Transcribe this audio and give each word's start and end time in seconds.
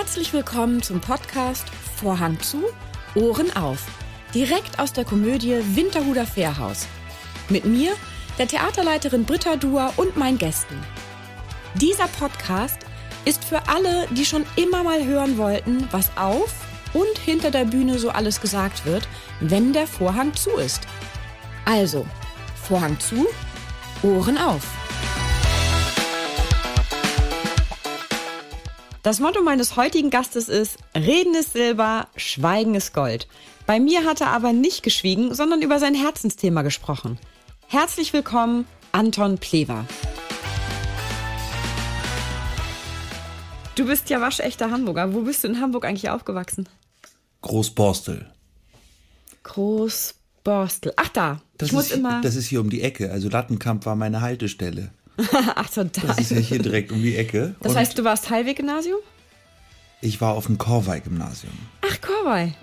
Herzlich 0.00 0.32
willkommen 0.32 0.82
zum 0.82 0.98
Podcast 0.98 1.66
Vorhang 1.96 2.40
zu, 2.40 2.64
Ohren 3.14 3.54
auf. 3.54 3.86
Direkt 4.34 4.78
aus 4.78 4.94
der 4.94 5.04
Komödie 5.04 5.60
Winterhuder 5.76 6.24
Fährhaus. 6.24 6.86
Mit 7.50 7.66
mir, 7.66 7.92
der 8.38 8.48
Theaterleiterin 8.48 9.26
Britta 9.26 9.56
Duer 9.56 9.92
und 9.98 10.16
meinen 10.16 10.38
Gästen. 10.38 10.74
Dieser 11.74 12.08
Podcast 12.08 12.78
ist 13.26 13.44
für 13.44 13.68
alle, 13.68 14.08
die 14.12 14.24
schon 14.24 14.46
immer 14.56 14.82
mal 14.82 15.04
hören 15.04 15.36
wollten, 15.36 15.86
was 15.90 16.10
auf 16.16 16.54
und 16.94 17.18
hinter 17.18 17.50
der 17.50 17.66
Bühne 17.66 17.98
so 17.98 18.08
alles 18.08 18.40
gesagt 18.40 18.86
wird, 18.86 19.06
wenn 19.40 19.74
der 19.74 19.86
Vorhang 19.86 20.32
zu 20.32 20.48
ist. 20.52 20.80
Also, 21.66 22.06
Vorhang 22.54 22.98
zu, 23.00 23.26
Ohren 24.02 24.38
auf. 24.38 24.79
Das 29.02 29.18
Motto 29.18 29.42
meines 29.42 29.76
heutigen 29.76 30.10
Gastes 30.10 30.50
ist 30.50 30.76
Reden 30.94 31.34
ist 31.34 31.54
Silber, 31.54 32.08
Schweigen 32.16 32.74
ist 32.74 32.92
Gold. 32.92 33.28
Bei 33.64 33.80
mir 33.80 34.04
hat 34.04 34.20
er 34.20 34.26
aber 34.26 34.52
nicht 34.52 34.82
geschwiegen, 34.82 35.34
sondern 35.34 35.62
über 35.62 35.78
sein 35.78 35.94
Herzensthema 35.94 36.60
gesprochen. 36.60 37.18
Herzlich 37.66 38.12
willkommen, 38.12 38.66
Anton 38.92 39.38
Plewer. 39.38 39.86
Du 43.74 43.86
bist 43.86 44.10
ja 44.10 44.20
waschechter 44.20 44.70
Hamburger. 44.70 45.14
Wo 45.14 45.22
bist 45.22 45.44
du 45.44 45.48
in 45.48 45.62
Hamburg 45.62 45.86
eigentlich 45.86 46.10
aufgewachsen? 46.10 46.68
Großborstel. 47.40 48.30
Großborstel. 49.44 50.92
Ach 50.96 51.08
da. 51.08 51.40
Das, 51.56 51.70
ich 51.70 51.72
muss 51.72 51.86
ist, 51.86 51.96
immer. 51.96 52.20
das 52.20 52.36
ist 52.36 52.48
hier 52.48 52.60
um 52.60 52.68
die 52.68 52.82
Ecke. 52.82 53.10
Also 53.10 53.30
Lattenkamp 53.30 53.86
war 53.86 53.96
meine 53.96 54.20
Haltestelle. 54.20 54.90
Ach 55.54 55.70
so, 55.70 55.84
da. 55.84 56.00
Das 56.06 56.18
ist 56.18 56.30
ja 56.30 56.38
hier 56.38 56.58
direkt 56.60 56.92
um 56.92 57.02
die 57.02 57.16
Ecke. 57.16 57.54
Das 57.60 57.76
heißt, 57.76 57.98
du 57.98 58.04
warst 58.04 58.30
Heilweg-Gymnasium? 58.30 58.98
ich 60.02 60.20
war 60.20 60.32
auf 60.32 60.46
dem 60.46 60.56
Korwei-Gymnasium 60.56 61.52
Ach, 61.82 62.00
Korwei. 62.00 62.54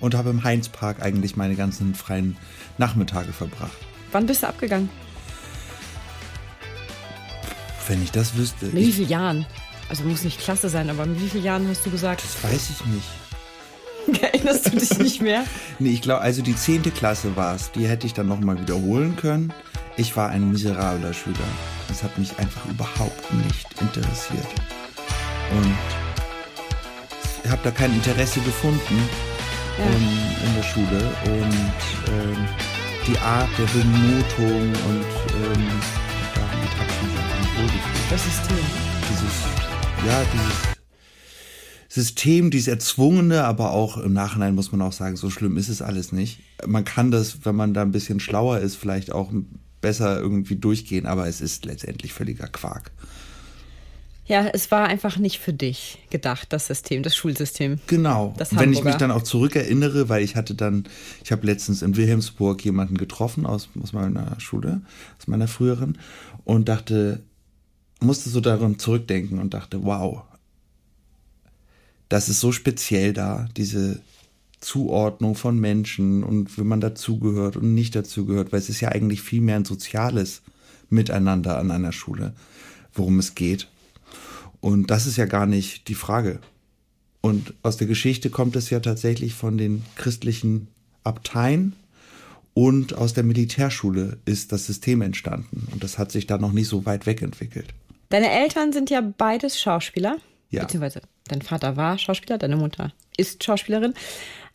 und 0.00 0.14
habe 0.14 0.30
im 0.30 0.42
Heinzpark 0.42 1.02
eigentlich 1.02 1.36
meine 1.36 1.54
ganzen 1.54 1.94
freien 1.94 2.36
Nachmittage 2.78 3.32
verbracht. 3.32 3.76
Wann 4.10 4.26
bist 4.26 4.42
du 4.42 4.48
abgegangen? 4.48 4.88
Wenn 7.88 8.02
ich 8.02 8.10
das 8.10 8.36
wüsste. 8.36 8.66
Mit 8.66 8.76
wie 8.76 8.92
vielen 8.92 9.08
Jahren? 9.08 9.46
Also 9.88 10.04
muss 10.04 10.24
nicht 10.24 10.40
klasse 10.40 10.68
sein, 10.68 10.88
aber 10.88 11.04
mit 11.04 11.20
wie 11.20 11.28
vielen 11.28 11.44
Jahren 11.44 11.68
hast 11.68 11.84
du 11.84 11.90
gesagt? 11.90 12.22
das 12.24 12.42
weiß 12.50 12.70
ich 12.70 12.86
nicht. 12.86 14.22
Erinnerst 14.22 14.66
du 14.72 14.78
dich 14.78 14.98
nicht 14.98 15.20
mehr? 15.20 15.44
Nee, 15.78 15.90
ich 15.90 16.02
glaube, 16.02 16.22
also 16.22 16.42
die 16.42 16.56
10. 16.56 16.82
Klasse 16.94 17.36
war 17.36 17.54
es. 17.54 17.70
Die 17.72 17.86
hätte 17.86 18.06
ich 18.06 18.14
dann 18.14 18.28
nochmal 18.28 18.60
wiederholen 18.60 19.16
können. 19.16 19.52
Ich 19.96 20.16
war 20.16 20.30
ein 20.30 20.50
miserabler 20.50 21.12
Schüler. 21.12 21.36
Das 21.88 22.02
hat 22.02 22.16
mich 22.18 22.36
einfach 22.38 22.64
überhaupt 22.66 23.32
nicht 23.34 23.66
interessiert. 23.80 24.46
Und 25.54 25.74
ich 27.44 27.50
habe 27.50 27.60
da 27.64 27.70
kein 27.70 27.92
Interesse 27.92 28.40
gefunden 28.40 28.98
Ja. 29.78 29.84
in, 29.84 30.48
in 30.48 30.54
der 30.56 30.62
Schule. 30.62 31.12
Und 31.26 32.12
ähm, 32.12 32.48
die 33.06 33.18
Art 33.18 33.48
der 33.58 33.64
Benotung 33.66 34.62
und 34.68 35.04
ähm, 35.34 35.68
damit 36.34 36.72
habe 36.78 36.90
ich 36.90 37.02
mich 37.02 37.18
einfach 37.18 37.58
wohlgefühlt 37.58 38.10
Das 38.10 38.24
System. 38.24 38.56
dieses, 39.10 40.06
ja, 40.06 40.22
dieses 40.32 40.72
System, 41.88 42.50
dieses 42.50 42.68
Erzwungene, 42.68 43.44
aber 43.44 43.72
auch 43.72 43.98
im 43.98 44.14
Nachhinein 44.14 44.54
muss 44.54 44.72
man 44.72 44.80
auch 44.80 44.92
sagen, 44.92 45.16
so 45.16 45.28
schlimm 45.28 45.58
ist 45.58 45.68
es 45.68 45.82
alles 45.82 46.12
nicht. 46.12 46.38
Man 46.66 46.84
kann 46.86 47.10
das, 47.10 47.44
wenn 47.44 47.56
man 47.56 47.74
da 47.74 47.82
ein 47.82 47.92
bisschen 47.92 48.20
schlauer 48.20 48.60
ist, 48.60 48.76
vielleicht 48.76 49.12
auch 49.12 49.30
besser 49.82 50.18
irgendwie 50.18 50.56
durchgehen, 50.56 51.04
aber 51.04 51.28
es 51.28 51.42
ist 51.42 51.66
letztendlich 51.66 52.14
völliger 52.14 52.48
Quark. 52.48 52.90
Ja, 54.24 54.46
es 54.46 54.70
war 54.70 54.86
einfach 54.86 55.18
nicht 55.18 55.40
für 55.40 55.52
dich 55.52 55.98
gedacht, 56.08 56.52
das 56.52 56.68
System, 56.68 57.02
das 57.02 57.16
Schulsystem. 57.16 57.80
Genau. 57.88 58.34
Das 58.38 58.56
Wenn 58.56 58.72
ich 58.72 58.84
mich 58.84 58.94
dann 58.94 59.10
auch 59.10 59.22
zurückerinnere, 59.22 60.08
weil 60.08 60.22
ich 60.22 60.36
hatte 60.36 60.54
dann, 60.54 60.84
ich 61.24 61.32
habe 61.32 61.44
letztens 61.44 61.82
in 61.82 61.96
Wilhelmsburg 61.96 62.64
jemanden 62.64 62.96
getroffen 62.96 63.44
aus, 63.44 63.68
aus 63.82 63.92
meiner 63.92 64.38
Schule, 64.40 64.80
aus 65.18 65.26
meiner 65.26 65.48
früheren, 65.48 65.98
und 66.44 66.68
dachte, 66.68 67.20
musste 68.00 68.30
so 68.30 68.40
daran 68.40 68.78
zurückdenken 68.78 69.38
und 69.38 69.54
dachte, 69.54 69.84
wow, 69.84 70.22
das 72.08 72.28
ist 72.28 72.40
so 72.40 72.52
speziell 72.52 73.12
da, 73.12 73.48
diese 73.56 74.00
Zuordnung 74.62 75.34
von 75.34 75.58
Menschen 75.58 76.22
und 76.22 76.56
wie 76.56 76.62
man 76.62 76.80
dazugehört 76.80 77.56
und 77.56 77.74
nicht 77.74 77.94
dazugehört, 77.94 78.52
weil 78.52 78.60
es 78.60 78.68
ist 78.68 78.80
ja 78.80 78.88
eigentlich 78.88 79.20
viel 79.20 79.40
mehr 79.40 79.56
ein 79.56 79.64
soziales 79.64 80.42
Miteinander 80.88 81.58
an 81.58 81.70
einer 81.70 81.92
Schule, 81.92 82.32
worum 82.94 83.18
es 83.18 83.34
geht. 83.34 83.68
Und 84.60 84.90
das 84.90 85.06
ist 85.06 85.16
ja 85.16 85.26
gar 85.26 85.46
nicht 85.46 85.88
die 85.88 85.94
Frage. 85.94 86.38
Und 87.20 87.54
aus 87.62 87.76
der 87.76 87.86
Geschichte 87.86 88.30
kommt 88.30 88.56
es 88.56 88.70
ja 88.70 88.80
tatsächlich 88.80 89.34
von 89.34 89.58
den 89.58 89.84
christlichen 89.96 90.68
Abteien 91.04 91.74
und 92.54 92.94
aus 92.94 93.14
der 93.14 93.24
Militärschule 93.24 94.18
ist 94.24 94.52
das 94.52 94.66
System 94.66 95.02
entstanden. 95.02 95.66
Und 95.72 95.82
das 95.82 95.98
hat 95.98 96.12
sich 96.12 96.26
da 96.26 96.38
noch 96.38 96.52
nicht 96.52 96.68
so 96.68 96.86
weit 96.86 97.06
wegentwickelt. 97.06 97.74
Deine 98.10 98.30
Eltern 98.30 98.72
sind 98.72 98.90
ja 98.90 99.00
beides 99.00 99.60
Schauspieler. 99.60 100.18
Ja. 100.50 100.62
Beziehungsweise 100.62 101.00
dein 101.28 101.42
Vater 101.42 101.76
war 101.76 101.98
Schauspieler, 101.98 102.38
deine 102.38 102.56
Mutter 102.56 102.92
ist 103.16 103.42
Schauspielerin. 103.44 103.94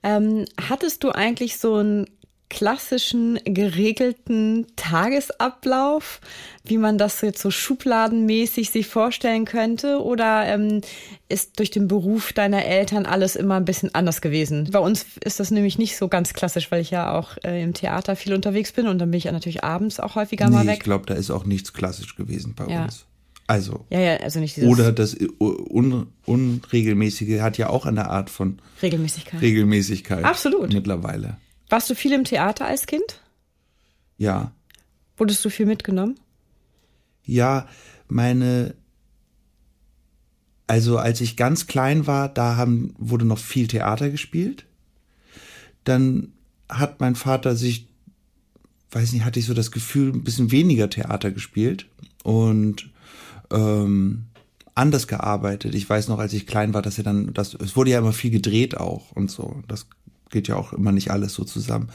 Ähm, 0.03 0.45
hattest 0.69 1.03
du 1.03 1.11
eigentlich 1.11 1.57
so 1.57 1.75
einen 1.75 2.05
klassischen, 2.49 3.37
geregelten 3.43 4.67
Tagesablauf, 4.77 6.21
wie 6.63 6.77
man 6.77 6.97
das 6.97 7.19
jetzt 7.21 7.41
so 7.41 7.51
schubladenmäßig 7.51 8.69
sich 8.69 8.87
vorstellen 8.87 9.43
könnte? 9.43 10.01
Oder 10.01 10.45
ähm, 10.45 10.79
ist 11.27 11.59
durch 11.59 11.71
den 11.71 11.89
Beruf 11.89 12.31
deiner 12.31 12.63
Eltern 12.63 13.05
alles 13.05 13.35
immer 13.35 13.55
ein 13.55 13.65
bisschen 13.65 13.93
anders 13.93 14.21
gewesen? 14.21 14.69
Bei 14.71 14.79
uns 14.79 15.05
ist 15.25 15.41
das 15.41 15.51
nämlich 15.51 15.77
nicht 15.77 15.97
so 15.97 16.07
ganz 16.07 16.31
klassisch, 16.33 16.71
weil 16.71 16.81
ich 16.81 16.91
ja 16.91 17.17
auch 17.17 17.37
äh, 17.43 17.61
im 17.61 17.73
Theater 17.73 18.15
viel 18.15 18.33
unterwegs 18.33 18.71
bin 18.71 18.87
und 18.87 18.99
dann 18.99 19.11
bin 19.11 19.17
ich 19.17 19.25
ja 19.25 19.33
natürlich 19.33 19.65
abends 19.65 19.99
auch 19.99 20.15
häufiger 20.15 20.49
mal 20.49 20.63
Nee, 20.63 20.71
ich 20.71 20.77
weg. 20.77 20.83
glaube, 20.85 21.05
da 21.05 21.15
ist 21.15 21.31
auch 21.31 21.43
nichts 21.43 21.73
klassisch 21.73 22.15
gewesen 22.15 22.53
bei 22.55 22.67
Ja. 22.67 22.83
uns. 22.85 23.06
Also, 23.47 23.85
Ja, 23.89 24.01
ja, 24.01 24.17
also 24.17 24.41
nicht 24.41 24.57
dieses 24.57 24.69
oder 24.69 24.91
das 24.91 25.15
Un 25.39 26.07
Unregelmäßige 26.25 27.39
hat 27.39 27.57
ja 27.57 27.69
auch 27.69 27.85
eine 27.85 28.09
Art 28.09 28.29
von 28.29 28.61
Regelmäßigkeit. 28.81 29.41
Regelmäßigkeit. 29.41 30.25
Absolut. 30.25 30.73
Mittlerweile. 30.73 31.37
Warst 31.69 31.89
du 31.89 31.95
viel 31.95 32.11
im 32.11 32.25
Theater 32.25 32.65
als 32.65 32.85
Kind? 32.85 33.21
Ja. 34.17 34.51
Wurdest 35.15 35.43
du 35.45 35.49
viel 35.49 35.65
mitgenommen? 35.65 36.19
Ja, 37.23 37.67
meine, 38.09 38.75
also 40.67 40.97
als 40.97 41.21
ich 41.21 41.37
ganz 41.37 41.67
klein 41.67 42.05
war, 42.05 42.27
da 42.27 42.57
haben, 42.57 42.93
wurde 42.97 43.25
noch 43.25 43.39
viel 43.39 43.67
Theater 43.67 44.09
gespielt. 44.09 44.65
Dann 45.85 46.33
hat 46.67 46.99
mein 46.99 47.15
Vater 47.15 47.55
sich, 47.55 47.87
weiß 48.91 49.13
nicht, 49.13 49.23
hatte 49.23 49.39
ich 49.39 49.45
so 49.45 49.53
das 49.53 49.71
Gefühl, 49.71 50.11
ein 50.13 50.25
bisschen 50.25 50.51
weniger 50.51 50.89
Theater 50.89 51.31
gespielt 51.31 51.87
und 52.27 52.89
ähm, 53.51 54.25
anders 54.75 55.07
gearbeitet. 55.07 55.73
Ich 55.75 55.89
weiß 55.89 56.09
noch, 56.09 56.19
als 56.19 56.33
ich 56.33 56.45
klein 56.45 56.73
war, 56.73 56.81
dass 56.81 56.97
er 56.97 57.05
dann, 57.05 57.33
das, 57.33 57.53
es 57.53 57.77
wurde 57.77 57.91
ja 57.91 57.99
immer 57.99 58.11
viel 58.11 58.31
gedreht 58.31 58.75
auch 58.75 59.13
und 59.13 59.31
so. 59.31 59.63
Das 59.69 59.87
geht 60.29 60.49
ja 60.49 60.57
auch 60.57 60.73
immer 60.73 60.91
nicht 60.91 61.09
alles 61.09 61.33
so 61.33 61.45
zusammen. 61.45 61.87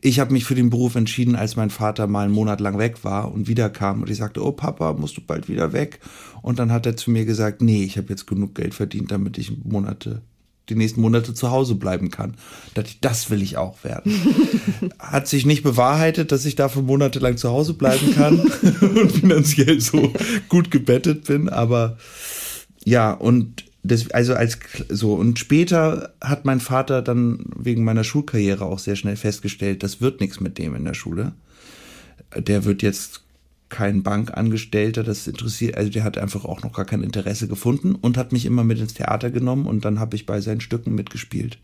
Ich 0.00 0.20
habe 0.20 0.32
mich 0.32 0.44
für 0.44 0.54
den 0.54 0.70
Beruf 0.70 0.94
entschieden, 0.94 1.34
als 1.34 1.56
mein 1.56 1.70
Vater 1.70 2.06
mal 2.06 2.26
einen 2.26 2.32
Monat 2.32 2.60
lang 2.60 2.78
weg 2.78 3.02
war 3.02 3.32
und 3.32 3.48
wiederkam 3.48 4.02
und 4.02 4.10
ich 4.10 4.18
sagte, 4.18 4.44
oh 4.44 4.52
Papa, 4.52 4.92
musst 4.92 5.16
du 5.16 5.20
bald 5.20 5.48
wieder 5.48 5.72
weg? 5.72 5.98
Und 6.42 6.60
dann 6.60 6.70
hat 6.70 6.86
er 6.86 6.96
zu 6.96 7.10
mir 7.10 7.24
gesagt, 7.24 7.60
nee, 7.60 7.82
ich 7.82 7.98
habe 7.98 8.08
jetzt 8.10 8.28
genug 8.28 8.54
Geld 8.54 8.74
verdient, 8.74 9.10
damit 9.10 9.36
ich 9.36 9.64
Monate 9.64 10.22
die 10.68 10.74
nächsten 10.74 11.00
Monate 11.00 11.34
zu 11.34 11.50
Hause 11.50 11.74
bleiben 11.74 12.10
kann. 12.10 12.34
Da 12.74 12.82
dachte 12.82 12.94
ich, 12.94 13.00
das 13.00 13.30
will 13.30 13.42
ich 13.42 13.56
auch 13.56 13.82
werden. 13.84 14.12
Hat 14.98 15.26
sich 15.28 15.44
nicht 15.44 15.62
bewahrheitet, 15.62 16.32
dass 16.32 16.44
ich 16.44 16.54
dafür 16.54 16.82
monatelang 16.82 17.36
zu 17.36 17.50
Hause 17.50 17.74
bleiben 17.74 18.14
kann 18.14 18.38
und 18.80 19.12
finanziell 19.12 19.80
so 19.80 20.12
gut 20.48 20.70
gebettet 20.70 21.24
bin, 21.24 21.48
aber 21.48 21.98
ja, 22.84 23.12
und 23.12 23.64
das, 23.84 24.10
also 24.12 24.34
als 24.34 24.58
so 24.88 25.14
und 25.14 25.38
später 25.38 26.14
hat 26.20 26.44
mein 26.44 26.60
Vater 26.60 27.02
dann 27.02 27.44
wegen 27.56 27.82
meiner 27.84 28.04
Schulkarriere 28.04 28.64
auch 28.64 28.78
sehr 28.78 28.96
schnell 28.96 29.16
festgestellt, 29.16 29.82
das 29.82 30.00
wird 30.00 30.20
nichts 30.20 30.40
mit 30.40 30.58
dem 30.58 30.74
in 30.76 30.84
der 30.84 30.94
Schule. 30.94 31.32
Der 32.36 32.64
wird 32.64 32.82
jetzt 32.82 33.22
kein 33.72 34.02
Bankangestellter, 34.02 35.02
das 35.02 35.26
interessiert, 35.26 35.76
also 35.76 35.90
der 35.90 36.04
hat 36.04 36.18
einfach 36.18 36.44
auch 36.44 36.62
noch 36.62 36.74
gar 36.74 36.84
kein 36.84 37.02
Interesse 37.02 37.48
gefunden 37.48 37.94
und 37.94 38.18
hat 38.18 38.30
mich 38.30 38.44
immer 38.44 38.64
mit 38.64 38.78
ins 38.78 38.92
Theater 38.94 39.30
genommen 39.30 39.66
und 39.66 39.84
dann 39.84 39.98
habe 39.98 40.14
ich 40.14 40.26
bei 40.26 40.40
seinen 40.42 40.60
Stücken 40.60 40.94
mitgespielt. 40.94 41.58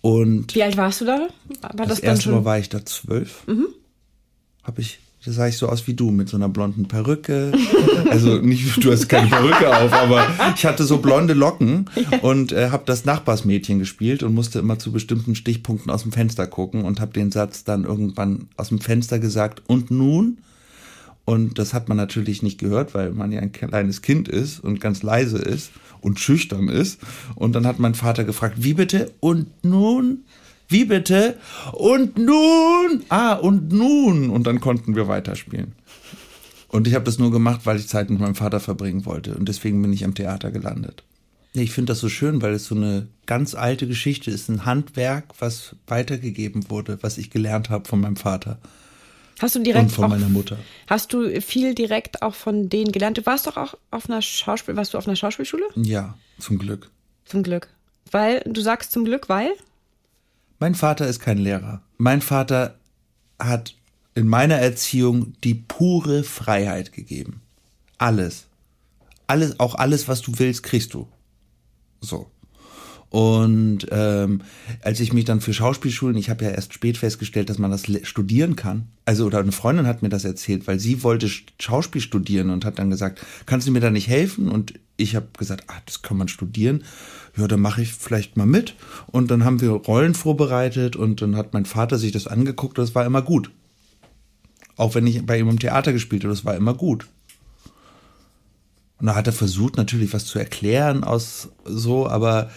Und 0.00 0.54
Wie 0.54 0.62
alt 0.62 0.78
warst 0.78 1.02
du 1.02 1.04
da? 1.04 1.28
War 1.60 1.86
das, 1.86 1.88
das 1.88 2.00
dann 2.00 2.08
erste 2.08 2.24
schon? 2.24 2.32
Mhm. 2.32 2.38
Mal 2.38 2.44
war 2.46 2.58
ich 2.58 2.70
da 2.70 2.84
zwölf. 2.86 3.44
Habe 4.62 4.80
ich, 4.80 4.98
da 5.26 5.30
sah 5.30 5.46
ich 5.46 5.58
so 5.58 5.68
aus 5.68 5.86
wie 5.86 5.92
du 5.92 6.10
mit 6.10 6.30
so 6.30 6.38
einer 6.38 6.48
blonden 6.48 6.88
Perücke. 6.88 7.52
Also 8.08 8.38
nicht, 8.38 8.82
du 8.82 8.90
hast 8.90 9.08
keine 9.08 9.28
Perücke 9.28 9.76
auf, 9.76 9.92
aber 9.92 10.26
ich 10.56 10.66
hatte 10.66 10.82
so 10.82 10.98
blonde 10.98 11.32
Locken 11.32 11.88
und 12.22 12.50
äh, 12.50 12.70
habe 12.70 12.82
das 12.86 13.04
Nachbarsmädchen 13.04 13.78
gespielt 13.78 14.24
und 14.24 14.34
musste 14.34 14.58
immer 14.58 14.80
zu 14.80 14.90
bestimmten 14.90 15.36
Stichpunkten 15.36 15.92
aus 15.92 16.02
dem 16.02 16.10
Fenster 16.10 16.48
gucken 16.48 16.84
und 16.84 16.98
habe 17.00 17.12
den 17.12 17.30
Satz 17.30 17.62
dann 17.62 17.84
irgendwann 17.84 18.48
aus 18.56 18.70
dem 18.70 18.80
Fenster 18.80 19.20
gesagt. 19.20 19.62
Und 19.68 19.92
nun? 19.92 20.38
Und 21.30 21.60
das 21.60 21.74
hat 21.74 21.88
man 21.88 21.96
natürlich 21.96 22.42
nicht 22.42 22.58
gehört, 22.58 22.92
weil 22.92 23.12
man 23.12 23.30
ja 23.30 23.38
ein 23.38 23.52
kleines 23.52 24.02
Kind 24.02 24.26
ist 24.26 24.58
und 24.58 24.80
ganz 24.80 25.04
leise 25.04 25.38
ist 25.38 25.70
und 26.00 26.18
schüchtern 26.18 26.68
ist. 26.68 26.98
Und 27.36 27.52
dann 27.52 27.68
hat 27.68 27.78
mein 27.78 27.94
Vater 27.94 28.24
gefragt, 28.24 28.56
wie 28.64 28.74
bitte? 28.74 29.12
Und 29.20 29.46
nun? 29.62 30.24
Wie 30.66 30.86
bitte? 30.86 31.36
Und 31.70 32.18
nun? 32.18 33.04
Ah, 33.10 33.34
und 33.34 33.70
nun? 33.70 34.28
Und 34.28 34.48
dann 34.48 34.58
konnten 34.58 34.96
wir 34.96 35.06
weiterspielen. 35.06 35.70
Und 36.66 36.88
ich 36.88 36.96
habe 36.96 37.04
das 37.04 37.20
nur 37.20 37.30
gemacht, 37.30 37.60
weil 37.62 37.76
ich 37.76 37.86
Zeit 37.86 38.10
mit 38.10 38.18
meinem 38.18 38.34
Vater 38.34 38.58
verbringen 38.58 39.06
wollte. 39.06 39.36
Und 39.36 39.48
deswegen 39.48 39.80
bin 39.82 39.92
ich 39.92 40.04
am 40.04 40.16
Theater 40.16 40.50
gelandet. 40.50 41.04
Ich 41.52 41.70
finde 41.70 41.92
das 41.92 42.00
so 42.00 42.08
schön, 42.08 42.42
weil 42.42 42.54
es 42.54 42.64
so 42.64 42.74
eine 42.74 43.06
ganz 43.26 43.54
alte 43.54 43.86
Geschichte 43.86 44.32
ist, 44.32 44.48
ein 44.48 44.64
Handwerk, 44.64 45.26
was 45.38 45.76
weitergegeben 45.86 46.70
wurde, 46.70 46.98
was 47.02 47.18
ich 47.18 47.30
gelernt 47.30 47.70
habe 47.70 47.88
von 47.88 48.00
meinem 48.00 48.16
Vater. 48.16 48.58
Hast 49.40 49.54
du 49.54 49.60
direkt 49.60 49.84
und 49.84 49.90
von 49.90 50.04
auch, 50.04 50.08
meiner 50.10 50.28
Mutter. 50.28 50.58
Hast 50.86 51.12
du 51.12 51.40
viel 51.40 51.74
direkt 51.74 52.22
auch 52.22 52.34
von 52.34 52.68
denen 52.68 52.92
gelernt? 52.92 53.18
Du 53.18 53.26
warst 53.26 53.46
doch 53.46 53.56
auch 53.56 53.74
auf 53.90 54.08
einer 54.08 54.20
Schauspiel, 54.20 54.76
warst 54.76 54.94
du 54.94 54.98
auf 54.98 55.06
einer 55.06 55.16
Schauspielschule? 55.16 55.64
Ja, 55.76 56.16
zum 56.38 56.58
Glück. 56.58 56.90
Zum 57.24 57.42
Glück. 57.42 57.68
Weil, 58.10 58.40
du 58.40 58.60
sagst 58.60 58.92
zum 58.92 59.04
Glück, 59.04 59.28
weil? 59.28 59.50
Mein 60.58 60.74
Vater 60.74 61.06
ist 61.06 61.20
kein 61.20 61.38
Lehrer. 61.38 61.80
Mein 61.96 62.20
Vater 62.20 62.78
hat 63.38 63.74
in 64.14 64.28
meiner 64.28 64.56
Erziehung 64.56 65.32
die 65.42 65.54
pure 65.54 66.22
Freiheit 66.22 66.92
gegeben. 66.92 67.40
Alles. 67.96 68.46
Alles, 69.26 69.58
auch 69.60 69.74
alles, 69.74 70.08
was 70.08 70.20
du 70.20 70.38
willst, 70.38 70.62
kriegst 70.62 70.92
du. 70.92 71.08
So. 72.00 72.30
Und 73.10 73.88
ähm, 73.90 74.42
als 74.82 75.00
ich 75.00 75.12
mich 75.12 75.24
dann 75.24 75.40
für 75.40 75.52
Schauspielschulen, 75.52 76.16
ich 76.16 76.30
habe 76.30 76.44
ja 76.44 76.52
erst 76.52 76.72
spät 76.72 76.96
festgestellt, 76.96 77.50
dass 77.50 77.58
man 77.58 77.72
das 77.72 77.82
studieren 78.04 78.54
kann. 78.54 78.86
Also 79.04 79.26
oder 79.26 79.40
eine 79.40 79.50
Freundin 79.50 79.88
hat 79.88 80.02
mir 80.02 80.08
das 80.08 80.24
erzählt, 80.24 80.68
weil 80.68 80.78
sie 80.78 81.02
wollte 81.02 81.28
Schauspiel 81.58 82.00
studieren 82.00 82.50
und 82.50 82.64
hat 82.64 82.78
dann 82.78 82.88
gesagt, 82.88 83.20
kannst 83.46 83.66
du 83.66 83.72
mir 83.72 83.80
da 83.80 83.90
nicht 83.90 84.06
helfen? 84.06 84.48
Und 84.48 84.74
ich 84.96 85.16
habe 85.16 85.26
gesagt, 85.36 85.64
ah, 85.66 85.82
das 85.86 86.02
kann 86.02 86.18
man 86.18 86.28
studieren. 86.28 86.84
Ja, 87.36 87.48
dann 87.48 87.60
mache 87.60 87.82
ich 87.82 87.92
vielleicht 87.92 88.36
mal 88.36 88.46
mit. 88.46 88.76
Und 89.08 89.32
dann 89.32 89.44
haben 89.44 89.60
wir 89.60 89.70
Rollen 89.70 90.14
vorbereitet 90.14 90.94
und 90.94 91.20
dann 91.20 91.34
hat 91.34 91.52
mein 91.52 91.64
Vater 91.64 91.98
sich 91.98 92.12
das 92.12 92.28
angeguckt 92.28 92.78
und 92.78 92.84
das 92.86 92.94
war 92.94 93.04
immer 93.04 93.22
gut. 93.22 93.50
Auch 94.76 94.94
wenn 94.94 95.06
ich 95.08 95.26
bei 95.26 95.36
ihm 95.36 95.48
im 95.48 95.58
Theater 95.58 95.92
gespielt 95.92 96.22
habe, 96.22 96.32
das 96.32 96.44
war 96.44 96.54
immer 96.54 96.74
gut. 96.74 97.08
Und 99.00 99.06
da 99.06 99.16
hat 99.16 99.26
er 99.26 99.32
versucht, 99.32 99.76
natürlich 99.76 100.12
was 100.12 100.26
zu 100.26 100.38
erklären 100.38 101.02
aus 101.02 101.48
so, 101.64 102.06
aber 102.06 102.50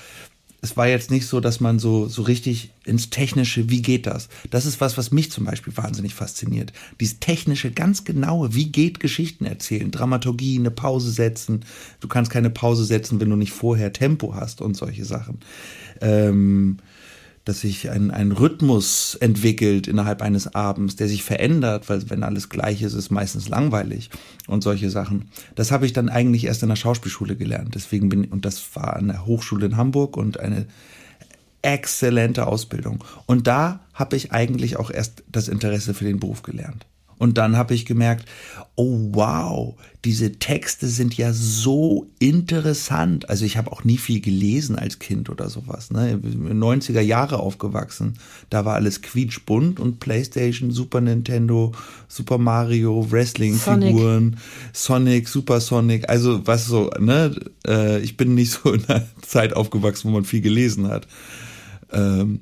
es 0.63 0.77
war 0.77 0.87
jetzt 0.87 1.11
nicht 1.11 1.27
so, 1.27 1.41
dass 1.41 1.59
man 1.59 1.77
so, 1.77 2.07
so 2.07 2.21
richtig 2.21 2.71
ins 2.85 3.09
Technische, 3.09 3.69
wie 3.69 3.81
geht 3.81 4.07
das? 4.07 4.29
Das 4.49 4.65
ist 4.65 4.79
was, 4.79 4.97
was 4.97 5.11
mich 5.11 5.29
zum 5.29 5.43
Beispiel 5.43 5.75
wahnsinnig 5.75 6.13
fasziniert. 6.13 6.71
Dieses 7.01 7.19
technische, 7.19 7.69
ganz 7.69 8.05
genaue, 8.05 8.55
wie 8.55 8.71
geht 8.71 9.01
Geschichten 9.01 9.43
erzählen? 9.43 9.91
Dramaturgie, 9.91 10.57
eine 10.57 10.71
Pause 10.71 11.11
setzen. 11.11 11.65
Du 11.99 12.07
kannst 12.07 12.31
keine 12.31 12.49
Pause 12.49 12.85
setzen, 12.85 13.19
wenn 13.19 13.29
du 13.29 13.35
nicht 13.35 13.51
vorher 13.51 13.91
Tempo 13.91 14.35
hast 14.35 14.61
und 14.61 14.77
solche 14.77 15.03
Sachen. 15.03 15.39
Ähm, 15.99 16.77
dass 17.45 17.61
sich 17.61 17.89
ein, 17.89 18.11
ein 18.11 18.31
Rhythmus 18.31 19.15
entwickelt 19.15 19.87
innerhalb 19.87 20.21
eines 20.21 20.55
Abends, 20.55 20.95
der 20.95 21.07
sich 21.07 21.23
verändert, 21.23 21.89
weil 21.89 22.09
wenn 22.09 22.23
alles 22.23 22.49
gleich 22.49 22.81
ist, 22.81 22.93
ist 22.93 23.11
meistens 23.11 23.49
langweilig 23.49 24.09
und 24.47 24.63
solche 24.63 24.89
Sachen. 24.89 25.29
Das 25.55 25.71
habe 25.71 25.85
ich 25.85 25.93
dann 25.93 26.09
eigentlich 26.09 26.45
erst 26.45 26.63
in 26.63 26.69
der 26.69 26.75
Schauspielschule 26.75 27.35
gelernt. 27.35 27.75
Deswegen 27.75 28.09
bin 28.09 28.25
und 28.25 28.45
das 28.45 28.75
war 28.75 28.95
an 28.95 29.07
der 29.07 29.25
Hochschule 29.25 29.65
in 29.65 29.77
Hamburg 29.77 30.15
und 30.15 30.39
eine 30.39 30.67
exzellente 31.61 32.47
Ausbildung. 32.47 33.03
Und 33.25 33.47
da 33.47 33.81
habe 33.93 34.15
ich 34.15 34.31
eigentlich 34.31 34.77
auch 34.77 34.91
erst 34.91 35.23
das 35.31 35.47
Interesse 35.47 35.93
für 35.93 36.05
den 36.05 36.19
Beruf 36.19 36.43
gelernt. 36.43 36.85
Und 37.17 37.37
dann 37.37 37.57
habe 37.57 37.73
ich 37.73 37.85
gemerkt, 37.85 38.25
oh 38.75 39.09
wow, 39.11 39.75
diese 40.03 40.33
Texte 40.39 40.87
sind 40.87 41.15
ja 41.15 41.31
so 41.31 42.07
interessant. 42.19 43.29
Also 43.29 43.45
ich 43.45 43.55
habe 43.55 43.71
auch 43.71 43.83
nie 43.83 43.97
viel 43.97 44.19
gelesen 44.19 44.77
als 44.77 44.99
Kind 44.99 45.29
oder 45.29 45.49
sowas. 45.49 45.91
Ne? 45.91 46.17
90er 46.17 46.99
Jahre 46.99 47.39
aufgewachsen. 47.39 48.15
Da 48.49 48.65
war 48.65 48.75
alles 48.75 49.01
quietschbunt 49.01 49.79
und 49.79 49.99
Playstation, 49.99 50.71
Super 50.71 51.01
Nintendo, 51.01 51.71
Super 52.07 52.37
Mario, 52.37 53.09
Wrestling-Figuren, 53.11 54.37
Sonic. 54.73 55.23
Sonic, 55.23 55.27
Super 55.27 55.59
Sonic. 55.61 56.09
Also 56.09 56.45
was 56.45 56.65
so, 56.65 56.89
ne? 56.99 57.35
Äh, 57.65 57.99
ich 57.99 58.17
bin 58.17 58.33
nicht 58.33 58.51
so 58.51 58.73
in 58.73 58.83
einer 58.85 59.05
Zeit 59.21 59.55
aufgewachsen, 59.55 60.09
wo 60.09 60.13
man 60.13 60.25
viel 60.25 60.41
gelesen 60.41 60.87
hat. 60.87 61.07
Ähm, 61.91 62.41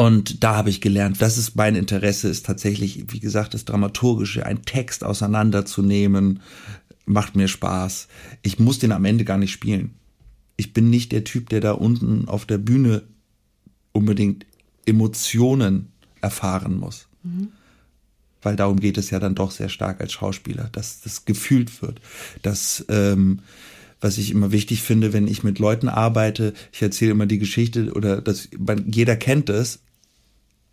und 0.00 0.42
da 0.42 0.56
habe 0.56 0.70
ich 0.70 0.80
gelernt, 0.80 1.20
das 1.20 1.36
ist 1.36 1.56
mein 1.56 1.76
Interesse, 1.76 2.30
ist 2.30 2.46
tatsächlich, 2.46 3.12
wie 3.12 3.20
gesagt, 3.20 3.52
das 3.52 3.66
Dramaturgische, 3.66 4.46
einen 4.46 4.62
Text 4.62 5.04
auseinanderzunehmen, 5.04 6.40
macht 7.04 7.36
mir 7.36 7.48
Spaß. 7.48 8.08
Ich 8.40 8.58
muss 8.58 8.78
den 8.78 8.92
am 8.92 9.04
Ende 9.04 9.26
gar 9.26 9.36
nicht 9.36 9.52
spielen. 9.52 9.94
Ich 10.56 10.72
bin 10.72 10.88
nicht 10.88 11.12
der 11.12 11.24
Typ, 11.24 11.50
der 11.50 11.60
da 11.60 11.72
unten 11.72 12.28
auf 12.28 12.46
der 12.46 12.56
Bühne 12.56 13.02
unbedingt 13.92 14.46
Emotionen 14.86 15.92
erfahren 16.22 16.78
muss. 16.78 17.06
Mhm. 17.22 17.48
Weil 18.40 18.56
darum 18.56 18.80
geht 18.80 18.96
es 18.96 19.10
ja 19.10 19.18
dann 19.18 19.34
doch 19.34 19.50
sehr 19.50 19.68
stark 19.68 20.00
als 20.00 20.12
Schauspieler, 20.12 20.70
dass 20.72 21.02
das 21.02 21.26
gefühlt 21.26 21.82
wird, 21.82 22.00
dass 22.40 22.86
ähm, 22.88 23.40
was 24.00 24.16
ich 24.16 24.30
immer 24.30 24.50
wichtig 24.50 24.80
finde, 24.80 25.12
wenn 25.12 25.28
ich 25.28 25.44
mit 25.44 25.58
Leuten 25.58 25.90
arbeite, 25.90 26.54
ich 26.72 26.80
erzähle 26.80 27.10
immer 27.10 27.26
die 27.26 27.38
Geschichte 27.38 27.92
oder 27.92 28.22
dass 28.22 28.48
man, 28.58 28.90
jeder 28.90 29.16
kennt 29.16 29.50
es. 29.50 29.80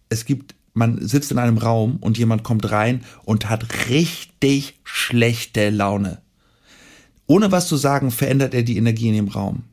Es 0.10 0.26
gibt, 0.26 0.56
man 0.74 1.06
sitzt 1.06 1.32
in 1.32 1.38
einem 1.38 1.58
Raum 1.58 1.98
und 1.98 2.18
jemand 2.18 2.44
kommt 2.44 2.72
rein 2.72 3.04
und 3.24 3.50
hat 3.50 3.90
richtig 3.90 4.80
schlechte 4.84 5.70
Laune. 5.70 6.22
Ohne 7.26 7.52
was 7.52 7.68
zu 7.68 7.76
sagen, 7.76 8.12
verändert 8.12 8.54
er 8.54 8.64
die 8.64 8.78
Energie 8.78 9.10
in 9.10 9.16
dem 9.16 9.28
Raum. 9.28 9.64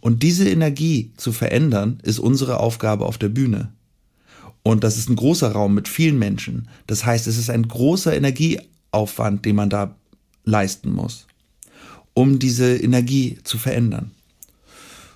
Und 0.00 0.22
diese 0.22 0.48
Energie 0.48 1.12
zu 1.16 1.32
verändern, 1.32 1.98
ist 2.02 2.18
unsere 2.18 2.58
Aufgabe 2.58 3.06
auf 3.06 3.16
der 3.16 3.28
Bühne. 3.28 3.72
Und 4.62 4.82
das 4.82 4.96
ist 4.96 5.08
ein 5.08 5.16
großer 5.16 5.52
Raum 5.52 5.74
mit 5.74 5.88
vielen 5.88 6.18
Menschen. 6.18 6.68
Das 6.86 7.04
heißt, 7.04 7.26
es 7.26 7.38
ist 7.38 7.50
ein 7.50 7.68
großer 7.68 8.14
Energieaufwand, 8.14 9.44
den 9.44 9.56
man 9.56 9.70
da 9.70 9.94
leisten 10.44 10.92
muss 10.92 11.26
um 12.14 12.38
diese 12.38 12.76
Energie 12.76 13.38
zu 13.42 13.58
verändern. 13.58 14.12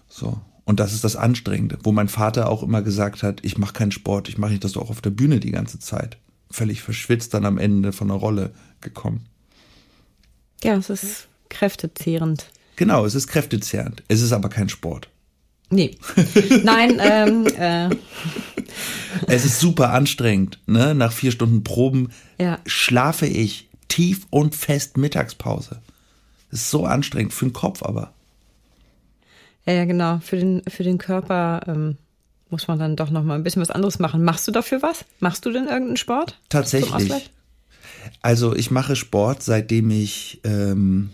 So. 0.08 0.40
Und 0.68 0.80
das 0.80 0.92
ist 0.92 1.02
das 1.02 1.16
Anstrengende, 1.16 1.78
wo 1.82 1.92
mein 1.92 2.08
Vater 2.08 2.50
auch 2.50 2.62
immer 2.62 2.82
gesagt 2.82 3.22
hat, 3.22 3.42
ich 3.42 3.56
mache 3.56 3.72
keinen 3.72 3.90
Sport, 3.90 4.28
ich 4.28 4.36
mache 4.36 4.50
nicht 4.50 4.64
das 4.64 4.76
auch 4.76 4.90
auf 4.90 5.00
der 5.00 5.08
Bühne 5.08 5.40
die 5.40 5.50
ganze 5.50 5.78
Zeit. 5.78 6.18
Völlig 6.50 6.82
verschwitzt 6.82 7.32
dann 7.32 7.46
am 7.46 7.56
Ende 7.56 7.90
von 7.90 8.08
der 8.08 8.18
Rolle 8.18 8.52
gekommen. 8.82 9.24
Ja, 10.62 10.76
es 10.76 10.90
ist 10.90 11.28
kräftezehrend. 11.48 12.50
Genau, 12.76 13.06
es 13.06 13.14
ist 13.14 13.28
kräftezehrend. 13.28 14.02
Es 14.08 14.20
ist 14.20 14.32
aber 14.32 14.50
kein 14.50 14.68
Sport. 14.68 15.08
Nee. 15.70 15.96
Nein, 16.62 17.00
ähm, 17.00 17.46
äh. 17.46 17.88
Es 19.26 19.46
ist 19.46 19.60
super 19.60 19.94
anstrengend, 19.94 20.60
ne? 20.66 20.94
Nach 20.94 21.12
vier 21.12 21.32
Stunden 21.32 21.64
Proben 21.64 22.10
ja. 22.38 22.58
schlafe 22.66 23.24
ich 23.24 23.70
tief 23.88 24.26
und 24.28 24.54
fest 24.54 24.98
Mittagspause. 24.98 25.80
Das 26.50 26.60
ist 26.60 26.70
so 26.70 26.84
anstrengend 26.84 27.32
für 27.32 27.46
den 27.46 27.54
Kopf 27.54 27.82
aber. 27.82 28.12
Ja, 29.68 29.74
ja, 29.74 29.84
genau. 29.84 30.18
Für 30.22 30.38
den, 30.38 30.62
für 30.66 30.82
den 30.82 30.96
Körper 30.96 31.60
ähm, 31.66 31.98
muss 32.48 32.68
man 32.68 32.78
dann 32.78 32.96
doch 32.96 33.10
noch 33.10 33.22
mal 33.22 33.34
ein 33.34 33.42
bisschen 33.42 33.60
was 33.60 33.70
anderes 33.70 33.98
machen. 33.98 34.24
Machst 34.24 34.48
du 34.48 34.50
dafür 34.50 34.80
was? 34.80 35.04
Machst 35.20 35.44
du 35.44 35.52
denn 35.52 35.64
irgendeinen 35.64 35.98
Sport? 35.98 36.38
Tatsächlich. 36.48 37.30
Also 38.22 38.56
ich 38.56 38.70
mache 38.70 38.96
Sport, 38.96 39.42
seitdem 39.42 39.90
ich 39.90 40.40
ähm, 40.44 41.10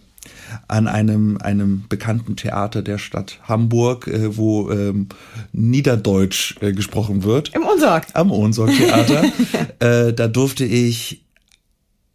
an 0.68 0.86
einem, 0.86 1.36
einem 1.38 1.86
bekannten 1.88 2.36
Theater 2.36 2.82
der 2.82 2.98
Stadt 2.98 3.40
Hamburg, 3.42 4.06
äh, 4.06 4.36
wo 4.36 4.70
ähm, 4.70 5.08
Niederdeutsch 5.50 6.54
äh, 6.60 6.72
gesprochen 6.72 7.24
wird. 7.24 7.52
Im 7.56 7.64
Unsorg. 7.64 8.06
Am 8.12 8.30
Unsorg-Theater. 8.30 9.24
äh, 9.80 10.12
da 10.12 10.28
durfte 10.28 10.64
ich 10.64 11.24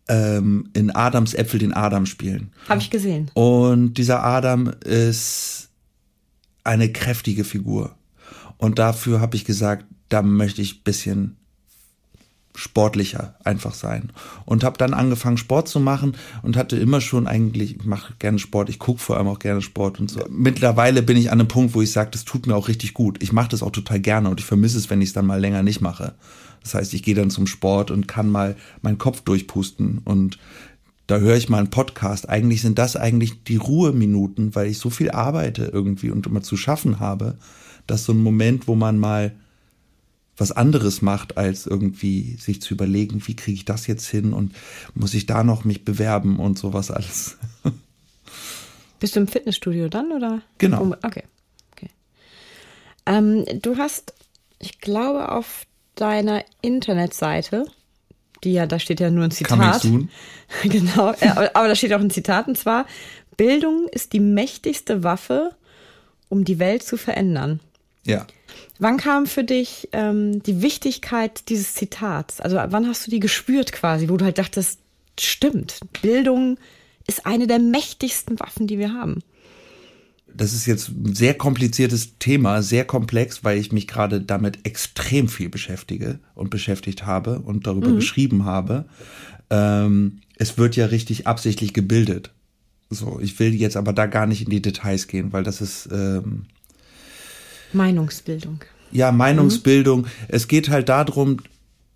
ähm, 0.08 0.70
in 0.72 0.90
Adams 0.92 1.34
Äpfel 1.34 1.60
den 1.60 1.74
Adam 1.74 2.06
spielen. 2.06 2.54
Habe 2.70 2.80
ich 2.80 2.90
gesehen. 2.90 3.30
Und 3.34 3.96
dieser 3.96 4.24
Adam 4.24 4.72
ist 4.86 5.69
eine 6.70 6.92
kräftige 6.92 7.44
Figur. 7.44 7.96
Und 8.58 8.78
dafür 8.78 9.22
habe 9.22 9.36
ich 9.36 9.44
gesagt, 9.44 9.86
da 10.10 10.22
möchte 10.22 10.62
ich 10.62 10.84
bisschen 10.84 11.36
sportlicher 12.56 13.36
einfach 13.44 13.74
sein. 13.74 14.12
Und 14.46 14.64
habe 14.64 14.78
dann 14.78 14.94
angefangen 14.94 15.38
Sport 15.38 15.68
zu 15.68 15.80
machen 15.80 16.16
und 16.44 16.58
hatte 16.58 16.76
immer 16.78 17.00
schon 17.02 17.26
eigentlich 17.26 17.78
ich 17.78 17.86
mache 17.86 18.14
gerne 18.20 18.38
Sport 18.38 18.70
ich 18.70 18.80
gucke 18.80 19.00
vor 19.00 19.18
allem 19.18 19.28
auch 19.28 19.40
gerne 19.40 19.62
Sport 19.62 20.00
und 20.00 20.12
so. 20.12 20.20
Mittlerweile 20.30 21.02
bin 21.02 21.16
ich 21.16 21.32
an 21.32 21.40
einem 21.40 21.48
Punkt 21.48 21.74
wo 21.74 21.82
ich 21.82 21.92
sage 21.92 22.12
das 22.12 22.26
tut 22.26 22.48
mir 22.48 22.56
auch 22.56 22.68
richtig 22.68 22.94
gut. 22.94 23.24
Ich 23.24 23.32
mache 23.32 23.50
das 23.50 23.64
auch 23.64 23.72
total 23.72 24.00
gerne 24.00 24.30
und 24.30 24.40
ich 24.40 24.46
vermisse 24.46 24.78
es 24.78 24.90
wenn 24.90 25.02
ich 25.02 25.10
es 25.10 25.14
dann 25.14 25.26
mal 25.26 25.40
länger 25.40 25.64
nicht 25.64 25.82
mache. 25.82 26.14
Das 26.62 26.74
heißt, 26.74 26.94
ich 26.94 27.04
gehe 27.04 27.16
dann 27.16 27.30
zum 27.30 27.48
Sport 27.48 27.90
und 27.90 28.08
kann 28.08 28.30
mal 28.30 28.58
meinen 28.82 28.98
Kopf 28.98 29.22
durchpusten 29.22 30.00
und 30.04 30.38
da 31.10 31.18
höre 31.18 31.36
ich 31.36 31.50
mal 31.50 31.58
einen 31.58 31.72
Podcast. 31.72 32.30
Eigentlich 32.30 32.62
sind 32.62 32.78
das 32.78 32.96
eigentlich 32.96 33.44
die 33.44 33.56
Ruheminuten, 33.56 34.54
weil 34.54 34.68
ich 34.68 34.78
so 34.78 34.92
viel 34.92 35.10
arbeite 35.10 35.66
irgendwie 35.66 36.12
und 36.12 36.28
immer 36.28 36.44
zu 36.44 36.56
schaffen 36.56 37.00
habe, 37.00 37.36
dass 37.88 38.06
so 38.06 38.14
ein 38.14 38.22
Moment, 38.22 38.68
wo 38.68 38.76
man 38.76 39.00
mal 39.00 39.34
was 40.38 40.52
anderes 40.52 41.02
macht, 41.02 41.36
als 41.36 41.66
irgendwie 41.66 42.36
sich 42.40 42.62
zu 42.62 42.76
überlegen, 42.76 43.24
wie 43.26 43.36
kriege 43.36 43.56
ich 43.56 43.66
das 43.66 43.88
jetzt 43.88 44.08
hin 44.08 44.34
und 44.34 44.54
muss 44.94 45.16
ich 45.16 45.26
da 45.26 45.44
noch 45.44 45.66
mich 45.66 45.84
bewerben 45.84 46.38
und 46.38 46.60
sowas 46.60 46.92
alles. 46.92 47.38
Bist 49.00 49.16
du 49.16 49.22
im 49.22 49.28
Fitnessstudio 49.28 49.90
dann 49.90 50.12
oder? 50.12 50.44
Genau. 50.60 50.96
Okay. 51.02 51.24
okay. 51.72 51.90
Ähm, 53.08 53.46
du 53.64 53.78
hast, 53.78 54.14
ich 54.60 54.80
glaube, 54.80 55.32
auf 55.32 55.66
deiner 55.96 56.46
Internetseite, 56.62 57.66
die 58.44 58.54
ja, 58.54 58.66
da 58.66 58.80
steht 58.80 59.00
ja 59.00 59.10
nur 59.10 59.24
ein 59.24 59.32
Zitat. 59.32 59.82
genau, 60.64 61.14
aber, 61.22 61.56
aber 61.56 61.68
da 61.68 61.76
steht 61.76 61.94
auch 61.94 62.00
ein 62.00 62.10
Zitat 62.10 62.48
und 62.48 62.58
zwar: 62.58 62.86
Bildung 63.38 63.88
ist 63.92 64.14
die 64.14 64.20
mächtigste 64.20 65.04
Waffe, 65.04 65.52
um 66.30 66.46
die 66.46 66.60
Welt 66.60 66.84
zu 66.84 66.98
verändern. 66.98 67.60
Ja. 68.06 68.26
Wann 68.80 68.98
kam 68.98 69.26
für 69.26 69.44
dich 69.44 69.90
ähm, 69.92 70.42
die 70.44 70.62
Wichtigkeit 70.62 71.50
dieses 71.50 71.74
Zitats? 71.74 72.40
Also 72.40 72.58
wann 72.58 72.88
hast 72.88 73.06
du 73.06 73.12
die 73.12 73.20
gespürt 73.20 73.72
quasi, 73.72 74.10
wo 74.10 74.18
du 74.18 74.26
halt 74.26 74.38
dachtest, 74.38 74.80
stimmt, 75.20 75.80
Bildung 76.02 76.58
ist 77.08 77.26
eine 77.26 77.48
der 77.48 77.60
mächtigsten 77.60 78.40
Waffen, 78.40 78.68
die 78.68 78.78
wir 78.78 78.94
haben? 78.94 79.22
Das 80.34 80.54
ist 80.54 80.66
jetzt 80.66 80.90
ein 80.90 81.16
sehr 81.16 81.34
kompliziertes 81.34 82.18
Thema, 82.20 82.62
sehr 82.62 82.86
komplex, 82.86 83.44
weil 83.44 83.58
ich 83.58 83.72
mich 83.72 83.88
gerade 83.88 84.22
damit 84.22 84.66
extrem 84.66 85.28
viel 85.28 85.50
beschäftige 85.50 86.20
und 86.36 86.50
beschäftigt 86.50 87.06
habe 87.06 87.40
und 87.40 87.68
darüber 87.68 87.90
mhm. 87.90 87.96
geschrieben 87.96 88.46
habe. 88.46 88.86
Ähm, 89.50 90.20
es 90.38 90.58
wird 90.58 90.76
ja 90.76 90.86
richtig 90.86 91.28
absichtlich 91.28 91.74
gebildet. 91.74 92.32
So, 92.90 93.20
ich 93.22 93.40
will 93.40 93.54
jetzt 93.54 93.78
aber 93.78 93.94
da 93.94 94.06
gar 94.06 94.26
nicht 94.26 94.42
in 94.42 94.50
die 94.50 94.62
Details 94.62 95.08
gehen, 95.08 95.32
weil 95.34 95.44
das 95.44 95.62
ist 95.62 95.90
ähm, 95.92 96.46
Meinungsbildung. 97.74 98.62
Ja, 98.92 99.12
Meinungsbildung. 99.12 100.02
Mhm. 100.02 100.08
Es 100.28 100.48
geht 100.48 100.70
halt 100.70 100.90
darum, 100.90 101.38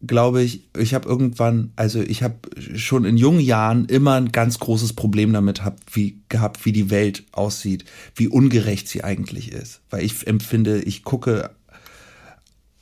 glaube 0.05 0.43
ich, 0.43 0.67
ich 0.77 0.93
habe 0.93 1.07
irgendwann, 1.07 1.71
also 1.75 2.01
ich 2.01 2.23
habe 2.23 2.35
schon 2.75 3.05
in 3.05 3.17
jungen 3.17 3.39
Jahren 3.39 3.85
immer 3.85 4.15
ein 4.15 4.31
ganz 4.31 4.59
großes 4.59 4.93
Problem 4.93 5.33
damit 5.33 5.63
hab, 5.63 5.79
wie, 5.93 6.19
gehabt, 6.29 6.65
wie 6.65 6.71
die 6.71 6.89
Welt 6.89 7.23
aussieht, 7.31 7.85
wie 8.15 8.27
ungerecht 8.27 8.87
sie 8.87 9.03
eigentlich 9.03 9.51
ist. 9.51 9.81
Weil 9.89 10.03
ich 10.03 10.27
empfinde, 10.27 10.81
ich 10.81 11.03
gucke 11.03 11.51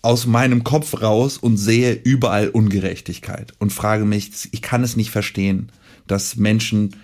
aus 0.02 0.26
meinem 0.26 0.64
Kopf 0.64 1.02
raus 1.02 1.38
und 1.38 1.58
sehe 1.58 1.94
überall 1.94 2.50
Ungerechtigkeit 2.50 3.54
und 3.60 3.72
frage 3.72 4.06
mich, 4.06 4.50
ich 4.52 4.62
kann 4.64 4.84
es 4.84 4.98
nicht 4.98 5.12
verstehen, 5.12 5.72
dass 6.08 6.38
Menschen, 6.38 6.96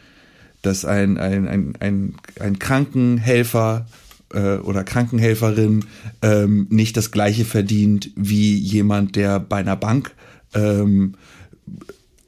dass 0.64 0.84
ein, 0.84 1.20
ein, 1.20 1.48
ein, 1.48 1.74
ein, 1.80 2.16
ein 2.40 2.58
Krankenhelfer 2.58 3.86
äh, 4.34 4.58
oder 4.58 4.84
Krankenhelferin 4.84 5.86
ähm, 6.22 6.68
nicht 6.70 6.98
das 6.98 7.12
gleiche 7.12 7.46
verdient 7.46 8.12
wie 8.16 8.56
jemand, 8.56 9.16
der 9.16 9.40
bei 9.40 9.58
einer 9.58 9.76
Bank 9.76 10.12
ähm, 10.54 11.16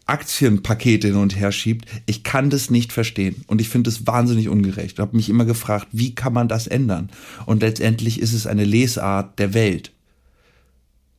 Aktienpakete 0.05 1.09
hin 1.09 1.17
und 1.17 1.39
her 1.39 1.51
schiebt. 1.51 1.85
Ich 2.07 2.23
kann 2.23 2.49
das 2.49 2.71
nicht 2.71 2.91
verstehen 2.91 3.43
und 3.47 3.61
ich 3.61 3.69
finde 3.69 3.89
es 3.89 4.07
wahnsinnig 4.07 4.49
ungerecht. 4.49 4.93
Ich 4.93 4.99
habe 4.99 5.15
mich 5.15 5.29
immer 5.29 5.45
gefragt, 5.45 5.87
wie 5.91 6.15
kann 6.15 6.33
man 6.33 6.47
das 6.47 6.65
ändern? 6.65 7.09
Und 7.45 7.61
letztendlich 7.61 8.19
ist 8.19 8.33
es 8.33 8.47
eine 8.47 8.65
Lesart 8.65 9.37
der 9.37 9.53
Welt. 9.53 9.91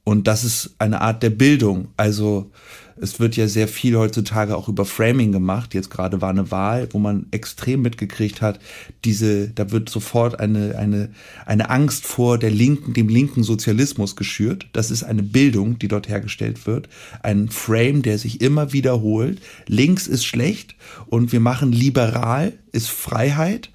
Und 0.03 0.27
das 0.27 0.45
ist 0.45 0.75
eine 0.79 1.03
Art 1.03 1.23
der 1.23 1.31
Bildung. 1.31 1.89
Also 1.97 2.51
es 3.01 3.19
wird 3.19 3.37
ja 3.37 3.49
sehr 3.49 3.69
viel 3.69 3.97
heutzutage 3.97 4.57
auch 4.57 4.69
über 4.69 4.85
Framing 4.85 5.33
gemacht. 5.33 5.75
Jetzt 5.75 5.91
gerade 5.91 6.21
war 6.21 6.31
eine 6.31 6.51
Wahl, 6.51 6.89
wo 6.93 6.99
man 6.99 7.27
extrem 7.31 7.83
mitgekriegt 7.83 8.43
hat, 8.43 8.61
diese, 9.05 9.49
da 9.49 9.71
wird 9.71 9.89
sofort 9.89 10.39
eine, 10.39 10.77
eine, 10.77 11.11
eine 11.47 11.71
Angst 11.71 12.07
vor 12.07 12.39
der 12.39 12.51
linken, 12.51 12.93
dem 12.93 13.09
linken 13.09 13.43
Sozialismus 13.43 14.17
geschürt. 14.17 14.69
Das 14.73 14.91
ist 14.91 15.03
eine 15.03 15.23
Bildung, 15.23 15.79
die 15.79 15.89
dort 15.89 16.09
hergestellt 16.09 16.67
wird. 16.67 16.89
Ein 17.23 17.49
Frame, 17.49 18.03
der 18.03 18.19
sich 18.19 18.41
immer 18.41 18.73
wiederholt. 18.73 19.41
Links 19.67 20.07
ist 20.07 20.25
schlecht 20.25 20.77
und 21.07 21.33
wir 21.33 21.41
machen 21.41 21.73
liberal 21.73 22.53
ist 22.73 22.91
Freiheit 22.91 23.71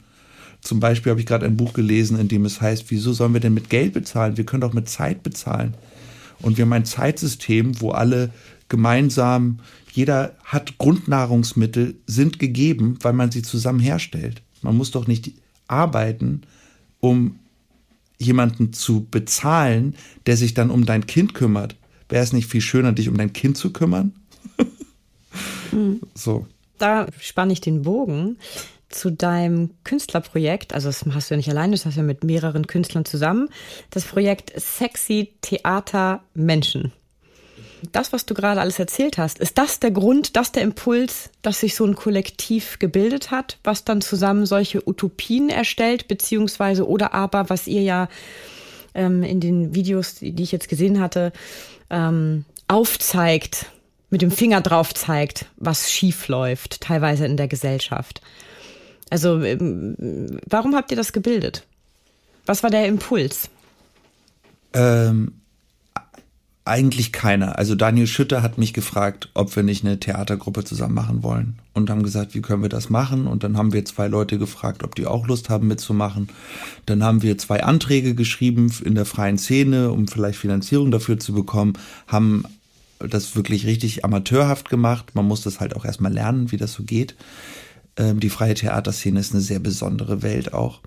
Zum 0.62 0.80
Beispiel 0.80 1.12
habe 1.12 1.20
ich 1.20 1.26
gerade 1.26 1.46
ein 1.46 1.58
Buch 1.58 1.74
gelesen, 1.74 2.20
in 2.20 2.28
dem 2.28 2.46
es 2.46 2.62
heißt, 2.62 2.86
wieso 2.90 3.14
sollen 3.14 3.34
wir 3.34 3.40
denn 3.40 3.54
mit 3.54 3.70
Geld 3.70 3.94
bezahlen? 3.94 4.38
Wir 4.38 4.46
können 4.46 4.62
doch 4.62 4.74
mit 4.74 4.90
Zeit 4.90 5.24
bezahlen. 5.24 5.76
Und 6.42 6.58
wir 6.58 6.66
haben 6.66 6.74
ein 6.74 6.86
Zeitsystem, 6.86 7.82
wo 7.82 7.92
alle 7.92 8.32
gemeinsam, 8.70 9.60
jeder 9.94 10.36
hat 10.44 10.78
Grundnahrungsmittel, 10.78 11.96
sind 12.08 12.40
gegeben, 12.40 12.98
weil 13.02 13.14
man 13.14 13.32
sie 13.32 13.42
zusammen 13.42 13.80
herstellt. 13.80 14.42
Man 14.62 14.78
muss 14.78 14.92
doch 14.92 15.08
nicht 15.08 15.34
arbeiten, 15.68 16.42
um 17.00 17.40
jemanden 18.18 18.74
zu 18.74 19.06
bezahlen, 19.10 19.96
der 20.26 20.38
sich 20.38 20.54
dann 20.54 20.70
um 20.70 20.86
dein 20.86 21.06
Kind 21.06 21.34
kümmert. 21.34 21.76
Wäre 22.10 22.24
es 22.24 22.34
nicht 22.34 22.50
viel 22.50 22.62
schöner, 22.62 22.94
dich 22.94 23.10
um 23.10 23.18
dein 23.18 23.34
Kind 23.34 23.58
zu 23.58 23.72
kümmern? 23.74 24.14
mhm. 25.72 26.02
So. 26.14 26.48
Da 26.78 27.08
spanne 27.20 27.54
ich 27.54 27.62
den 27.62 27.84
Bogen 27.84 28.38
zu 28.90 29.12
deinem 29.12 29.72
Künstlerprojekt. 29.84 30.74
Also 30.74 30.90
das 30.90 31.06
hast 31.14 31.30
du 31.30 31.34
ja 31.34 31.38
nicht 31.38 31.50
alleine, 31.50 31.72
das 31.72 31.86
hast 31.86 31.96
du 31.96 32.02
ja 32.02 32.06
mit 32.06 32.24
mehreren 32.24 32.68
Künstlern 32.68 33.06
zusammen. 33.06 33.50
Das 33.92 34.04
Projekt 34.04 34.54
Sexy 34.60 35.34
Theater 35.42 36.24
Menschen 36.34 36.92
das, 37.92 38.14
was 38.14 38.26
du 38.26 38.34
gerade 38.34 38.62
alles 38.62 38.80
erzählt 38.80 39.18
hast, 39.18 39.40
ist 39.40 39.58
das 39.58 39.80
der 39.80 39.92
Grund, 39.92 40.36
das 40.36 40.52
der 40.52 40.64
Impuls, 40.64 41.30
dass 41.42 41.60
sich 41.60 41.76
so 41.76 41.86
ein 41.86 41.96
Kollektiv 41.96 42.80
gebildet 42.80 43.32
hat, 43.32 43.58
was 43.64 43.84
dann 43.84 44.02
zusammen 44.02 44.46
solche 44.46 44.88
Utopien 44.88 45.50
erstellt, 45.50 46.08
beziehungsweise 46.08 46.88
oder 46.88 47.14
aber, 47.14 47.50
was 47.50 47.68
ihr 47.68 47.82
ja 47.82 48.08
ähm, 48.94 49.24
in 49.24 49.40
den 49.40 49.76
Videos, 49.76 50.16
die 50.16 50.42
ich 50.42 50.52
jetzt 50.52 50.70
gesehen 50.70 51.00
hatte, 51.00 51.34
ähm, 51.90 52.46
aufzeigt, 52.68 53.68
mit 54.10 54.22
dem 54.22 54.32
Finger 54.32 54.62
drauf 54.62 54.94
zeigt, 54.94 55.46
was 55.58 55.92
schief 55.92 56.28
läuft, 56.28 56.82
teilweise 56.82 57.26
in 57.26 57.38
der 57.38 57.48
Gesellschaft. 57.48 58.22
Also, 59.10 59.42
ähm, 59.42 60.40
warum 60.48 60.76
habt 60.76 60.92
ihr 60.92 60.98
das 60.98 61.14
gebildet? 61.14 61.64
Was 62.46 62.64
war 62.64 62.70
der 62.70 62.88
Impuls? 62.88 63.50
Ähm, 64.74 65.34
eigentlich 66.66 67.12
keiner. 67.12 67.60
Also 67.60 67.76
Daniel 67.76 68.08
Schütter 68.08 68.42
hat 68.42 68.58
mich 68.58 68.74
gefragt, 68.74 69.30
ob 69.36 69.56
wir 69.56 69.62
nicht 69.62 69.86
eine 69.86 70.00
Theatergruppe 70.00 70.64
zusammen 70.64 70.96
machen 70.96 71.22
wollen. 71.22 71.60
Und 71.74 71.92
haben 71.92 72.02
gesagt, 72.02 72.34
wie 72.34 72.42
können 72.42 72.64
wir 72.64 72.70
das 72.70 72.90
machen? 72.90 73.28
Und 73.28 73.44
dann 73.44 73.56
haben 73.56 73.72
wir 73.72 73.86
zwei 73.86 74.08
Leute 74.08 74.40
gefragt, 74.40 74.84
ob 74.84 74.96
die 74.96 75.06
auch 75.06 75.28
Lust 75.28 75.50
haben 75.50 75.68
mitzumachen. 75.68 76.30
Dann 76.88 77.04
haben 77.04 77.22
wir 77.22 77.38
zwei 77.38 77.64
Anträge 77.64 78.16
geschrieben 78.16 78.72
in 78.84 78.96
der 78.96 79.06
freien 79.06 79.38
Szene, 79.38 79.92
um 79.92 80.08
vielleicht 80.08 80.40
Finanzierung 80.40 80.90
dafür 80.90 81.20
zu 81.20 81.34
bekommen, 81.34 81.74
haben 82.08 82.46
das 82.98 83.36
wirklich 83.36 83.68
richtig 83.68 84.04
amateurhaft 84.04 84.70
gemacht. 84.70 85.14
Man 85.14 85.28
muss 85.28 85.42
das 85.42 85.60
halt 85.60 85.76
auch 85.76 85.86
erstmal 85.86 86.14
lernen, 86.14 86.52
wie 86.52 86.58
das 86.58 86.74
so 86.74 86.84
geht. 86.84 87.16
Ähm, 87.98 88.20
die 88.20 88.30
freie 88.30 88.56
Theaterszene 88.56 89.20
ist 89.20 89.34
eine 89.34 89.42
sehr 89.42 89.60
besondere 89.60 90.24
Welt 90.24 90.54
auch. 90.54 90.82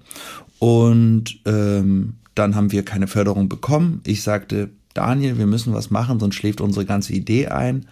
Und 0.58 1.38
ähm, 1.44 2.14
dann 2.35 2.56
haben 2.56 2.73
wir 2.73 2.85
keine 2.85 3.06
Förderung 3.06 3.49
bekommen. 3.49 4.00
Ich 4.04 4.23
sagte, 4.23 4.70
Daniel, 4.95 5.38
wir 5.38 5.47
müssen 5.47 5.75
was 5.75 5.90
machen, 5.90 6.21
sonst 6.21 6.35
schläft 6.35 6.61
unsere 6.61 6.87
ganze 6.87 7.12
Idee 7.12 7.49
ein. 7.49 7.87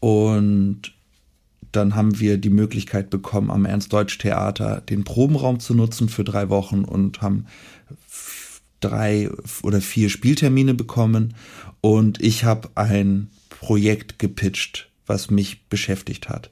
Und 0.00 0.92
dann 1.72 1.94
haben 1.94 2.18
wir 2.18 2.38
die 2.38 2.50
Möglichkeit 2.50 3.10
bekommen, 3.10 3.50
am 3.50 3.64
Ernst-Deutsch-Theater 3.64 4.80
den 4.80 5.04
Probenraum 5.04 5.60
zu 5.60 5.74
nutzen 5.74 6.08
für 6.08 6.24
drei 6.24 6.48
Wochen 6.48 6.84
und 6.84 7.22
haben 7.22 7.46
drei 8.80 9.30
oder 9.62 9.80
vier 9.80 10.08
Spieltermine 10.08 10.74
bekommen. 10.74 11.34
Und 11.80 12.22
ich 12.22 12.44
habe 12.44 12.70
ein 12.74 13.30
Projekt 13.48 14.18
gepitcht, 14.18 14.90
was 15.06 15.30
mich 15.30 15.68
beschäftigt 15.68 16.28
hat. 16.28 16.50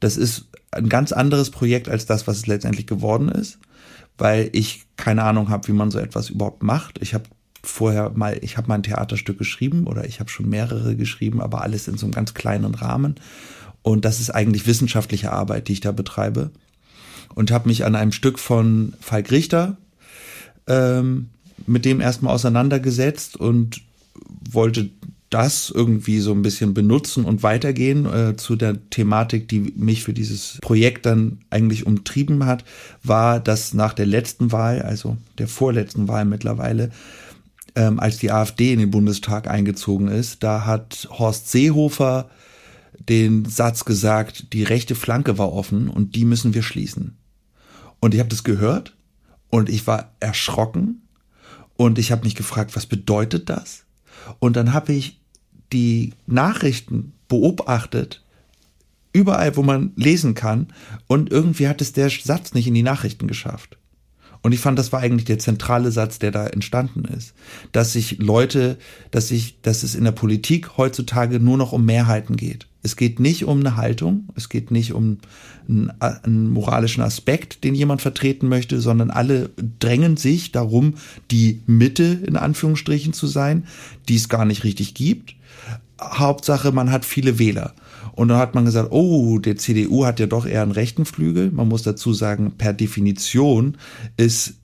Das 0.00 0.16
ist 0.16 0.48
ein 0.70 0.88
ganz 0.88 1.12
anderes 1.12 1.50
Projekt 1.50 1.88
als 1.88 2.06
das, 2.06 2.26
was 2.26 2.38
es 2.38 2.46
letztendlich 2.46 2.86
geworden 2.86 3.28
ist, 3.28 3.58
weil 4.18 4.50
ich 4.52 4.84
keine 4.96 5.22
Ahnung 5.22 5.48
habe, 5.48 5.68
wie 5.68 5.72
man 5.72 5.90
so 5.90 5.98
etwas 5.98 6.30
überhaupt 6.30 6.62
macht. 6.62 7.00
Ich 7.00 7.14
habe 7.14 7.24
vorher 7.62 8.10
mal, 8.10 8.38
ich 8.42 8.56
habe 8.56 8.68
mal 8.68 8.76
ein 8.76 8.82
Theaterstück 8.82 9.38
geschrieben 9.38 9.86
oder 9.86 10.04
ich 10.04 10.20
habe 10.20 10.30
schon 10.30 10.48
mehrere 10.48 10.96
geschrieben, 10.96 11.40
aber 11.40 11.62
alles 11.62 11.88
in 11.88 11.96
so 11.96 12.06
einem 12.06 12.12
ganz 12.12 12.34
kleinen 12.34 12.74
Rahmen. 12.74 13.16
Und 13.82 14.04
das 14.04 14.20
ist 14.20 14.30
eigentlich 14.30 14.66
wissenschaftliche 14.66 15.32
Arbeit, 15.32 15.68
die 15.68 15.74
ich 15.74 15.80
da 15.80 15.92
betreibe. 15.92 16.50
Und 17.34 17.50
habe 17.50 17.68
mich 17.68 17.84
an 17.84 17.94
einem 17.94 18.12
Stück 18.12 18.38
von 18.38 18.94
Falk 19.00 19.30
Richter 19.30 19.76
ähm, 20.66 21.28
mit 21.66 21.84
dem 21.84 22.00
erstmal 22.00 22.34
auseinandergesetzt 22.34 23.36
und 23.36 23.80
wollte 24.50 24.90
das 25.30 25.72
irgendwie 25.74 26.20
so 26.20 26.32
ein 26.32 26.42
bisschen 26.42 26.74
benutzen 26.74 27.24
und 27.24 27.42
weitergehen 27.42 28.04
äh, 28.06 28.36
zu 28.36 28.54
der 28.54 28.76
Thematik, 28.90 29.48
die 29.48 29.60
mich 29.76 30.04
für 30.04 30.12
dieses 30.12 30.58
Projekt 30.60 31.06
dann 31.06 31.38
eigentlich 31.48 31.86
umtrieben 31.86 32.44
hat, 32.44 32.64
war, 33.02 33.40
dass 33.40 33.72
nach 33.72 33.94
der 33.94 34.04
letzten 34.04 34.52
Wahl, 34.52 34.82
also 34.82 35.16
der 35.38 35.48
vorletzten 35.48 36.06
Wahl 36.06 36.26
mittlerweile, 36.26 36.90
ähm, 37.74 38.00
als 38.00 38.18
die 38.18 38.30
AfD 38.30 38.72
in 38.72 38.78
den 38.78 38.90
Bundestag 38.90 39.48
eingezogen 39.48 40.08
ist, 40.08 40.42
da 40.42 40.64
hat 40.66 41.08
Horst 41.10 41.50
Seehofer 41.50 42.30
den 43.08 43.44
Satz 43.44 43.84
gesagt, 43.84 44.52
die 44.52 44.62
rechte 44.62 44.94
Flanke 44.94 45.38
war 45.38 45.52
offen 45.52 45.88
und 45.88 46.14
die 46.14 46.24
müssen 46.24 46.54
wir 46.54 46.62
schließen. 46.62 47.16
Und 48.00 48.14
ich 48.14 48.20
habe 48.20 48.28
das 48.28 48.44
gehört 48.44 48.96
und 49.48 49.68
ich 49.68 49.86
war 49.86 50.12
erschrocken 50.20 51.02
und 51.76 51.98
ich 51.98 52.12
habe 52.12 52.24
mich 52.24 52.34
gefragt, 52.34 52.76
was 52.76 52.86
bedeutet 52.86 53.48
das? 53.48 53.84
Und 54.38 54.56
dann 54.56 54.72
habe 54.72 54.92
ich 54.92 55.20
die 55.72 56.12
Nachrichten 56.26 57.12
beobachtet, 57.28 58.22
überall, 59.12 59.56
wo 59.56 59.62
man 59.62 59.92
lesen 59.96 60.34
kann, 60.34 60.68
und 61.06 61.30
irgendwie 61.30 61.68
hat 61.68 61.80
es 61.80 61.92
der 61.92 62.10
Satz 62.10 62.54
nicht 62.54 62.66
in 62.66 62.74
die 62.74 62.82
Nachrichten 62.82 63.26
geschafft. 63.26 63.78
Und 64.42 64.52
ich 64.52 64.60
fand, 64.60 64.78
das 64.78 64.92
war 64.92 65.00
eigentlich 65.00 65.24
der 65.24 65.38
zentrale 65.38 65.92
Satz, 65.92 66.18
der 66.18 66.32
da 66.32 66.46
entstanden 66.46 67.04
ist. 67.04 67.32
Dass 67.70 67.92
sich 67.92 68.18
Leute, 68.18 68.76
dass 69.12 69.28
sich, 69.28 69.60
dass 69.62 69.84
es 69.84 69.94
in 69.94 70.04
der 70.04 70.12
Politik 70.12 70.76
heutzutage 70.76 71.38
nur 71.38 71.56
noch 71.56 71.72
um 71.72 71.86
Mehrheiten 71.86 72.36
geht. 72.36 72.66
Es 72.82 72.96
geht 72.96 73.20
nicht 73.20 73.44
um 73.44 73.60
eine 73.60 73.76
Haltung, 73.76 74.28
es 74.34 74.48
geht 74.48 74.72
nicht 74.72 74.92
um 74.92 75.18
einen, 75.68 75.92
einen, 76.00 76.50
moralischen 76.50 77.04
Aspekt, 77.04 77.62
den 77.62 77.76
jemand 77.76 78.02
vertreten 78.02 78.48
möchte, 78.48 78.80
sondern 78.80 79.12
alle 79.12 79.50
drängen 79.78 80.16
sich 80.16 80.50
darum, 80.50 80.94
die 81.30 81.60
Mitte 81.66 82.20
in 82.26 82.36
Anführungsstrichen 82.36 83.12
zu 83.12 83.28
sein, 83.28 83.66
die 84.08 84.16
es 84.16 84.28
gar 84.28 84.44
nicht 84.44 84.64
richtig 84.64 84.94
gibt. 84.94 85.36
Hauptsache, 86.00 86.72
man 86.72 86.90
hat 86.90 87.04
viele 87.04 87.38
Wähler. 87.38 87.74
Und 88.14 88.28
dann 88.28 88.38
hat 88.38 88.54
man 88.54 88.64
gesagt, 88.64 88.92
oh, 88.92 89.38
der 89.38 89.56
CDU 89.56 90.04
hat 90.04 90.20
ja 90.20 90.26
doch 90.26 90.46
eher 90.46 90.62
einen 90.62 90.72
rechten 90.72 91.04
Flügel. 91.04 91.50
Man 91.50 91.68
muss 91.68 91.82
dazu 91.82 92.12
sagen, 92.12 92.52
per 92.58 92.72
Definition 92.72 93.78
ist, 94.16 94.54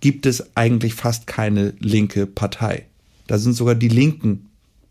gibt 0.00 0.26
es 0.26 0.56
eigentlich 0.56 0.94
fast 0.94 1.26
keine 1.26 1.74
linke 1.78 2.26
Partei. 2.26 2.86
Da 3.26 3.38
sind 3.38 3.54
sogar 3.54 3.74
die 3.74 3.88
Linken 3.88 4.46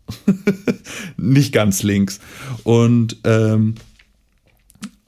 nicht 1.16 1.52
ganz 1.52 1.82
links. 1.82 2.20
Und 2.64 3.18
ähm, 3.24 3.74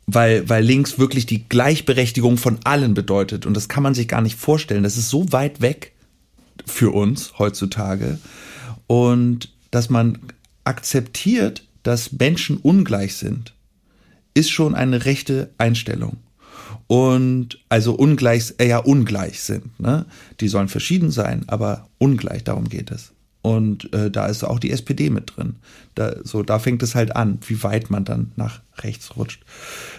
weil, 0.06 0.48
weil 0.48 0.64
links 0.64 0.98
wirklich 0.98 1.26
die 1.26 1.48
Gleichberechtigung 1.48 2.38
von 2.38 2.58
allen 2.64 2.94
bedeutet. 2.94 3.44
Und 3.44 3.54
das 3.54 3.68
kann 3.68 3.82
man 3.82 3.94
sich 3.94 4.08
gar 4.08 4.22
nicht 4.22 4.38
vorstellen. 4.38 4.82
Das 4.82 4.96
ist 4.96 5.10
so 5.10 5.32
weit 5.32 5.60
weg 5.60 5.92
für 6.64 6.90
uns 6.90 7.38
heutzutage. 7.38 8.18
Und 8.86 9.50
dass 9.70 9.90
man 9.90 10.18
akzeptiert, 10.64 11.64
dass 11.82 12.12
Menschen 12.12 12.56
ungleich 12.56 13.16
sind, 13.16 13.54
ist 14.34 14.50
schon 14.50 14.74
eine 14.74 15.04
rechte 15.04 15.50
Einstellung. 15.58 16.18
Und 16.86 17.58
also 17.68 17.94
ungleich, 17.94 18.54
äh, 18.58 18.68
ja, 18.68 18.78
ungleich 18.78 19.40
sind. 19.40 19.78
Ne? 19.78 20.06
Die 20.40 20.48
sollen 20.48 20.68
verschieden 20.68 21.10
sein, 21.10 21.44
aber 21.46 21.88
ungleich, 21.98 22.44
darum 22.44 22.68
geht 22.68 22.90
es. 22.90 23.12
Und 23.42 23.92
äh, 23.92 24.10
da 24.10 24.26
ist 24.26 24.42
auch 24.42 24.58
die 24.58 24.70
SPD 24.70 25.10
mit 25.10 25.36
drin. 25.36 25.56
Da, 25.94 26.16
so, 26.24 26.42
da 26.42 26.58
fängt 26.58 26.82
es 26.82 26.94
halt 26.94 27.14
an, 27.14 27.38
wie 27.46 27.62
weit 27.62 27.90
man 27.90 28.04
dann 28.04 28.32
nach 28.36 28.60
rechts 28.78 29.16
rutscht. 29.16 29.44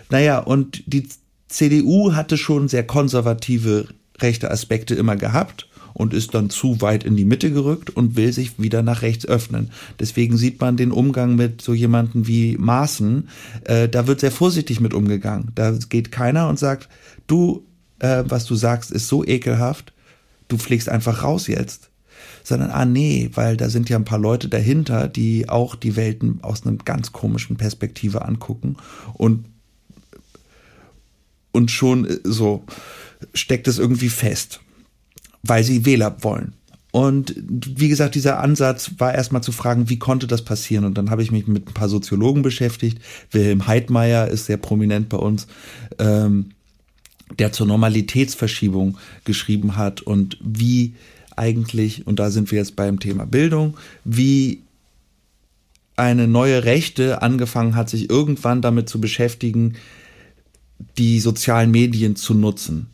Naja, 0.09 0.39
und 0.39 0.83
die 0.87 1.07
CDU 1.47 2.13
hatte 2.13 2.37
schon 2.37 2.67
sehr 2.67 2.85
konservative 2.85 3.87
rechte 4.19 4.51
Aspekte 4.51 4.95
immer 4.95 5.15
gehabt 5.15 5.68
und 5.93 6.13
ist 6.13 6.33
dann 6.33 6.49
zu 6.49 6.81
weit 6.81 7.03
in 7.03 7.15
die 7.15 7.25
Mitte 7.25 7.51
gerückt 7.51 7.89
und 7.89 8.15
will 8.15 8.31
sich 8.33 8.59
wieder 8.59 8.81
nach 8.83 9.01
rechts 9.01 9.25
öffnen. 9.25 9.71
Deswegen 9.99 10.37
sieht 10.37 10.59
man 10.61 10.77
den 10.77 10.91
Umgang 10.91 11.35
mit 11.35 11.61
so 11.61 11.73
jemanden 11.73 12.27
wie 12.27 12.57
Maaßen, 12.57 13.29
äh, 13.65 13.89
da 13.89 14.07
wird 14.07 14.19
sehr 14.19 14.31
vorsichtig 14.31 14.79
mit 14.79 14.93
umgegangen. 14.93 15.51
Da 15.55 15.71
geht 15.89 16.11
keiner 16.11 16.49
und 16.49 16.59
sagt, 16.59 16.89
du, 17.27 17.65
äh, 17.99 18.23
was 18.27 18.45
du 18.45 18.55
sagst, 18.55 18.91
ist 18.91 19.07
so 19.07 19.25
ekelhaft, 19.25 19.93
du 20.47 20.57
fliegst 20.57 20.89
einfach 20.89 21.23
raus 21.23 21.47
jetzt. 21.47 21.89
Sondern, 22.43 22.71
ah 22.71 22.85
nee, 22.85 23.29
weil 23.33 23.57
da 23.57 23.69
sind 23.69 23.89
ja 23.89 23.97
ein 23.97 24.05
paar 24.05 24.19
Leute 24.19 24.49
dahinter, 24.49 25.07
die 25.07 25.49
auch 25.49 25.75
die 25.75 25.95
Welten 25.95 26.39
aus 26.41 26.65
einer 26.65 26.77
ganz 26.77 27.11
komischen 27.11 27.57
Perspektive 27.57 28.25
angucken 28.25 28.77
und 29.13 29.45
und 31.51 31.71
schon 31.71 32.05
äh, 32.05 32.19
so 32.23 32.63
steckt 33.33 33.67
es 33.67 33.79
irgendwie 33.79 34.09
fest 34.09 34.61
weil 35.43 35.63
sie 35.63 35.85
Wähler 35.85 36.17
wollen. 36.21 36.53
Und 36.91 37.35
wie 37.37 37.87
gesagt, 37.87 38.15
dieser 38.15 38.39
Ansatz 38.39 38.91
war 38.97 39.13
erstmal 39.13 39.43
zu 39.43 39.51
fragen, 39.51 39.89
wie 39.89 39.99
konnte 39.99 40.25
das 40.25 40.43
passieren? 40.43 40.85
Und 40.85 40.97
dann 40.97 41.11
habe 41.11 41.21
ich 41.21 41.31
mich 41.31 41.45
mit 41.47 41.67
ein 41.67 41.73
paar 41.73 41.89
Soziologen 41.89 42.41
beschäftigt. 42.41 42.99
Wilhelm 43.31 43.67
Heidmeier 43.67 44.27
ist 44.27 44.47
sehr 44.47 44.57
prominent 44.57 45.07
bei 45.07 45.17
uns, 45.17 45.45
ähm, 45.99 46.49
der 47.37 47.51
zur 47.51 47.67
Normalitätsverschiebung 47.67 48.97
geschrieben 49.23 49.77
hat 49.77 50.01
und 50.01 50.37
wie 50.43 50.95
eigentlich, 51.35 52.07
und 52.07 52.19
da 52.19 52.31
sind 52.31 52.51
wir 52.51 52.57
jetzt 52.57 52.75
beim 52.75 52.99
Thema 52.99 53.25
Bildung, 53.25 53.77
wie 54.03 54.63
eine 55.95 56.27
neue 56.27 56.63
Rechte 56.63 57.21
angefangen 57.21 57.75
hat, 57.75 57.89
sich 57.89 58.09
irgendwann 58.09 58.63
damit 58.63 58.89
zu 58.89 58.99
beschäftigen, 58.99 59.75
die 60.97 61.19
sozialen 61.19 61.69
Medien 61.69 62.15
zu 62.15 62.33
nutzen 62.33 62.87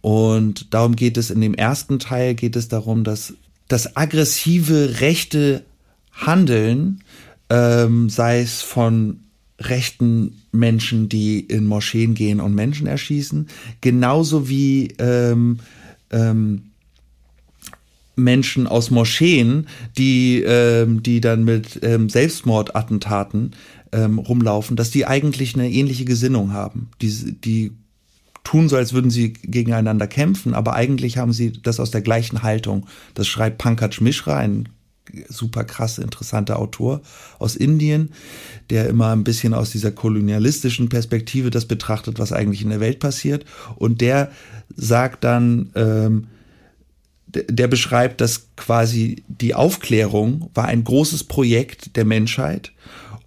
und 0.00 0.72
darum 0.72 0.96
geht 0.96 1.16
es 1.16 1.30
in 1.30 1.40
dem 1.40 1.54
ersten 1.54 1.98
Teil, 1.98 2.34
geht 2.34 2.56
es 2.56 2.68
darum, 2.68 3.04
dass 3.04 3.34
das 3.68 3.96
aggressive 3.96 5.00
rechte 5.00 5.64
Handeln, 6.12 7.02
ähm, 7.48 8.08
sei 8.08 8.40
es 8.40 8.62
von 8.62 9.20
rechten 9.58 10.42
Menschen, 10.52 11.08
die 11.08 11.40
in 11.40 11.66
Moscheen 11.66 12.14
gehen 12.14 12.40
und 12.40 12.54
Menschen 12.54 12.86
erschießen, 12.86 13.48
genauso 13.80 14.48
wie 14.48 14.88
ähm, 14.98 15.60
ähm, 16.10 16.70
Menschen 18.16 18.66
aus 18.66 18.90
Moscheen, 18.90 19.66
die, 19.96 20.42
ähm, 20.42 21.02
die 21.02 21.20
dann 21.20 21.44
mit 21.44 21.80
ähm, 21.82 22.08
Selbstmordattentaten 22.08 23.52
ähm, 23.92 24.18
rumlaufen, 24.18 24.76
dass 24.76 24.90
die 24.90 25.06
eigentlich 25.06 25.54
eine 25.54 25.70
ähnliche 25.70 26.04
Gesinnung 26.04 26.52
haben. 26.52 26.90
Die, 27.00 27.32
die 27.32 27.72
tun 28.44 28.68
so, 28.68 28.76
als 28.76 28.92
würden 28.92 29.10
sie 29.10 29.32
gegeneinander 29.32 30.06
kämpfen, 30.06 30.54
aber 30.54 30.74
eigentlich 30.74 31.18
haben 31.18 31.32
sie 31.32 31.52
das 31.52 31.80
aus 31.80 31.90
der 31.90 32.00
gleichen 32.00 32.42
Haltung. 32.42 32.86
Das 33.14 33.26
schreibt 33.26 33.58
Pankaj 33.58 34.00
Mishra, 34.00 34.36
ein 34.36 34.68
super 35.28 35.64
krass 35.64 35.98
interessanter 35.98 36.58
Autor 36.58 37.02
aus 37.38 37.56
Indien, 37.56 38.12
der 38.70 38.88
immer 38.88 39.12
ein 39.12 39.24
bisschen 39.24 39.54
aus 39.54 39.70
dieser 39.70 39.90
kolonialistischen 39.90 40.88
Perspektive 40.88 41.50
das 41.50 41.66
betrachtet, 41.66 42.18
was 42.18 42.32
eigentlich 42.32 42.62
in 42.62 42.70
der 42.70 42.80
Welt 42.80 43.00
passiert. 43.00 43.44
Und 43.76 44.00
der 44.00 44.30
sagt 44.76 45.24
dann, 45.24 45.70
ähm, 45.74 46.28
der 47.26 47.68
beschreibt, 47.68 48.20
dass 48.20 48.48
quasi 48.56 49.22
die 49.28 49.54
Aufklärung 49.54 50.50
war 50.54 50.66
ein 50.66 50.82
großes 50.82 51.24
Projekt 51.24 51.96
der 51.96 52.04
Menschheit 52.04 52.72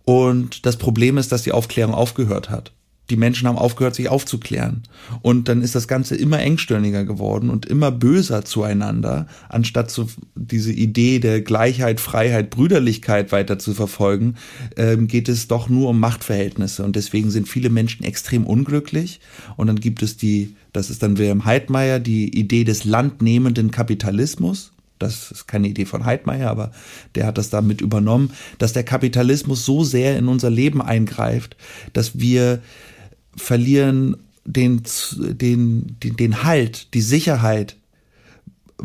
und 0.03 0.65
das 0.65 0.75
Problem 0.75 1.17
ist, 1.17 1.31
dass 1.31 1.43
die 1.43 1.53
Aufklärung 1.53 1.93
aufgehört 1.93 2.49
hat 2.49 2.73
die 3.09 3.17
Menschen 3.17 3.47
haben 3.47 3.57
aufgehört, 3.57 3.95
sich 3.95 4.07
aufzuklären. 4.07 4.83
Und 5.21 5.49
dann 5.49 5.61
ist 5.61 5.75
das 5.75 5.87
Ganze 5.87 6.15
immer 6.15 6.39
engstirniger 6.39 7.03
geworden 7.03 7.49
und 7.49 7.65
immer 7.65 7.91
böser 7.91 8.45
zueinander, 8.45 9.27
anstatt 9.49 9.91
so 9.91 10.07
diese 10.35 10.71
Idee 10.71 11.19
der 11.19 11.41
Gleichheit, 11.41 11.99
Freiheit, 11.99 12.49
Brüderlichkeit 12.49 13.31
weiter 13.31 13.59
zu 13.59 13.73
verfolgen, 13.73 14.35
ähm, 14.77 15.07
geht 15.07 15.27
es 15.27 15.47
doch 15.47 15.67
nur 15.67 15.89
um 15.89 15.99
Machtverhältnisse. 15.99 16.83
Und 16.83 16.95
deswegen 16.95 17.29
sind 17.29 17.49
viele 17.49 17.69
Menschen 17.69 18.05
extrem 18.05 18.45
unglücklich. 18.45 19.19
Und 19.57 19.67
dann 19.67 19.79
gibt 19.79 20.01
es 20.01 20.15
die, 20.15 20.55
das 20.71 20.89
ist 20.89 21.03
dann 21.03 21.17
Wilhelm 21.17 21.43
Heidmeier, 21.43 21.99
die 21.99 22.37
Idee 22.37 22.63
des 22.63 22.85
landnehmenden 22.85 23.71
Kapitalismus 23.71 24.71
das 24.99 25.31
ist 25.31 25.47
keine 25.47 25.67
Idee 25.67 25.85
von 25.85 26.05
Heidmeier, 26.05 26.49
aber 26.49 26.71
der 27.15 27.25
hat 27.25 27.37
das 27.37 27.49
damit 27.49 27.81
übernommen, 27.81 28.31
dass 28.57 28.71
der 28.71 28.83
Kapitalismus 28.83 29.65
so 29.65 29.83
sehr 29.83 30.17
in 30.17 30.29
unser 30.29 30.49
Leben 30.49 30.81
eingreift, 30.81 31.57
dass 31.91 32.19
wir 32.19 32.61
verlieren 33.35 34.17
den, 34.45 34.83
den, 35.15 35.97
den, 36.03 36.15
den 36.15 36.43
Halt, 36.43 36.93
die 36.93 37.01
Sicherheit, 37.01 37.77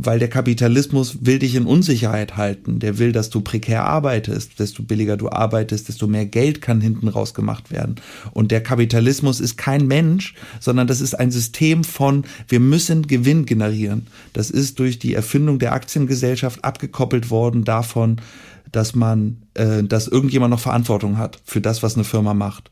weil 0.00 0.20
der 0.20 0.28
Kapitalismus 0.28 1.18
will 1.22 1.40
dich 1.40 1.56
in 1.56 1.66
Unsicherheit 1.66 2.36
halten. 2.36 2.78
Der 2.78 2.98
will, 2.98 3.10
dass 3.10 3.30
du 3.30 3.40
prekär 3.40 3.84
arbeitest. 3.84 4.60
Desto 4.60 4.82
billiger 4.84 5.16
du 5.16 5.28
arbeitest, 5.28 5.88
desto 5.88 6.06
mehr 6.06 6.26
Geld 6.26 6.60
kann 6.60 6.80
hinten 6.80 7.08
raus 7.08 7.34
gemacht 7.34 7.72
werden. 7.72 7.96
Und 8.32 8.52
der 8.52 8.62
Kapitalismus 8.62 9.40
ist 9.40 9.56
kein 9.56 9.88
Mensch, 9.88 10.34
sondern 10.60 10.86
das 10.86 11.00
ist 11.00 11.14
ein 11.14 11.32
System 11.32 11.82
von, 11.82 12.24
wir 12.46 12.60
müssen 12.60 13.08
Gewinn 13.08 13.44
generieren. 13.44 14.06
Das 14.34 14.50
ist 14.50 14.78
durch 14.78 15.00
die 15.00 15.14
Erfindung 15.14 15.58
der 15.58 15.72
Aktiengesellschaft 15.72 16.64
abgekoppelt 16.64 17.30
worden 17.30 17.64
davon, 17.64 18.20
dass 18.70 18.94
man, 18.94 19.38
äh, 19.54 19.82
dass 19.82 20.06
irgendjemand 20.06 20.50
noch 20.50 20.60
Verantwortung 20.60 21.18
hat 21.18 21.40
für 21.44 21.60
das, 21.60 21.82
was 21.82 21.94
eine 21.94 22.04
Firma 22.04 22.34
macht. 22.34 22.70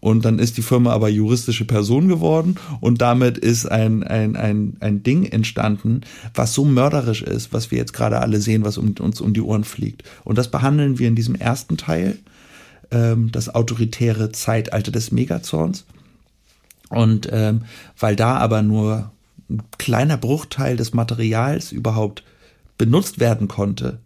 Und 0.00 0.24
dann 0.24 0.38
ist 0.38 0.56
die 0.56 0.62
Firma 0.62 0.92
aber 0.92 1.08
juristische 1.08 1.64
Person 1.64 2.08
geworden 2.08 2.56
und 2.80 3.00
damit 3.00 3.36
ist 3.36 3.66
ein, 3.66 4.04
ein, 4.04 4.36
ein, 4.36 4.76
ein 4.80 5.02
Ding 5.02 5.24
entstanden, 5.24 6.02
was 6.34 6.54
so 6.54 6.64
mörderisch 6.64 7.22
ist, 7.22 7.52
was 7.52 7.70
wir 7.70 7.78
jetzt 7.78 7.92
gerade 7.92 8.20
alle 8.20 8.40
sehen, 8.40 8.64
was 8.64 8.78
um, 8.78 8.94
uns 9.00 9.20
um 9.20 9.34
die 9.34 9.40
Ohren 9.40 9.64
fliegt. 9.64 10.04
Und 10.24 10.38
das 10.38 10.50
behandeln 10.50 10.98
wir 10.98 11.08
in 11.08 11.16
diesem 11.16 11.34
ersten 11.34 11.76
Teil, 11.76 12.18
ähm, 12.90 13.32
das 13.32 13.54
autoritäre 13.54 14.30
Zeitalter 14.30 14.92
des 14.92 15.10
Megazorns. 15.10 15.84
Und 16.90 17.28
ähm, 17.32 17.62
weil 17.98 18.16
da 18.16 18.36
aber 18.36 18.62
nur 18.62 19.10
ein 19.50 19.62
kleiner 19.78 20.16
Bruchteil 20.16 20.76
des 20.76 20.94
Materials 20.94 21.72
überhaupt 21.72 22.22
benutzt 22.76 23.18
werden 23.18 23.48
konnte, 23.48 23.98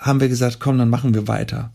haben 0.00 0.20
wir 0.20 0.28
gesagt, 0.28 0.58
komm, 0.60 0.78
dann 0.78 0.90
machen 0.90 1.14
wir 1.14 1.28
weiter. 1.28 1.70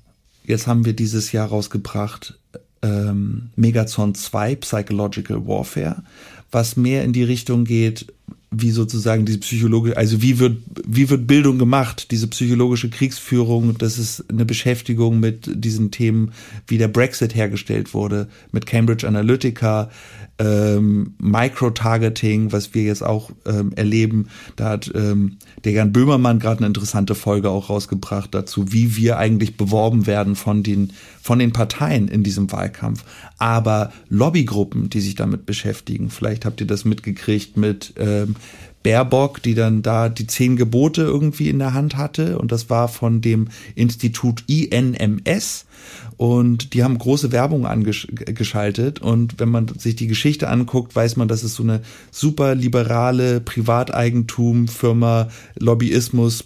Jetzt 0.45 0.67
haben 0.67 0.85
wir 0.85 0.93
dieses 0.93 1.31
Jahr 1.31 1.47
rausgebracht 1.47 2.37
ähm, 2.83 3.49
Megazon 3.55 4.13
2 4.13 4.57
Psychological 4.57 5.47
Warfare, 5.47 6.03
was 6.51 6.77
mehr 6.77 7.03
in 7.03 7.13
die 7.13 7.23
Richtung 7.23 7.63
geht, 7.63 8.05
wie 8.55 8.71
sozusagen 8.71 9.25
diese 9.25 9.39
psychologische, 9.39 9.97
also 9.97 10.21
wie 10.21 10.37
wird, 10.39 10.57
wie 10.85 11.09
wird 11.09 11.25
Bildung 11.25 11.57
gemacht, 11.57 12.11
diese 12.11 12.27
psychologische 12.27 12.89
Kriegsführung, 12.89 13.77
das 13.77 13.97
ist 13.97 14.29
eine 14.29 14.45
Beschäftigung 14.45 15.19
mit 15.19 15.49
diesen 15.51 15.91
Themen, 15.91 16.31
wie 16.67 16.77
der 16.77 16.87
Brexit 16.87 17.33
hergestellt 17.33 17.93
wurde, 17.93 18.27
mit 18.51 18.65
Cambridge 18.65 19.07
Analytica, 19.07 19.89
ähm, 20.39 21.13
Micro-Targeting, 21.19 22.51
was 22.51 22.73
wir 22.73 22.83
jetzt 22.83 23.03
auch 23.03 23.31
ähm, 23.45 23.71
erleben. 23.75 24.27
Da 24.55 24.69
hat 24.69 24.91
ähm, 24.95 25.37
der 25.63 25.73
Jan 25.73 25.93
Böhmermann 25.93 26.39
gerade 26.39 26.59
eine 26.59 26.67
interessante 26.67 27.15
Folge 27.15 27.49
auch 27.49 27.69
rausgebracht 27.69 28.33
dazu, 28.33 28.71
wie 28.71 28.95
wir 28.95 29.17
eigentlich 29.17 29.57
beworben 29.57 30.07
werden 30.07 30.35
von 30.35 30.63
den, 30.63 30.93
von 31.23 31.39
den 31.39 31.53
Parteien 31.53 32.09
in 32.09 32.21
diesem 32.21 32.51
Wahlkampf. 32.51 33.05
Aber 33.37 33.93
Lobbygruppen, 34.09 34.89
die 34.89 34.99
sich 34.99 35.15
damit 35.15 35.45
beschäftigen, 35.45 36.09
vielleicht 36.09 36.43
habt 36.43 36.59
ihr 36.59 36.67
das 36.67 36.83
mitgekriegt 36.83 37.55
mit 37.55 37.93
ähm, 37.97 38.35
Baerbock, 38.83 39.41
die 39.41 39.55
dann 39.55 39.81
da 39.81 40.09
die 40.09 40.27
zehn 40.27 40.57
Gebote 40.57 41.03
irgendwie 41.03 41.47
in 41.47 41.59
der 41.59 41.73
Hand 41.73 41.95
hatte. 41.95 42.37
Und 42.37 42.51
das 42.51 42.69
war 42.69 42.89
von 42.89 43.21
dem 43.21 43.47
Institut 43.73 44.43
INMS. 44.47 45.65
Und 46.17 46.73
die 46.73 46.83
haben 46.83 46.97
große 46.97 47.31
Werbung 47.31 47.65
angeschaltet. 47.65 49.01
Und 49.01 49.39
wenn 49.39 49.49
man 49.49 49.69
sich 49.77 49.95
die 49.95 50.07
Geschichte 50.07 50.49
anguckt, 50.49 50.93
weiß 50.93 51.15
man, 51.15 51.29
dass 51.29 51.43
es 51.43 51.55
so 51.55 51.63
eine 51.63 51.81
super 52.11 52.53
liberale 52.53 53.39
Privateigentum-Firma, 53.39 55.29
Lobbyismus, 55.57 56.43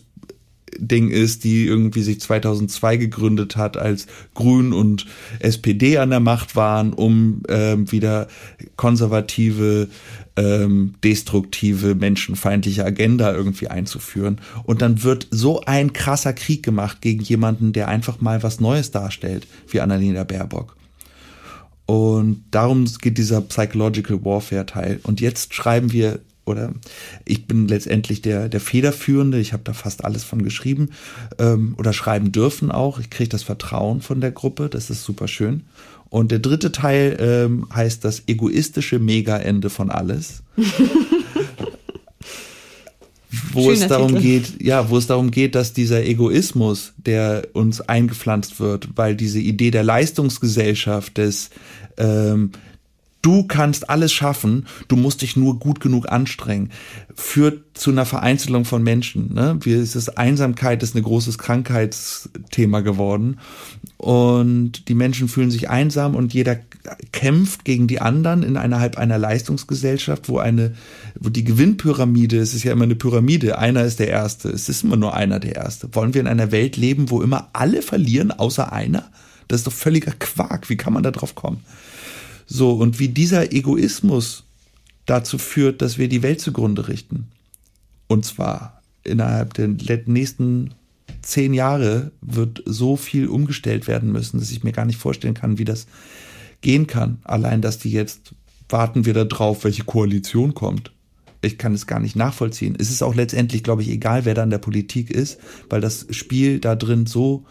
Ding 0.78 1.10
ist, 1.10 1.44
die 1.44 1.66
irgendwie 1.66 2.02
sich 2.02 2.20
2002 2.20 2.98
gegründet 2.98 3.56
hat, 3.56 3.78
als 3.78 4.08
Grün 4.34 4.74
und 4.74 5.06
SPD 5.40 5.98
an 5.98 6.10
der 6.10 6.20
Macht 6.20 6.56
waren, 6.56 6.94
um 6.94 7.44
ähm, 7.48 7.92
wieder 7.92 8.28
konservative 8.76 9.88
ähm, 10.36 10.94
destruktive, 11.04 11.96
menschenfeindliche 11.96 12.86
Agenda 12.86 13.34
irgendwie 13.34 13.70
einzuführen. 13.70 14.40
Und 14.64 14.82
dann 14.82 15.04
wird 15.04 15.28
so 15.32 15.62
ein 15.66 15.94
krasser 15.94 16.34
Krieg 16.34 16.64
gemacht 16.64 17.02
gegen 17.02 17.24
jemanden, 17.24 17.74
der 17.74 17.88
einfach 17.88 18.22
mal 18.22 18.44
was 18.44 18.60
Neues 18.60 18.92
darstellt, 18.92 19.48
wie 19.70 19.82
Annalena 19.82 20.24
Baerbock. 20.24 20.76
Und 21.86 22.44
darum 22.52 22.86
geht 23.02 23.18
dieser 23.18 23.42
Psychological 23.42 24.24
Warfare 24.24 24.66
Teil. 24.66 25.00
Und 25.04 25.22
jetzt 25.22 25.54
schreiben 25.54 25.92
wir, 25.92 26.20
oder 26.48 26.74
ich 27.26 27.46
bin 27.46 27.68
letztendlich 27.68 28.22
der, 28.22 28.50
der 28.50 28.60
Federführende, 28.60 29.40
ich 29.40 29.54
habe 29.54 29.64
da 29.64 29.74
fast 29.74 30.06
alles 30.06 30.24
von 30.24 30.44
geschrieben 30.44 30.90
ähm, 31.40 31.76
oder 31.78 31.94
schreiben 31.94 32.32
dürfen 32.32 32.72
auch. 32.72 33.00
Ich 33.00 33.10
kriege 33.10 33.30
das 33.30 33.44
Vertrauen 33.44 34.02
von 34.02 34.22
der 34.22 34.32
Gruppe, 34.32 34.70
das 34.70 34.90
ist 34.90 35.04
super 35.04 35.28
schön. 35.28 35.64
Und 36.10 36.32
der 36.32 36.40
dritte 36.40 36.72
Teil 36.72 37.18
ähm, 37.20 37.68
heißt 37.74 38.06
das 38.06 38.24
egoistische 38.28 39.00
Mega-Ende 39.00 39.70
von 39.70 39.90
alles. 39.90 40.42
wo 43.52 43.64
Schöner 43.64 43.74
es 43.74 43.88
darum 43.88 44.20
geht, 44.20 44.62
ja, 44.62 44.90
wo 44.90 44.98
es 44.98 45.08
darum 45.08 45.32
geht, 45.32 45.56
dass 45.56 45.74
dieser 45.74 46.06
Egoismus, 46.06 46.94
der 46.98 47.48
uns 47.54 47.82
eingepflanzt 47.82 48.60
wird, 48.60 48.90
weil 48.96 49.16
diese 49.16 49.40
Idee 49.40 49.72
der 49.72 49.84
Leistungsgesellschaft, 49.84 51.18
des 51.18 51.50
ähm, 51.98 52.52
Du 53.28 53.44
kannst 53.44 53.90
alles 53.90 54.14
schaffen, 54.14 54.68
du 54.88 54.96
musst 54.96 55.22
dich 55.22 55.36
nur 55.36 55.60
gut 55.60 55.82
genug 55.82 56.10
anstrengen, 56.10 56.72
führt 57.14 57.78
zu 57.78 57.92
einer 57.92 58.06
Vereinzelung 58.06 58.64
von 58.64 58.82
Menschen. 58.82 59.34
Ne? 59.34 59.60
Wie 59.64 59.74
ist 59.74 59.98
es, 59.98 60.08
Einsamkeit 60.08 60.82
ist 60.82 60.96
ein 60.96 61.04
großes 61.04 61.38
Krankheitsthema 61.38 62.80
geworden 62.80 63.40
und 63.98 64.88
die 64.88 64.94
Menschen 64.94 65.28
fühlen 65.28 65.52
sich 65.52 65.70
einsam 65.70 66.16
und 66.16 66.34
jeder 66.34 66.58
kämpft 67.12 67.66
gegen 67.66 67.88
die 67.88 68.00
anderen 68.00 68.44
in 68.44 68.56
innerhalb 68.56 68.98
einer 68.98 69.18
Leistungsgesellschaft, 69.18 70.30
wo 70.30 70.38
eine, 70.38 70.76
wo 71.20 71.28
die 71.28 71.44
Gewinnpyramide, 71.44 72.38
es 72.38 72.54
ist 72.54 72.64
ja 72.64 72.72
immer 72.72 72.86
eine 72.86 72.96
Pyramide, 72.96 73.58
einer 73.58 73.84
ist 73.84 74.00
der 74.00 74.08
Erste, 74.08 74.48
es 74.48 74.70
ist 74.70 74.86
immer 74.86 74.96
nur 74.96 75.16
einer 75.16 75.42
der 75.42 75.58
Erste. 75.58 75.90
Wollen 75.92 76.14
wir 76.14 76.22
in 76.22 76.28
einer 76.28 76.54
Welt 76.54 76.78
leben, 76.78 77.10
wo 77.10 77.22
immer 77.22 77.50
alle 77.52 77.82
verlieren, 77.82 78.32
außer 78.32 78.72
einer? 78.72 79.10
Das 79.50 79.60
ist 79.60 79.68
doch 79.68 79.74
völliger 79.74 80.14
Quark. 80.18 80.70
Wie 80.70 80.78
kann 80.78 80.94
man 80.94 81.04
da 81.04 81.12
drauf 81.12 81.36
kommen? 81.36 81.60
So, 82.48 82.72
und 82.72 83.00
wie 83.00 83.10
dieser 83.10 83.52
Egoismus 83.52 84.46
dazu 85.06 85.38
führt, 85.38 85.82
dass 85.82 85.98
wir 85.98 86.08
die 86.08 86.24
Welt 86.24 86.42
zugrunde 86.42 86.88
richten. 86.88 87.28
Und 88.08 88.26
zwar 88.26 88.82
innerhalb 89.04 89.54
der 89.54 89.68
nächsten 90.06 90.74
zehn 91.22 91.54
Jahre 91.54 92.12
wird 92.22 92.64
so 92.66 92.96
viel 92.96 93.28
umgestellt 93.28 93.88
werden 93.88 94.12
müssen, 94.12 94.40
dass 94.40 94.52
ich 94.52 94.64
mir 94.64 94.72
gar 94.72 94.86
nicht 94.86 94.98
vorstellen 94.98 95.34
kann, 95.34 95.58
wie 95.58 95.66
das 95.66 95.88
gehen 96.62 96.88
kann. 96.88 97.20
Allein, 97.24 97.62
dass 97.62 97.78
die 97.78 97.92
jetzt 97.92 98.34
warten 98.70 99.06
wir 99.06 99.14
da 99.14 99.26
drauf, 99.26 99.64
welche 99.64 99.84
Koalition 99.84 100.54
kommt. 100.54 100.92
Ich 101.42 101.58
kann 101.58 101.74
es 101.74 101.86
gar 101.86 102.00
nicht 102.00 102.16
nachvollziehen. 102.16 102.76
Es 102.78 102.90
ist 102.90 103.04
auch 103.04 103.16
letztendlich, 103.16 103.64
glaube 103.64 103.82
ich, 103.82 103.90
egal, 103.90 104.26
wer 104.26 104.34
da 104.34 104.44
in 104.44 104.50
der 104.50 104.58
Politik 104.58 105.12
ist, 105.12 105.38
weil 105.70 105.82
das 105.82 106.08
Spiel 106.10 106.60
da 106.60 106.76
drin 106.76 107.06
so 107.06 107.46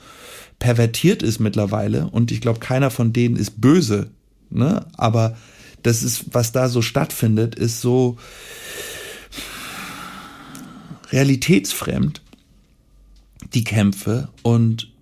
pervertiert 0.59 1.23
ist 1.23 1.39
mittlerweile 1.39 2.09
und 2.11 2.33
ich 2.33 2.41
glaube, 2.41 2.61
keiner 2.61 2.91
von 2.91 3.13
denen 3.13 3.37
ist 3.37 3.61
böse 3.61 4.11
ne? 4.51 4.87
Aber 4.97 5.37
das 5.83 6.03
ist, 6.03 6.35
was 6.35 6.53
da 6.53 6.69
so 6.69 6.83
stattfindet, 6.83 7.55
ist 7.55 7.81
so 7.81 8.17
realitätsfremd, 11.13 12.23
die 13.55 13.65
Kämpfe 13.65 14.29
und 14.43 14.93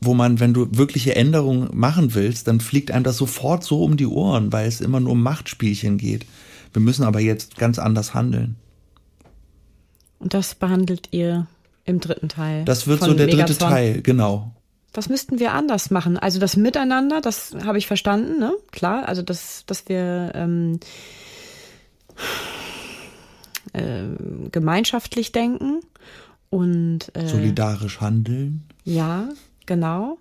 wo 0.00 0.14
man, 0.14 0.40
wenn 0.40 0.52
du 0.52 0.68
wirkliche 0.72 1.14
Änderungen 1.14 1.68
machen 1.72 2.14
willst, 2.14 2.48
dann 2.48 2.60
fliegt 2.60 2.90
einem 2.90 3.04
das 3.04 3.16
sofort 3.16 3.62
so 3.62 3.84
um 3.84 3.96
die 3.96 4.06
Ohren, 4.06 4.52
weil 4.52 4.66
es 4.66 4.80
immer 4.80 5.00
nur 5.00 5.12
um 5.12 5.22
Machtspielchen 5.22 5.96
geht. 5.96 6.26
Wir 6.72 6.82
müssen 6.82 7.04
aber 7.04 7.20
jetzt 7.20 7.56
ganz 7.56 7.78
anders 7.78 8.14
handeln. 8.14 8.56
Und 10.18 10.34
das 10.34 10.54
behandelt 10.54 11.08
ihr 11.12 11.46
im 11.84 12.00
dritten 12.00 12.28
Teil. 12.28 12.64
Das 12.64 12.86
wird 12.86 13.00
so 13.00 13.14
der 13.14 13.26
Megazon. 13.26 13.46
dritte 13.46 13.58
Teil, 13.58 14.02
genau. 14.02 14.54
Was 14.94 15.08
müssten 15.08 15.38
wir 15.38 15.52
anders 15.52 15.90
machen? 15.90 16.18
Also 16.18 16.38
das 16.38 16.56
Miteinander, 16.56 17.20
das 17.20 17.54
habe 17.64 17.78
ich 17.78 17.86
verstanden, 17.86 18.38
ne? 18.38 18.52
Klar, 18.72 19.08
also 19.08 19.22
dass, 19.22 19.64
dass 19.66 19.88
wir 19.88 20.32
ähm, 20.34 20.80
äh, 23.72 24.04
gemeinschaftlich 24.50 25.32
denken 25.32 25.80
und 26.50 27.10
äh, 27.14 27.26
solidarisch 27.26 28.00
handeln. 28.00 28.64
Ja, 28.84 29.30
genau. 29.64 30.18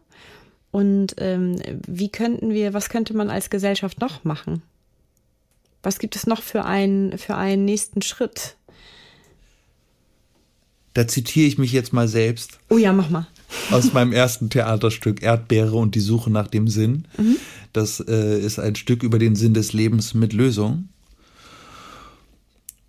Und 0.71 1.15
ähm, 1.17 1.57
wie 1.85 2.09
könnten 2.09 2.51
wir, 2.51 2.73
was 2.73 2.87
könnte 2.87 3.13
man 3.13 3.29
als 3.29 3.49
Gesellschaft 3.49 3.99
noch 3.99 4.23
machen? 4.23 4.61
Was 5.83 5.99
gibt 5.99 6.15
es 6.15 6.27
noch 6.27 6.41
für 6.41 6.63
einen, 6.63 7.17
für 7.17 7.35
einen 7.35 7.65
nächsten 7.65 8.01
Schritt? 8.01 8.55
Da 10.93 11.07
zitiere 11.07 11.47
ich 11.47 11.57
mich 11.57 11.73
jetzt 11.73 11.91
mal 11.91 12.07
selbst. 12.07 12.59
Oh 12.69 12.77
ja, 12.77 12.93
mach 12.93 13.09
mal 13.09 13.27
aus 13.71 13.93
meinem 13.93 14.13
ersten 14.13 14.49
Theaterstück 14.49 15.21
Erdbeere 15.21 15.75
und 15.75 15.95
die 15.95 15.99
Suche 15.99 16.29
nach 16.29 16.47
dem 16.47 16.67
Sinn. 16.67 17.07
Mhm. 17.17 17.37
Das 17.73 17.99
äh, 17.99 18.39
ist 18.39 18.59
ein 18.59 18.75
Stück 18.75 19.03
über 19.03 19.19
den 19.19 19.35
Sinn 19.35 19.53
des 19.53 19.73
Lebens 19.73 20.13
mit 20.13 20.33
Lösung. 20.33 20.89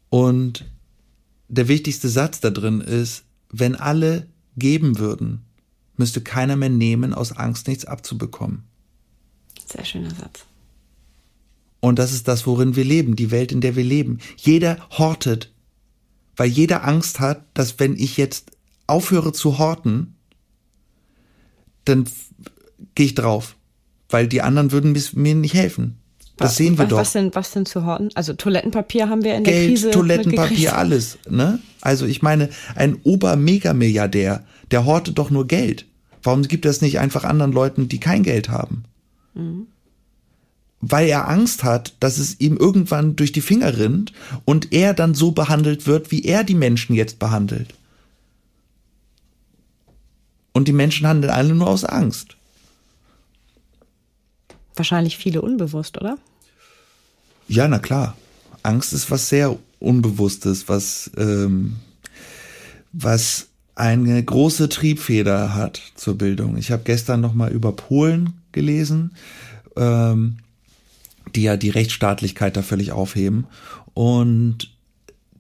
Und 0.09 0.64
der 1.48 1.68
wichtigste 1.68 2.09
Satz 2.09 2.40
da 2.40 2.51
drin 2.51 2.81
ist, 2.81 3.25
wenn 3.51 3.77
alle 3.77 4.27
geben 4.57 4.98
würden, 4.98 5.42
müsste 5.96 6.20
keiner 6.20 6.57
mehr 6.57 6.68
nehmen, 6.68 7.14
aus 7.14 7.33
Angst 7.33 7.68
nichts 7.68 7.85
abzubekommen. 7.85 8.64
Sehr 9.66 9.85
schöner 9.85 10.11
Satz. 10.11 10.44
Und 11.81 11.98
das 11.98 12.12
ist 12.12 12.29
das, 12.29 12.46
worin 12.46 12.77
wir 12.77 12.85
leben, 12.85 13.16
die 13.16 13.31
Welt, 13.31 13.53
in 13.53 13.61
der 13.61 13.77
wir 13.77 13.85
leben. 13.85 14.18
Jeder 14.37 14.79
hortet, 14.90 15.53
weil 16.37 16.48
jeder 16.48 16.85
Angst 16.87 17.20
hat, 17.20 17.44
dass 17.55 17.79
wenn 17.79 17.96
ich 17.96 18.16
jetzt 18.16 18.53
aufhöre 18.87 19.33
zu 19.33 19.59
horten, 19.59 20.14
dann 21.85 22.05
gehe 22.95 23.07
ich 23.07 23.14
drauf, 23.14 23.57
weil 24.09 24.29
die 24.29 24.42
anderen 24.42 24.73
würden 24.73 24.97
mir 25.14 25.35
nicht 25.35 25.55
helfen. 25.55 25.99
Das 26.37 26.51
was, 26.51 26.57
sehen 26.57 26.79
wir 26.79 26.85
was, 26.85 26.88
doch. 26.88 26.99
Was 26.99 27.12
denn, 27.12 27.35
was 27.35 27.51
denn 27.53 27.66
zu 27.66 27.85
horten? 27.85 28.11
Also 28.14 28.33
Toilettenpapier 28.33 29.09
haben 29.09 29.23
wir 29.23 29.35
in 29.35 29.45
Geld, 29.45 29.57
der 29.57 29.68
Krise 29.68 29.90
Toilettenpapier, 29.90 30.77
alles. 30.77 31.18
Ne? 31.29 31.59
Also 31.81 32.07
ich 32.07 32.23
meine, 32.23 32.49
ein 32.75 32.97
Ober-Mega-Milliardär, 33.03 34.45
der 34.71 34.85
hortet 34.87 35.18
doch 35.18 35.31
nur 35.31 35.47
Geld. 35.47 35.87
Warum 36.23 36.42
gibt 36.42 36.64
er 36.64 36.71
es 36.71 36.81
nicht 36.81 36.99
einfach 36.99 37.25
anderen 37.25 37.53
Leuten, 37.53 37.88
die 37.88 38.01
kein 38.01 38.23
Geld 38.23 38.49
haben? 38.49 38.85
Mhm. 39.35 39.66
Weil 40.81 41.09
er 41.09 41.29
Angst 41.29 41.64
hat, 41.64 41.95
dass 42.01 42.18
es 42.18 42.40
ihm 42.40 42.57
irgendwann 42.57 43.14
durch 43.14 43.33
die 43.33 43.40
Finger 43.40 43.79
rinnt 43.79 44.12
und 44.45 44.73
er 44.73 44.95
dann 44.95 45.14
so 45.14 45.33
behandelt 45.33 45.87
wird, 45.87 46.11
wie 46.11 46.25
er 46.25 46.45
die 46.45 46.55
Menschen 46.55 46.95
jetzt 46.95 47.18
behandelt. 47.18 47.75
Und 50.53 50.69
die 50.69 50.73
Menschen 50.73 51.07
handeln 51.07 51.33
alle 51.33 51.55
nur 51.55 51.69
aus 51.69 51.85
Angst. 51.85 52.37
Wahrscheinlich 54.75 55.17
viele 55.17 55.43
unbewusst, 55.43 55.99
oder? 55.99 56.19
Ja, 57.49 57.69
na 57.69 57.79
klar. 57.79 58.17
Angst 58.62 58.93
ist 58.93 59.11
was 59.11 59.29
sehr 59.29 59.57
Unbewusstes, 59.81 60.69
was, 60.69 61.11
ähm, 61.17 61.77
was 62.93 63.49
eine 63.75 64.23
große 64.23 64.69
Triebfeder 64.69 65.55
hat 65.55 65.83
zur 65.95 66.17
Bildung. 66.17 66.57
Ich 66.57 66.71
habe 66.71 66.85
gestern 66.85 67.21
noch 67.21 67.35
mal 67.35 67.51
über 67.51 67.73
Polen 67.73 68.35
gelesen, 68.53 69.17
ähm, 69.77 70.38
die 71.35 71.43
ja 71.43 71.57
die 71.57 71.71
Rechtsstaatlichkeit 71.71 72.57
da 72.57 72.62
völlig 72.62 72.93
aufheben 72.93 73.47
und 73.95 74.71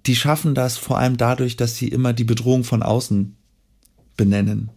die 0.06 0.16
schaffen 0.16 0.54
das 0.54 0.78
vor 0.78 0.98
allem 0.98 1.16
dadurch, 1.16 1.56
dass 1.56 1.76
sie 1.76 1.88
immer 1.88 2.12
die 2.12 2.24
Bedrohung 2.24 2.64
von 2.64 2.82
außen 2.82 3.36
benennen. 4.16 4.70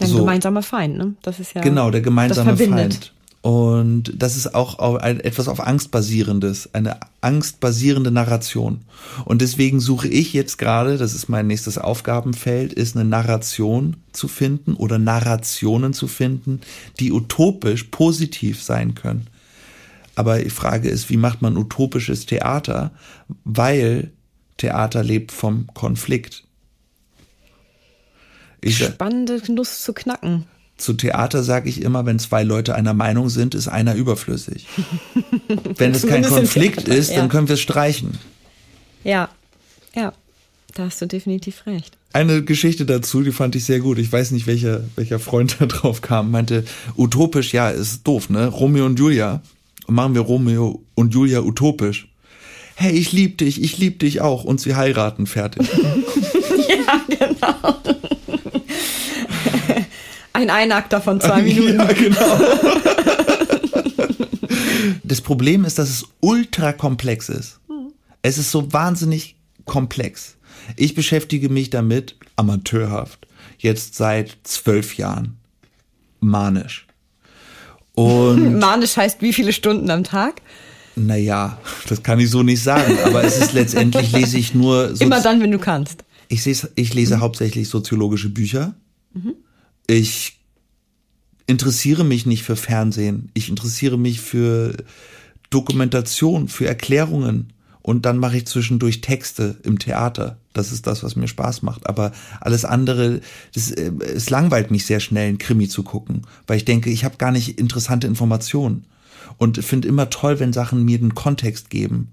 Ein 0.00 0.08
so. 0.08 0.18
gemeinsamer 0.18 0.62
Feind, 0.62 0.96
ne? 0.96 1.14
Das 1.22 1.40
ist 1.40 1.54
ja 1.54 1.60
genau 1.60 1.90
der 1.90 2.00
gemeinsame 2.00 2.56
Feind. 2.56 3.12
Und 3.40 4.12
das 4.20 4.36
ist 4.36 4.54
auch 4.54 4.78
ein, 4.96 5.20
etwas 5.20 5.46
auf 5.46 5.64
Angst 5.64 5.92
basierendes, 5.92 6.74
eine 6.74 6.98
angstbasierende 7.20 8.10
Narration. 8.10 8.80
Und 9.24 9.42
deswegen 9.42 9.78
suche 9.78 10.08
ich 10.08 10.32
jetzt 10.32 10.58
gerade, 10.58 10.98
das 10.98 11.14
ist 11.14 11.28
mein 11.28 11.46
nächstes 11.46 11.78
Aufgabenfeld, 11.78 12.72
ist 12.72 12.96
eine 12.96 13.04
Narration 13.04 13.96
zu 14.12 14.26
finden 14.26 14.74
oder 14.74 14.98
Narrationen 14.98 15.92
zu 15.92 16.08
finden, 16.08 16.60
die 16.98 17.12
utopisch 17.12 17.84
positiv 17.84 18.60
sein 18.62 18.94
können. 18.94 19.28
Aber 20.16 20.40
die 20.40 20.50
Frage 20.50 20.88
ist, 20.88 21.08
wie 21.08 21.16
macht 21.16 21.40
man 21.40 21.56
utopisches 21.56 22.26
Theater? 22.26 22.90
Weil 23.44 24.10
Theater 24.56 25.04
lebt 25.04 25.30
vom 25.30 25.68
Konflikt. 25.74 26.42
Ich, 28.60 28.78
Spannende 28.78 29.40
Nuss 29.52 29.82
zu 29.82 29.92
knacken. 29.92 30.46
Zu 30.76 30.92
Theater 30.92 31.42
sage 31.42 31.68
ich 31.68 31.82
immer, 31.82 32.06
wenn 32.06 32.18
zwei 32.18 32.44
Leute 32.44 32.74
einer 32.74 32.94
Meinung 32.94 33.28
sind, 33.28 33.54
ist 33.54 33.66
einer 33.66 33.94
überflüssig. 33.94 34.66
wenn 35.76 35.92
es 35.92 36.06
kein 36.06 36.22
Konflikt 36.22 36.86
ist, 36.86 37.10
dann 37.10 37.28
können 37.28 37.48
wir 37.48 37.54
es 37.54 37.60
streichen. 37.60 38.18
Ja, 39.02 39.28
ja, 39.94 40.12
da 40.74 40.84
hast 40.84 41.00
du 41.02 41.06
definitiv 41.06 41.66
recht. 41.66 41.98
Eine 42.12 42.42
Geschichte 42.42 42.86
dazu, 42.86 43.22
die 43.22 43.32
fand 43.32 43.54
ich 43.56 43.64
sehr 43.64 43.80
gut. 43.80 43.98
Ich 43.98 44.10
weiß 44.10 44.30
nicht, 44.30 44.46
welcher, 44.46 44.84
welcher 44.96 45.18
Freund 45.18 45.56
da 45.60 45.66
drauf 45.66 46.00
kam, 46.00 46.30
meinte, 46.30 46.64
utopisch, 46.96 47.52
ja, 47.52 47.70
ist 47.70 48.06
doof, 48.06 48.30
ne? 48.30 48.46
Romeo 48.46 48.86
und 48.86 48.98
Julia. 48.98 49.42
Und 49.86 49.94
machen 49.94 50.14
wir 50.14 50.20
Romeo 50.20 50.84
und 50.94 51.14
Julia 51.14 51.40
utopisch. 51.40 52.08
Hey, 52.76 52.92
ich 52.92 53.10
lieb 53.12 53.38
dich, 53.38 53.60
ich 53.62 53.78
lieb 53.78 53.98
dich 53.98 54.20
auch. 54.20 54.44
Und 54.44 54.60
sie 54.60 54.76
heiraten, 54.76 55.26
fertig. 55.26 55.68
ja, 56.68 57.00
genau. 57.08 57.97
Ein 60.38 60.50
Einakter 60.50 61.00
von 61.00 61.20
zwei 61.20 61.42
Minuten. 61.42 61.78
Ja, 61.78 61.92
genau. 61.92 62.20
das 65.02 65.20
Problem 65.20 65.64
ist, 65.64 65.80
dass 65.80 65.90
es 65.90 66.04
ultra 66.20 66.72
komplex 66.72 67.28
ist. 67.28 67.58
Es 68.22 68.38
ist 68.38 68.52
so 68.52 68.72
wahnsinnig 68.72 69.34
komplex. 69.64 70.36
Ich 70.76 70.94
beschäftige 70.94 71.48
mich 71.48 71.70
damit 71.70 72.14
amateurhaft. 72.36 73.26
Jetzt 73.58 73.96
seit 73.96 74.36
zwölf 74.44 74.96
Jahren. 74.96 75.38
Manisch. 76.20 76.86
Und 77.94 78.58
Manisch 78.60 78.96
heißt 78.96 79.20
wie 79.22 79.32
viele 79.32 79.52
Stunden 79.52 79.90
am 79.90 80.04
Tag? 80.04 80.40
Naja, 80.94 81.58
das 81.88 82.04
kann 82.04 82.20
ich 82.20 82.30
so 82.30 82.44
nicht 82.44 82.62
sagen, 82.62 82.96
aber 83.04 83.24
es 83.24 83.38
ist 83.38 83.54
letztendlich 83.54 84.12
lese 84.12 84.38
ich 84.38 84.54
nur. 84.54 84.90
Sozi 84.90 85.02
Immer 85.02 85.20
dann, 85.20 85.40
wenn 85.40 85.50
du 85.50 85.58
kannst. 85.58 86.04
Ich, 86.28 86.46
ich 86.46 86.94
lese 86.94 87.16
mhm. 87.16 87.22
hauptsächlich 87.22 87.68
soziologische 87.68 88.28
Bücher. 88.28 88.76
Mhm 89.14 89.34
ich 89.88 90.38
interessiere 91.46 92.04
mich 92.04 92.26
nicht 92.26 92.44
für 92.44 92.56
Fernsehen. 92.56 93.30
Ich 93.34 93.48
interessiere 93.48 93.98
mich 93.98 94.20
für 94.20 94.76
Dokumentation, 95.50 96.46
für 96.46 96.68
Erklärungen. 96.68 97.52
Und 97.80 98.04
dann 98.04 98.18
mache 98.18 98.36
ich 98.36 98.46
zwischendurch 98.46 99.00
Texte 99.00 99.56
im 99.62 99.78
Theater. 99.78 100.36
Das 100.52 100.72
ist 100.72 100.86
das, 100.86 101.02
was 101.02 101.16
mir 101.16 101.26
Spaß 101.26 101.62
macht. 101.62 101.88
Aber 101.88 102.12
alles 102.38 102.66
andere, 102.66 103.22
das, 103.54 103.70
äh, 103.70 103.90
es 104.14 104.28
langweilt 104.28 104.70
mich 104.70 104.84
sehr 104.84 105.00
schnell, 105.00 105.30
ein 105.30 105.38
Krimi 105.38 105.68
zu 105.68 105.82
gucken, 105.82 106.22
weil 106.46 106.58
ich 106.58 106.66
denke, 106.66 106.90
ich 106.90 107.04
habe 107.04 107.16
gar 107.16 107.32
nicht 107.32 107.58
interessante 107.58 108.06
Informationen. 108.06 108.84
Und 109.38 109.64
finde 109.64 109.88
immer 109.88 110.10
toll, 110.10 110.38
wenn 110.38 110.52
Sachen 110.52 110.84
mir 110.84 110.98
den 110.98 111.14
Kontext 111.14 111.70
geben. 111.70 112.12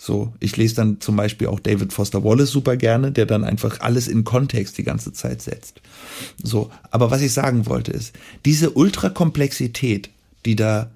So, 0.00 0.32
ich 0.38 0.56
lese 0.56 0.76
dann 0.76 1.00
zum 1.00 1.16
Beispiel 1.16 1.48
auch 1.48 1.58
David 1.58 1.92
Foster 1.92 2.22
Wallace 2.22 2.52
super 2.52 2.76
gerne, 2.76 3.10
der 3.10 3.26
dann 3.26 3.42
einfach 3.42 3.80
alles 3.80 4.06
in 4.06 4.22
Kontext 4.22 4.78
die 4.78 4.84
ganze 4.84 5.12
Zeit 5.12 5.42
setzt. 5.42 5.82
So, 6.40 6.70
aber 6.92 7.10
was 7.10 7.20
ich 7.20 7.32
sagen 7.32 7.66
wollte 7.66 7.90
ist, 7.90 8.14
diese 8.44 8.70
Ultrakomplexität, 8.70 10.10
die 10.46 10.54
da 10.54 10.92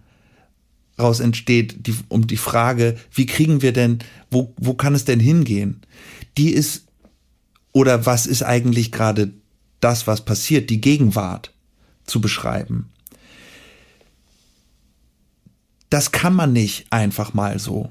raus 1.00 1.18
entsteht, 1.18 1.84
die, 1.88 1.96
um 2.08 2.28
die 2.28 2.36
Frage, 2.36 2.96
wie 3.12 3.26
kriegen 3.26 3.60
wir 3.60 3.72
denn, 3.72 3.98
wo, 4.30 4.54
wo 4.56 4.74
kann 4.74 4.94
es 4.94 5.04
denn 5.04 5.18
hingehen? 5.18 5.80
Die 6.38 6.50
ist, 6.50 6.84
oder 7.72 8.06
was 8.06 8.26
ist 8.26 8.44
eigentlich 8.44 8.92
gerade 8.92 9.32
das, 9.80 10.06
was 10.06 10.24
passiert, 10.24 10.70
die 10.70 10.80
Gegenwart 10.80 11.52
zu 12.06 12.20
beschreiben? 12.20 12.88
Das 15.90 16.12
kann 16.12 16.34
man 16.34 16.52
nicht 16.52 16.86
einfach 16.90 17.34
mal 17.34 17.58
so. 17.58 17.90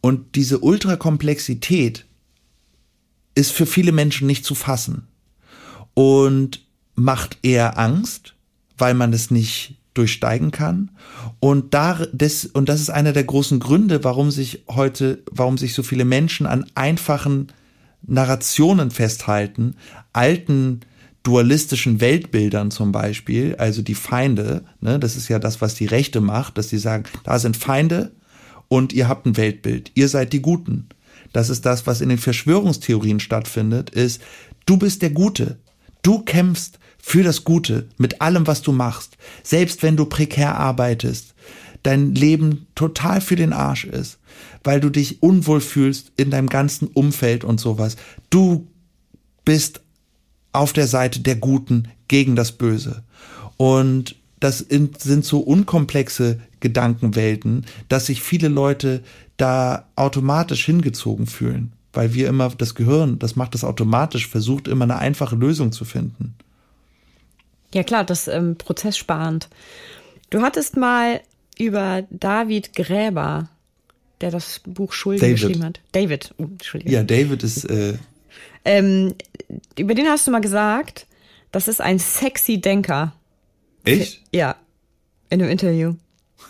Und 0.00 0.34
diese 0.34 0.60
Ultrakomplexität 0.60 2.06
ist 3.34 3.52
für 3.52 3.66
viele 3.66 3.92
Menschen 3.92 4.26
nicht 4.26 4.44
zu 4.44 4.54
fassen 4.54 5.06
und 5.94 6.64
macht 6.94 7.38
eher 7.42 7.78
Angst, 7.78 8.34
weil 8.78 8.94
man 8.94 9.12
es 9.12 9.30
nicht 9.30 9.76
durchsteigen 9.94 10.50
kann. 10.50 10.90
Und 11.40 11.74
da, 11.74 11.98
das, 12.12 12.46
und 12.46 12.68
das 12.68 12.80
ist 12.80 12.90
einer 12.90 13.12
der 13.12 13.24
großen 13.24 13.60
Gründe, 13.60 14.04
warum 14.04 14.30
sich 14.30 14.64
heute, 14.68 15.22
warum 15.30 15.58
sich 15.58 15.74
so 15.74 15.82
viele 15.82 16.04
Menschen 16.04 16.46
an 16.46 16.64
einfachen 16.74 17.48
Narrationen 18.02 18.90
festhalten, 18.90 19.74
alten 20.12 20.80
dualistischen 21.22 22.00
Weltbildern 22.00 22.70
zum 22.70 22.92
Beispiel, 22.92 23.56
also 23.56 23.82
die 23.82 23.94
Feinde, 23.94 24.64
ne, 24.80 24.98
das 24.98 25.16
ist 25.16 25.28
ja 25.28 25.38
das, 25.38 25.60
was 25.60 25.74
die 25.74 25.84
Rechte 25.84 26.20
macht, 26.20 26.56
dass 26.56 26.70
sie 26.70 26.78
sagen, 26.78 27.04
da 27.24 27.38
sind 27.38 27.58
Feinde 27.58 28.12
und 28.70 28.92
ihr 28.92 29.08
habt 29.08 29.26
ein 29.26 29.36
Weltbild. 29.36 29.90
Ihr 29.96 30.08
seid 30.08 30.32
die 30.32 30.40
Guten. 30.40 30.88
Das 31.32 31.50
ist 31.50 31.66
das, 31.66 31.88
was 31.88 32.00
in 32.00 32.08
den 32.08 32.18
Verschwörungstheorien 32.18 33.18
stattfindet, 33.18 33.90
ist, 33.90 34.22
du 34.64 34.76
bist 34.76 35.02
der 35.02 35.10
Gute. 35.10 35.58
Du 36.02 36.20
kämpfst 36.20 36.78
für 37.02 37.24
das 37.24 37.42
Gute 37.42 37.88
mit 37.98 38.20
allem, 38.20 38.46
was 38.46 38.62
du 38.62 38.70
machst. 38.70 39.16
Selbst 39.42 39.82
wenn 39.82 39.96
du 39.96 40.06
prekär 40.06 40.56
arbeitest, 40.56 41.34
dein 41.82 42.14
Leben 42.14 42.68
total 42.76 43.20
für 43.20 43.36
den 43.36 43.52
Arsch 43.52 43.84
ist, 43.84 44.18
weil 44.62 44.80
du 44.80 44.88
dich 44.88 45.20
unwohl 45.20 45.60
fühlst 45.60 46.12
in 46.16 46.30
deinem 46.30 46.48
ganzen 46.48 46.86
Umfeld 46.88 47.42
und 47.42 47.58
sowas. 47.58 47.96
Du 48.30 48.68
bist 49.44 49.80
auf 50.52 50.72
der 50.72 50.86
Seite 50.86 51.20
der 51.20 51.36
Guten 51.36 51.88
gegen 52.06 52.36
das 52.36 52.52
Böse. 52.52 53.02
Und 53.56 54.14
das 54.40 54.58
sind 54.58 55.24
so 55.24 55.40
unkomplexe 55.40 56.40
Gedankenwelten, 56.60 57.66
dass 57.88 58.06
sich 58.06 58.22
viele 58.22 58.48
Leute 58.48 59.02
da 59.36 59.86
automatisch 59.96 60.64
hingezogen 60.64 61.26
fühlen, 61.26 61.72
weil 61.92 62.14
wir 62.14 62.28
immer 62.28 62.50
das 62.50 62.74
Gehirn, 62.74 63.18
das 63.18 63.36
macht 63.36 63.54
das 63.54 63.64
automatisch, 63.64 64.28
versucht 64.28 64.68
immer 64.68 64.84
eine 64.84 64.98
einfache 64.98 65.36
Lösung 65.36 65.72
zu 65.72 65.84
finden. 65.84 66.34
Ja 67.72 67.82
klar, 67.82 68.04
das 68.04 68.28
ähm, 68.28 68.56
prozesssparend. 68.56 69.48
Du 70.30 70.42
hattest 70.42 70.76
mal 70.76 71.20
über 71.58 72.02
David 72.10 72.74
Gräber 72.74 73.48
der 74.20 74.30
das 74.30 74.60
Buch 74.64 74.92
Schulden 74.92 75.20
David. 75.20 75.34
geschrieben 75.36 75.64
hat. 75.64 75.80
David, 75.92 76.34
oh, 76.38 76.44
Entschuldigung. 76.44 76.92
Ja, 76.92 77.02
David 77.02 77.42
ist, 77.42 77.64
äh, 77.64 77.94
Ähm, 78.64 79.14
über 79.78 79.94
den 79.94 80.06
hast 80.06 80.26
du 80.26 80.30
mal 80.30 80.40
gesagt, 80.40 81.06
das 81.52 81.68
ist 81.68 81.80
ein 81.80 81.98
sexy 81.98 82.60
Denker. 82.60 83.14
Echt? 83.84 84.22
Ja, 84.32 84.56
in 85.28 85.40
einem 85.40 85.50
Interview. 85.50 85.94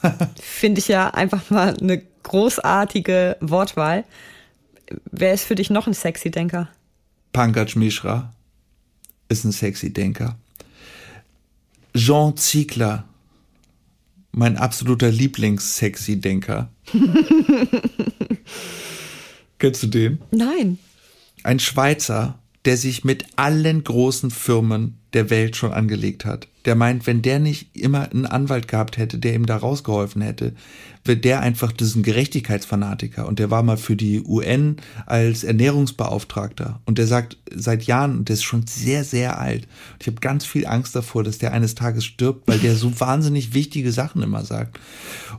Finde 0.40 0.80
ich 0.80 0.88
ja 0.88 1.08
einfach 1.10 1.50
mal 1.50 1.76
eine 1.76 2.02
großartige 2.22 3.36
Wortwahl. 3.40 4.04
Wer 5.10 5.34
ist 5.34 5.44
für 5.44 5.54
dich 5.54 5.70
noch 5.70 5.86
ein 5.86 5.94
sexy 5.94 6.30
Denker? 6.30 6.68
Pankaj 7.32 7.76
Mishra 7.76 8.32
ist 9.28 9.44
ein 9.44 9.52
sexy 9.52 9.92
Denker. 9.92 10.36
Jean 11.94 12.36
Ziegler, 12.36 13.04
mein 14.32 14.56
absoluter 14.56 15.10
Lieblings-sexy 15.10 16.20
Denker. 16.20 16.70
Kennst 19.58 19.82
du 19.82 19.86
den? 19.88 20.20
Nein. 20.30 20.78
Ein 21.42 21.58
Schweizer, 21.58 22.38
der 22.64 22.76
sich 22.76 23.04
mit 23.04 23.26
allen 23.36 23.82
großen 23.82 24.30
Firmen 24.30 24.99
der 25.12 25.30
Welt 25.30 25.56
schon 25.56 25.72
angelegt 25.72 26.24
hat. 26.24 26.46
Der 26.64 26.74
meint, 26.74 27.06
wenn 27.06 27.22
der 27.22 27.38
nicht 27.38 27.76
immer 27.76 28.10
einen 28.10 28.26
Anwalt 28.26 28.68
gehabt 28.68 28.98
hätte, 28.98 29.18
der 29.18 29.34
ihm 29.34 29.46
da 29.46 29.56
rausgeholfen 29.56 30.22
hätte, 30.22 30.54
wird 31.04 31.24
der 31.24 31.40
einfach 31.40 31.72
diesen 31.72 32.02
Gerechtigkeitsfanatiker. 32.02 33.26
Und 33.26 33.38
der 33.38 33.50
war 33.50 33.62
mal 33.62 33.76
für 33.76 33.96
die 33.96 34.22
UN 34.22 34.76
als 35.06 35.42
Ernährungsbeauftragter. 35.42 36.80
Und 36.84 36.98
der 36.98 37.06
sagt 37.06 37.38
seit 37.52 37.84
Jahren, 37.84 38.18
und 38.18 38.28
der 38.28 38.34
ist 38.34 38.42
schon 38.42 38.66
sehr, 38.66 39.04
sehr 39.04 39.40
alt. 39.40 39.64
Und 39.92 40.02
ich 40.02 40.06
habe 40.06 40.20
ganz 40.20 40.44
viel 40.44 40.66
Angst 40.66 40.94
davor, 40.94 41.24
dass 41.24 41.38
der 41.38 41.52
eines 41.52 41.74
Tages 41.74 42.04
stirbt, 42.04 42.46
weil 42.46 42.58
der 42.58 42.76
so 42.76 42.92
wahnsinnig 43.00 43.54
wichtige 43.54 43.92
Sachen 43.92 44.22
immer 44.22 44.44
sagt. 44.44 44.78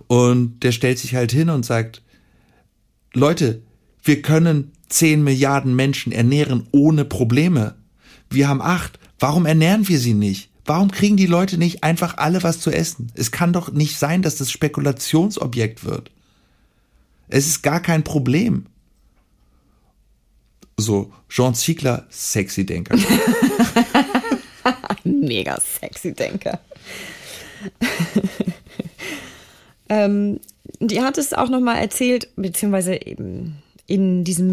Und 0.07 0.63
der 0.63 0.71
stellt 0.71 0.99
sich 0.99 1.15
halt 1.15 1.31
hin 1.31 1.49
und 1.49 1.65
sagt, 1.65 2.01
Leute, 3.13 3.61
wir 4.03 4.21
können 4.21 4.71
10 4.89 5.23
Milliarden 5.23 5.75
Menschen 5.75 6.11
ernähren 6.11 6.67
ohne 6.71 7.05
Probleme. 7.05 7.75
Wir 8.29 8.47
haben 8.47 8.61
acht. 8.61 8.99
Warum 9.21 9.45
ernähren 9.45 9.87
wir 9.87 9.99
sie 9.99 10.15
nicht? 10.15 10.49
Warum 10.65 10.89
kriegen 10.89 11.15
die 11.15 11.27
Leute 11.27 11.59
nicht 11.59 11.83
einfach 11.83 12.17
alle 12.17 12.41
was 12.41 12.59
zu 12.59 12.71
essen? 12.71 13.11
Es 13.13 13.31
kann 13.31 13.53
doch 13.53 13.71
nicht 13.71 13.99
sein, 13.99 14.23
dass 14.23 14.35
das 14.35 14.51
Spekulationsobjekt 14.51 15.85
wird. 15.85 16.09
Es 17.29 17.45
ist 17.45 17.61
gar 17.61 17.81
kein 17.81 18.03
Problem. 18.03 18.65
So, 20.77 21.13
Jean 21.29 21.53
Ziegler, 21.53 22.07
sexy 22.09 22.65
Denker. 22.65 22.97
Mega 25.03 25.59
sexy 25.61 26.13
Denker. 26.13 26.59
ähm, 29.89 30.39
die 30.79 31.01
hat 31.01 31.19
es 31.19 31.33
auch 31.33 31.49
nochmal 31.49 31.77
erzählt, 31.77 32.29
beziehungsweise 32.37 32.95
eben 32.95 33.61
in 33.85 34.23
diesem 34.23 34.51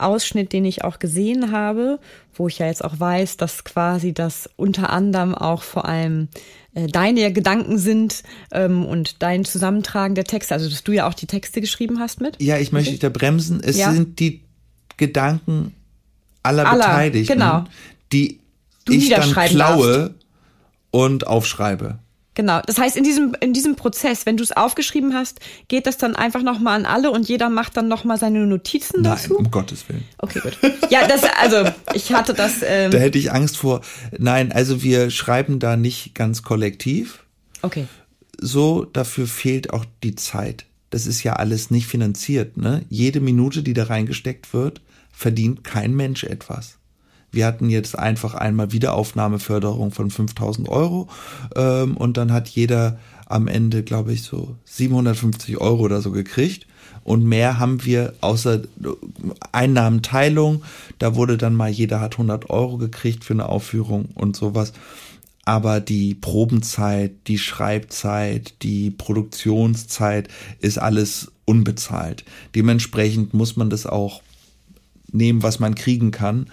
Megazorn-Ausschnitt, 0.00 0.52
den 0.52 0.64
ich 0.64 0.84
auch 0.84 0.98
gesehen 0.98 1.52
habe, 1.52 1.98
wo 2.34 2.48
ich 2.48 2.58
ja 2.58 2.66
jetzt 2.66 2.84
auch 2.84 2.98
weiß, 2.98 3.36
dass 3.36 3.64
quasi 3.64 4.12
das 4.12 4.48
unter 4.56 4.90
anderem 4.90 5.34
auch 5.34 5.62
vor 5.62 5.84
allem 5.84 6.28
äh, 6.74 6.86
deine 6.86 7.32
Gedanken 7.32 7.78
sind 7.78 8.22
ähm, 8.52 8.84
und 8.84 9.22
dein 9.22 9.44
Zusammentragen 9.44 10.14
der 10.14 10.24
Texte, 10.24 10.54
also 10.54 10.68
dass 10.68 10.82
du 10.82 10.92
ja 10.92 11.08
auch 11.08 11.14
die 11.14 11.26
Texte 11.26 11.60
geschrieben 11.60 11.98
hast 11.98 12.20
mit. 12.20 12.40
Ja, 12.40 12.58
ich 12.58 12.72
möchte 12.72 12.90
dich 12.90 13.00
da 13.00 13.08
bremsen. 13.08 13.60
Es 13.62 13.76
Ja. 13.76 13.92
sind 13.92 14.18
die 14.18 14.42
Gedanken 14.96 15.74
aller, 16.42 16.66
Aller, 16.66 16.86
Beteiligten, 16.86 17.34
genau. 17.34 17.64
die 18.12 18.40
Du 18.86 18.92
ich 18.94 19.10
dann 19.10 19.32
klaue 19.32 20.14
und 20.90 21.26
aufschreibe. 21.26 21.98
Genau. 22.34 22.60
Das 22.64 22.78
heißt, 22.78 22.96
in 22.96 23.02
diesem, 23.04 23.34
in 23.40 23.52
diesem 23.52 23.74
Prozess, 23.76 24.24
wenn 24.24 24.36
du 24.36 24.44
es 24.44 24.52
aufgeschrieben 24.52 25.14
hast, 25.14 25.40
geht 25.68 25.86
das 25.86 25.98
dann 25.98 26.14
einfach 26.14 26.42
nochmal 26.42 26.78
an 26.78 26.86
alle 26.86 27.10
und 27.10 27.28
jeder 27.28 27.50
macht 27.50 27.76
dann 27.76 27.88
nochmal 27.88 28.18
seine 28.18 28.46
Notizen 28.46 29.02
Nein, 29.02 29.12
dazu? 29.16 29.36
um 29.36 29.50
Gottes 29.50 29.88
Willen. 29.88 30.04
Okay, 30.18 30.40
gut. 30.40 30.56
Ja, 30.90 31.06
das, 31.08 31.22
also, 31.40 31.70
ich 31.92 32.12
hatte 32.12 32.32
das, 32.32 32.62
ähm, 32.62 32.92
Da 32.92 32.98
hätte 32.98 33.18
ich 33.18 33.32
Angst 33.32 33.56
vor. 33.56 33.80
Nein, 34.16 34.52
also 34.52 34.82
wir 34.82 35.10
schreiben 35.10 35.58
da 35.58 35.76
nicht 35.76 36.14
ganz 36.14 36.42
kollektiv. 36.42 37.24
okay. 37.62 37.86
So, 38.42 38.86
dafür 38.86 39.26
fehlt 39.26 39.70
auch 39.72 39.84
die 40.02 40.14
Zeit. 40.14 40.64
Das 40.88 41.06
ist 41.06 41.22
ja 41.22 41.34
alles 41.34 41.70
nicht 41.70 41.86
finanziert. 41.86 42.56
Ne? 42.56 42.86
Jede 42.88 43.20
Minute, 43.20 43.62
die 43.62 43.74
da 43.74 43.84
reingesteckt 43.84 44.54
wird, 44.54 44.80
verdient 45.12 45.62
kein 45.62 45.94
Mensch 45.94 46.24
etwas. 46.24 46.78
Wir 47.32 47.46
hatten 47.46 47.70
jetzt 47.70 47.98
einfach 47.98 48.34
einmal 48.34 48.72
Wiederaufnahmeförderung 48.72 49.92
von 49.92 50.10
5000 50.10 50.68
Euro 50.68 51.08
ähm, 51.56 51.96
und 51.96 52.16
dann 52.16 52.32
hat 52.32 52.48
jeder 52.48 52.98
am 53.26 53.46
Ende, 53.46 53.84
glaube 53.84 54.12
ich, 54.12 54.22
so 54.22 54.56
750 54.64 55.58
Euro 55.58 55.82
oder 55.82 56.00
so 56.00 56.10
gekriegt. 56.10 56.66
Und 57.04 57.24
mehr 57.24 57.58
haben 57.58 57.84
wir 57.84 58.14
außer 58.20 58.62
Einnahmenteilung. 59.52 60.62
Da 60.98 61.14
wurde 61.14 61.38
dann 61.38 61.54
mal 61.54 61.70
jeder 61.70 62.00
hat 62.00 62.14
100 62.14 62.50
Euro 62.50 62.76
gekriegt 62.76 63.24
für 63.24 63.32
eine 63.32 63.48
Aufführung 63.48 64.06
und 64.14 64.36
sowas. 64.36 64.72
Aber 65.44 65.80
die 65.80 66.14
Probenzeit, 66.14 67.12
die 67.26 67.38
Schreibzeit, 67.38 68.54
die 68.62 68.90
Produktionszeit 68.90 70.28
ist 70.60 70.78
alles 70.78 71.32
unbezahlt. 71.44 72.24
Dementsprechend 72.54 73.32
muss 73.32 73.56
man 73.56 73.70
das 73.70 73.86
auch 73.86 74.22
nehmen, 75.12 75.42
was 75.42 75.58
man 75.58 75.74
kriegen 75.74 76.10
kann. 76.10 76.46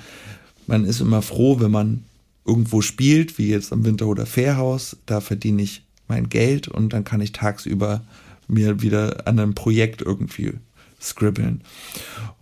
Man 0.68 0.86
ist 0.86 1.02
immer 1.02 1.22
froh, 1.22 1.60
wenn 1.60 1.72
man 1.72 2.04
irgendwo 2.46 2.82
spielt, 2.82 3.38
wie 3.38 3.50
jetzt 3.50 3.74
am 3.74 3.84
Winter- 3.86 4.08
oder 4.08 4.26
Fairhaus. 4.26 4.98
Da 5.06 5.22
verdiene 5.22 5.62
ich 5.62 5.84
mein 6.08 6.30
Geld 6.30 6.68
und 6.68 6.94
dann 6.94 7.04
kann 7.04 7.22
ich 7.22 7.32
tagsüber 7.32 8.02
mir 8.48 8.82
wieder 8.82 9.28
an 9.28 9.40
einem 9.40 9.56
Projekt 9.56 10.02
irgendwie 10.02 10.54
scribbeln. 11.02 11.62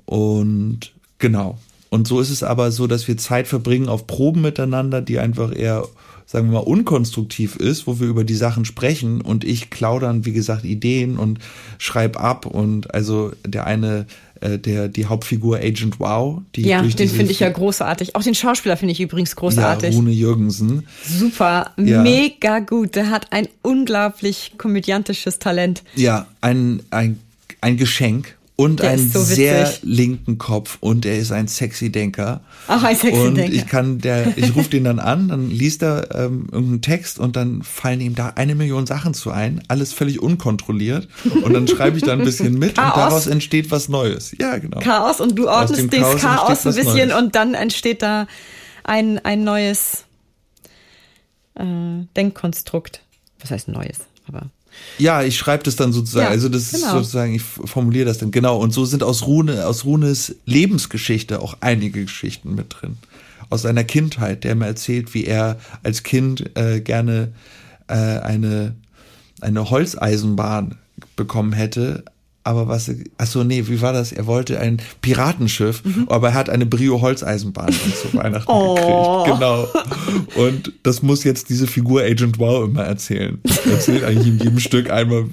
Und 0.05 0.93
genau. 1.17 1.57
Und 1.89 2.07
so 2.07 2.19
ist 2.19 2.29
es 2.29 2.43
aber 2.43 2.71
so, 2.71 2.87
dass 2.87 3.07
wir 3.07 3.17
Zeit 3.17 3.47
verbringen 3.47 3.89
auf 3.89 4.05
Proben 4.05 4.41
miteinander, 4.41 5.01
die 5.01 5.19
einfach 5.19 5.55
eher, 5.55 5.87
sagen 6.25 6.47
wir 6.47 6.53
mal, 6.59 6.65
unkonstruktiv 6.65 7.55
ist, 7.55 7.85
wo 7.87 7.99
wir 7.99 8.07
über 8.07 8.23
die 8.23 8.35
Sachen 8.35 8.65
sprechen 8.65 9.21
und 9.21 9.43
ich 9.43 9.69
klau 9.69 9.99
dann, 9.99 10.25
wie 10.25 10.33
gesagt, 10.33 10.65
Ideen 10.65 11.17
und 11.17 11.39
schreib 11.77 12.19
ab 12.19 12.45
und 12.45 12.93
also 12.93 13.31
der 13.45 13.67
eine, 13.67 14.07
äh, 14.41 14.57
der, 14.57 14.87
die 14.87 15.05
Hauptfigur 15.05 15.57
Agent 15.57 15.99
Wow, 15.99 16.41
die 16.55 16.63
Ja, 16.63 16.81
den 16.81 17.09
finde 17.09 17.31
ich 17.31 17.39
ja 17.39 17.49
großartig. 17.49 18.15
Auch 18.15 18.23
den 18.23 18.35
Schauspieler 18.35 18.75
finde 18.75 18.93
ich 18.93 19.01
übrigens 19.01 19.35
großartig. 19.35 19.91
Ja, 19.91 19.95
Rune 19.95 20.11
Jürgensen. 20.11 20.87
Super, 21.03 21.71
Ja. 21.77 22.01
mega 22.01 22.59
gut. 22.59 22.95
Der 22.95 23.11
hat 23.11 23.31
ein 23.31 23.47
unglaublich 23.61 24.53
komödiantisches 24.57 25.39
Talent. 25.39 25.83
Ja, 25.95 26.25
ein, 26.41 26.81
ein, 26.89 27.19
ein 27.61 27.77
Geschenk 27.77 28.35
und 28.57 28.79
Der 28.79 28.91
einen 28.91 29.11
so 29.11 29.21
sehr 29.21 29.69
linken 29.81 30.37
Kopf 30.37 30.77
und 30.79 31.05
er 31.05 31.17
ist 31.17 31.33
ein 31.33 31.49
sexy 31.49 31.91
Denker. 31.91 32.39
Ach, 32.67 32.83
ein 32.83 32.95
sexy 32.95 33.19
und 33.19 33.35
Denker. 33.35 33.53
ich 33.53 33.67
kann 33.67 33.99
der, 33.99 34.37
ich 34.37 34.55
rufe 34.55 34.69
den 34.69 34.85
dann 34.85 34.99
an, 34.99 35.27
dann 35.27 35.49
liest 35.51 35.83
er 35.83 36.15
ähm, 36.15 36.47
irgendeinen 36.51 36.81
Text 36.81 37.19
und 37.19 37.35
dann 37.35 37.63
fallen 37.63 37.99
ihm 37.99 38.15
da 38.15 38.29
eine 38.35 38.55
Million 38.55 38.85
Sachen 38.85 39.13
zu 39.13 39.31
ein, 39.31 39.61
alles 39.67 39.91
völlig 39.91 40.21
unkontrolliert 40.21 41.09
und 41.43 41.51
dann 41.53 41.67
schreibe 41.67 41.97
ich 41.97 42.03
da 42.03 42.13
ein 42.13 42.23
bisschen 42.23 42.57
mit 42.57 42.77
und 42.77 42.77
daraus 42.77 43.27
entsteht 43.27 43.71
was 43.71 43.89
Neues. 43.89 44.33
Ja, 44.39 44.57
genau. 44.57 44.79
Chaos 44.79 45.19
und 45.19 45.35
du 45.37 45.49
ordnest 45.49 45.91
das 45.91 45.99
Chaos 45.99 46.21
Chaos 46.21 46.65
ein 46.65 46.75
bisschen 46.75 47.09
Neues. 47.09 47.21
und 47.21 47.35
dann 47.35 47.55
entsteht 47.55 48.01
da 48.01 48.25
ein, 48.85 49.19
ein 49.25 49.43
neues 49.43 50.05
äh, 51.55 51.63
Denkkonstrukt. 52.15 53.01
Was 53.41 53.51
heißt 53.51 53.67
neues? 53.67 53.99
Aber 54.27 54.49
Ja, 54.97 55.23
ich 55.23 55.37
schreibe 55.37 55.63
das 55.63 55.75
dann 55.75 55.91
sozusagen. 55.91 56.25
Ja, 56.25 56.31
also 56.31 56.47
das 56.49 56.73
ist 56.73 56.81
genau. 56.81 56.97
sozusagen, 56.97 57.33
ich 57.35 57.43
formuliere 57.43 58.05
das 58.05 58.17
dann 58.17 58.31
genau. 58.31 58.57
Und 58.57 58.71
so 58.71 58.85
sind 58.85 59.03
aus 59.03 59.27
Rune, 59.27 59.65
aus 59.67 59.85
Runes 59.85 60.35
Lebensgeschichte 60.45 61.41
auch 61.41 61.57
einige 61.59 62.03
Geschichten 62.03 62.55
mit 62.55 62.67
drin. 62.69 62.97
Aus 63.49 63.63
seiner 63.63 63.83
Kindheit, 63.83 64.43
der 64.43 64.55
mir 64.55 64.65
erzählt, 64.67 65.13
wie 65.13 65.25
er 65.25 65.59
als 65.83 66.03
Kind 66.03 66.57
äh, 66.57 66.79
gerne 66.81 67.33
äh, 67.87 67.93
eine 67.93 68.75
eine 69.41 69.69
Holzeisenbahn 69.69 70.75
bekommen 71.15 71.53
hätte. 71.53 72.03
Aber 72.47 72.67
was, 72.67 72.91
ach 73.17 73.25
so, 73.25 73.43
nee, 73.43 73.63
wie 73.67 73.81
war 73.81 73.91
das? 73.91 74.11
Er 74.11 74.27
wollte 74.27 74.59
ein 74.59 74.79
Piratenschiff, 75.01 75.83
Mhm. 75.83 76.05
aber 76.09 76.27
er 76.29 76.33
hat 76.35 76.49
eine 76.49 76.67
Brio-Holzeisenbahn 76.67 77.73
zu 77.73 78.13
Weihnachten 78.15 78.49
Oh. 78.51 78.75
gekriegt. 78.75 79.39
Genau. 79.39 79.67
Und 80.35 80.71
das 80.83 81.01
muss 81.01 81.23
jetzt 81.23 81.49
diese 81.49 81.65
Figur 81.65 82.03
Agent 82.03 82.37
Wow 82.37 82.65
immer 82.69 82.83
erzählen. 82.83 83.39
Er 83.65 83.71
erzählt 83.71 84.03
eigentlich 84.03 84.27
in 84.27 84.37
jedem 84.37 84.59
Stück 84.59 84.91
einmal, 84.91 85.25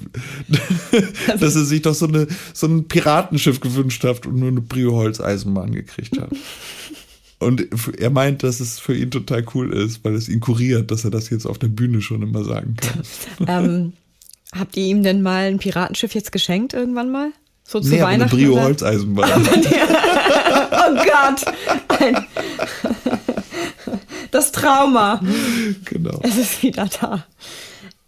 dass 1.39 1.55
er 1.55 1.65
sich 1.65 1.83
doch 1.83 1.93
so, 1.93 2.07
eine, 2.07 2.27
so 2.53 2.67
ein 2.67 2.87
Piratenschiff 2.87 3.59
gewünscht 3.59 4.03
hat 4.03 4.25
und 4.25 4.37
nur 4.37 4.49
eine 4.49 4.61
Brio-Holzeisenbahn 4.61 5.71
gekriegt 5.71 6.19
hat. 6.19 6.31
Und 7.39 7.67
er 7.99 8.09
meint, 8.09 8.41
dass 8.43 8.59
es 8.59 8.79
für 8.79 8.95
ihn 8.95 9.11
total 9.11 9.45
cool 9.53 9.71
ist, 9.73 10.03
weil 10.03 10.15
es 10.15 10.29
ihn 10.29 10.39
kuriert, 10.39 10.91
dass 10.91 11.03
er 11.03 11.11
das 11.11 11.29
jetzt 11.29 11.45
auf 11.45 11.59
der 11.59 11.67
Bühne 11.67 12.01
schon 12.01 12.21
immer 12.23 12.43
sagen 12.43 12.75
kann. 12.77 13.03
ähm, 13.47 13.93
habt 14.57 14.77
ihr 14.77 14.85
ihm 14.85 15.03
denn 15.03 15.21
mal 15.21 15.47
ein 15.47 15.59
Piratenschiff 15.59 16.13
jetzt 16.13 16.31
geschenkt 16.31 16.73
irgendwann 16.73 17.11
mal? 17.11 17.31
So 17.63 17.79
zu 17.79 17.89
Nee, 17.89 18.01
aber 18.01 18.09
eine 18.09 18.23
Weihnachten? 18.23 18.37
Brio? 18.37 18.61
Holzeisenbahn. 18.61 19.47
Oh 20.85 20.95
Gott! 20.95 21.45
Ein 21.99 22.27
das 24.31 24.51
Trauma. 24.51 25.21
genau. 25.85 26.19
Es 26.23 26.37
ist 26.37 26.61
wieder 26.61 26.89
da. 26.99 27.25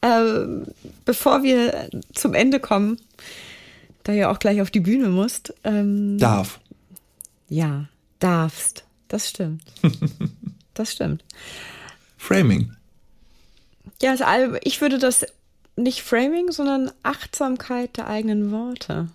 Ähm, 0.02 0.66
bevor 1.06 1.44
wir 1.44 1.90
zum 2.14 2.34
Ende 2.34 2.60
kommen, 2.60 3.00
da 4.04 4.12
ja 4.12 4.30
auch 4.30 4.40
gleich 4.40 4.62
auf 4.62 4.72
die 4.72 4.80
Bühne 4.80 5.10
musst. 5.10 5.54
Ähm, 5.64 6.18
Darf. 6.18 6.60
Ja, 7.48 7.86
darfst. 8.20 8.84
Das 9.08 9.30
stimmt. 9.30 9.64
das 10.74 10.92
stimmt. 10.92 11.24
Framing. 12.18 12.72
Ja, 14.02 14.16
ich 14.64 14.82
würde 14.82 15.00
das 15.00 15.26
nicht 15.76 16.02
Framing, 16.02 16.52
sondern 16.52 16.92
Achtsamkeit 17.04 17.98
der 17.98 18.08
eigenen 18.08 18.52
Worte. 18.52 19.08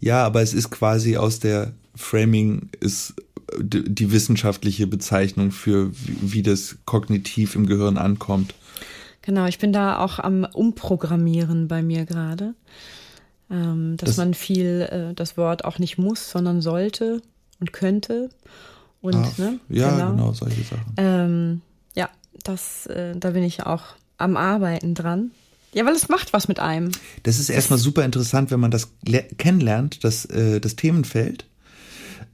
Ja, 0.00 0.24
aber 0.24 0.42
es 0.42 0.54
ist 0.54 0.70
quasi 0.70 1.16
aus 1.16 1.40
der 1.40 1.72
Framing 1.94 2.70
ist 2.80 3.14
die 3.58 4.10
wissenschaftliche 4.10 4.86
Bezeichnung 4.86 5.50
für 5.50 5.90
wie 5.92 6.42
das 6.42 6.76
kognitiv 6.86 7.54
im 7.54 7.66
Gehirn 7.66 7.98
ankommt. 7.98 8.54
Genau, 9.22 9.46
ich 9.46 9.58
bin 9.58 9.72
da 9.72 9.98
auch 9.98 10.18
am 10.18 10.44
Umprogrammieren 10.44 11.68
bei 11.68 11.82
mir 11.82 12.04
gerade. 12.04 12.54
Ähm, 13.50 13.96
dass 13.98 14.10
das, 14.10 14.16
man 14.16 14.34
viel 14.34 14.88
äh, 14.90 15.14
das 15.14 15.36
Wort 15.36 15.64
auch 15.64 15.78
nicht 15.78 15.98
muss, 15.98 16.30
sondern 16.30 16.62
sollte 16.62 17.20
und 17.60 17.72
könnte. 17.72 18.30
Und, 19.00 19.16
ah, 19.16 19.32
ne, 19.36 19.60
ja, 19.68 19.90
genau. 19.90 20.10
genau, 20.10 20.32
solche 20.32 20.62
Sachen. 20.62 20.94
Ähm, 20.96 21.60
ja, 21.94 22.08
das, 22.42 22.86
äh, 22.86 23.14
da 23.16 23.30
bin 23.30 23.42
ich 23.42 23.64
auch 23.64 23.82
am 24.16 24.36
Arbeiten 24.36 24.94
dran. 24.94 25.30
Ja, 25.74 25.84
weil 25.84 25.94
es 25.94 26.08
macht 26.08 26.32
was 26.32 26.48
mit 26.48 26.60
einem. 26.60 26.90
Das 27.24 27.38
ist 27.38 27.50
erstmal 27.50 27.78
super 27.78 28.04
interessant, 28.04 28.50
wenn 28.50 28.60
man 28.60 28.70
das 28.70 28.92
kennenlernt, 29.38 30.04
das, 30.04 30.24
äh, 30.26 30.60
das 30.60 30.76
Themenfeld. 30.76 31.46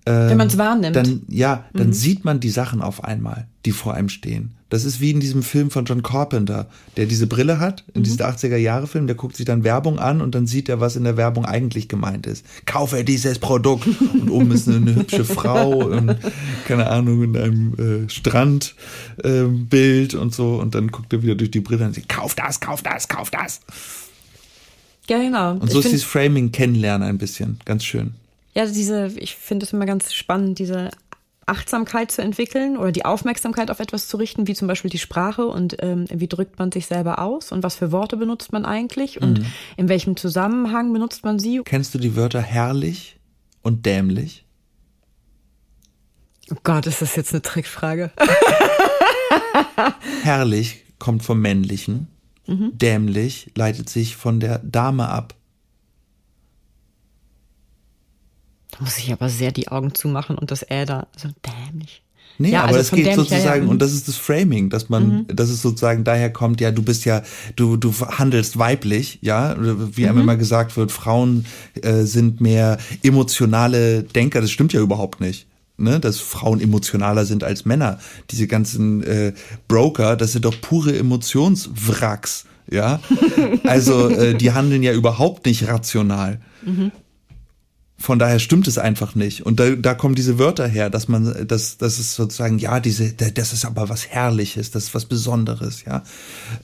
Wenn 0.04 0.38
man 0.38 0.48
es 0.48 0.58
wahrnimmt. 0.58 0.96
Dann, 0.96 1.22
ja, 1.28 1.66
dann 1.72 1.88
mhm. 1.88 1.92
sieht 1.92 2.24
man 2.24 2.40
die 2.40 2.50
Sachen 2.50 2.80
auf 2.82 3.04
einmal, 3.04 3.46
die 3.66 3.72
vor 3.72 3.94
einem 3.94 4.08
stehen. 4.08 4.54
Das 4.70 4.84
ist 4.84 5.00
wie 5.00 5.10
in 5.10 5.18
diesem 5.18 5.42
Film 5.42 5.70
von 5.70 5.84
John 5.84 6.02
Carpenter, 6.02 6.66
der 6.96 7.06
diese 7.06 7.26
Brille 7.26 7.58
hat, 7.58 7.84
in 7.92 8.00
mhm. 8.00 8.04
diesem 8.04 8.24
80er-Jahre-Film, 8.24 9.08
der 9.08 9.16
guckt 9.16 9.36
sich 9.36 9.44
dann 9.44 9.64
Werbung 9.64 9.98
an 9.98 10.20
und 10.20 10.34
dann 10.34 10.46
sieht 10.46 10.68
er, 10.68 10.80
was 10.80 10.94
in 10.94 11.04
der 11.04 11.16
Werbung 11.16 11.44
eigentlich 11.44 11.88
gemeint 11.88 12.26
ist. 12.26 12.46
Kaufe 12.66 13.02
dieses 13.02 13.40
Produkt. 13.40 13.88
Und 14.20 14.30
oben 14.30 14.52
ist 14.52 14.68
eine, 14.68 14.94
hübsche 14.94 15.24
Frau, 15.24 15.86
und, 15.86 16.16
keine 16.66 16.88
Ahnung, 16.88 17.24
in 17.24 17.36
einem 17.36 18.06
äh, 18.06 18.08
Strandbild 18.08 20.14
äh, 20.14 20.16
und 20.16 20.32
so. 20.32 20.54
Und 20.54 20.76
dann 20.76 20.88
guckt 20.88 21.12
er 21.12 21.22
wieder 21.22 21.34
durch 21.34 21.50
die 21.50 21.60
Brille 21.60 21.86
und 21.86 21.94
sagt, 21.94 22.08
kauf 22.08 22.36
das, 22.36 22.60
kauf 22.60 22.82
das, 22.82 23.08
kauf 23.08 23.30
das. 23.30 23.60
Ja, 25.08 25.18
genau. 25.18 25.54
Und 25.54 25.70
so 25.70 25.80
ich 25.80 25.86
ist 25.86 25.92
dieses 25.92 26.06
Framing 26.06 26.52
kennenlernen 26.52 27.08
ein 27.08 27.18
bisschen. 27.18 27.58
Ganz 27.64 27.84
schön. 27.84 28.12
Ja, 28.54 28.66
diese, 28.66 29.10
ich 29.16 29.34
finde 29.34 29.66
es 29.66 29.72
immer 29.72 29.86
ganz 29.86 30.12
spannend, 30.12 30.60
diese 30.60 30.90
Achtsamkeit 31.46 32.10
zu 32.10 32.22
entwickeln 32.22 32.76
oder 32.76 32.92
die 32.92 33.04
Aufmerksamkeit 33.04 33.70
auf 33.70 33.80
etwas 33.80 34.08
zu 34.08 34.16
richten, 34.16 34.46
wie 34.46 34.54
zum 34.54 34.68
Beispiel 34.68 34.90
die 34.90 34.98
Sprache 34.98 35.46
und 35.46 35.76
ähm, 35.80 36.04
wie 36.12 36.28
drückt 36.28 36.58
man 36.58 36.70
sich 36.70 36.86
selber 36.86 37.18
aus 37.18 37.50
und 37.50 37.62
was 37.62 37.76
für 37.76 37.92
Worte 37.92 38.16
benutzt 38.16 38.52
man 38.52 38.64
eigentlich 38.64 39.20
und 39.20 39.40
mhm. 39.40 39.46
in 39.76 39.88
welchem 39.88 40.16
Zusammenhang 40.16 40.92
benutzt 40.92 41.24
man 41.24 41.38
sie. 41.38 41.62
Kennst 41.64 41.94
du 41.94 41.98
die 41.98 42.14
Wörter 42.14 42.40
herrlich 42.40 43.18
und 43.62 43.86
dämlich? 43.86 44.44
Oh 46.52 46.58
Gott, 46.62 46.86
ist 46.86 47.02
das 47.02 47.16
jetzt 47.16 47.32
eine 47.32 47.42
Trickfrage? 47.42 48.12
herrlich 50.22 50.84
kommt 50.98 51.22
vom 51.22 51.40
Männlichen, 51.40 52.08
mhm. 52.46 52.76
dämlich 52.76 53.50
leitet 53.56 53.88
sich 53.88 54.16
von 54.16 54.40
der 54.40 54.58
Dame 54.58 55.08
ab. 55.08 55.34
Da 58.69 58.69
muss 58.80 58.98
ich 58.98 59.12
aber 59.12 59.28
sehr 59.28 59.52
die 59.52 59.68
Augen 59.68 59.94
zumachen 59.94 60.36
und 60.36 60.50
das 60.50 60.62
Äh 60.62 60.84
da, 60.86 61.06
so 61.16 61.28
dämlich. 61.46 62.02
Nee, 62.40 62.52
ja, 62.52 62.62
aber 62.64 62.78
also 62.78 62.96
geht 62.96 63.14
sozusagen, 63.14 63.68
und 63.68 63.82
das 63.82 63.92
ist 63.92 64.08
das 64.08 64.16
Framing, 64.16 64.70
dass 64.70 64.88
man, 64.88 65.08
mhm. 65.08 65.26
dass 65.28 65.50
es 65.50 65.60
sozusagen 65.60 66.04
daher 66.04 66.32
kommt, 66.32 66.62
ja, 66.62 66.70
du 66.70 66.82
bist 66.82 67.04
ja, 67.04 67.22
du, 67.54 67.76
du 67.76 67.92
handelst 67.92 68.58
weiblich, 68.58 69.18
ja, 69.20 69.56
wie 69.58 70.06
einem 70.06 70.16
mhm. 70.16 70.22
immer 70.22 70.36
gesagt 70.36 70.74
wird, 70.78 70.90
Frauen 70.90 71.44
äh, 71.82 72.04
sind 72.04 72.40
mehr 72.40 72.78
emotionale 73.02 74.04
Denker, 74.04 74.40
das 74.40 74.50
stimmt 74.50 74.72
ja 74.72 74.80
überhaupt 74.80 75.20
nicht. 75.20 75.46
Ne, 75.76 75.98
dass 75.98 76.18
Frauen 76.18 76.60
emotionaler 76.60 77.24
sind 77.24 77.42
als 77.42 77.64
Männer. 77.64 77.98
Diese 78.30 78.46
ganzen 78.46 79.02
äh, 79.02 79.32
Broker, 79.66 80.14
das 80.14 80.32
sind 80.32 80.44
doch 80.44 80.54
pure 80.60 80.94
Emotionswracks, 80.98 82.44
ja. 82.70 83.00
Also 83.64 84.10
äh, 84.10 84.34
die 84.34 84.52
handeln 84.52 84.82
ja 84.82 84.92
überhaupt 84.92 85.46
nicht 85.46 85.68
rational. 85.68 86.38
Mhm. 86.62 86.92
Von 88.00 88.18
daher 88.18 88.38
stimmt 88.38 88.66
es 88.66 88.78
einfach 88.78 89.14
nicht. 89.14 89.44
Und 89.44 89.60
da, 89.60 89.70
da 89.76 89.92
kommen 89.92 90.14
diese 90.14 90.38
Wörter 90.38 90.66
her, 90.66 90.88
dass 90.88 91.06
man, 91.06 91.46
dass, 91.46 91.76
das 91.76 91.98
ist 91.98 92.14
sozusagen, 92.14 92.58
ja, 92.58 92.80
diese, 92.80 93.12
das 93.12 93.52
ist 93.52 93.66
aber 93.66 93.90
was 93.90 94.08
Herrliches, 94.08 94.70
das 94.70 94.84
ist 94.84 94.94
was 94.94 95.04
Besonderes, 95.04 95.84
ja. 95.84 96.02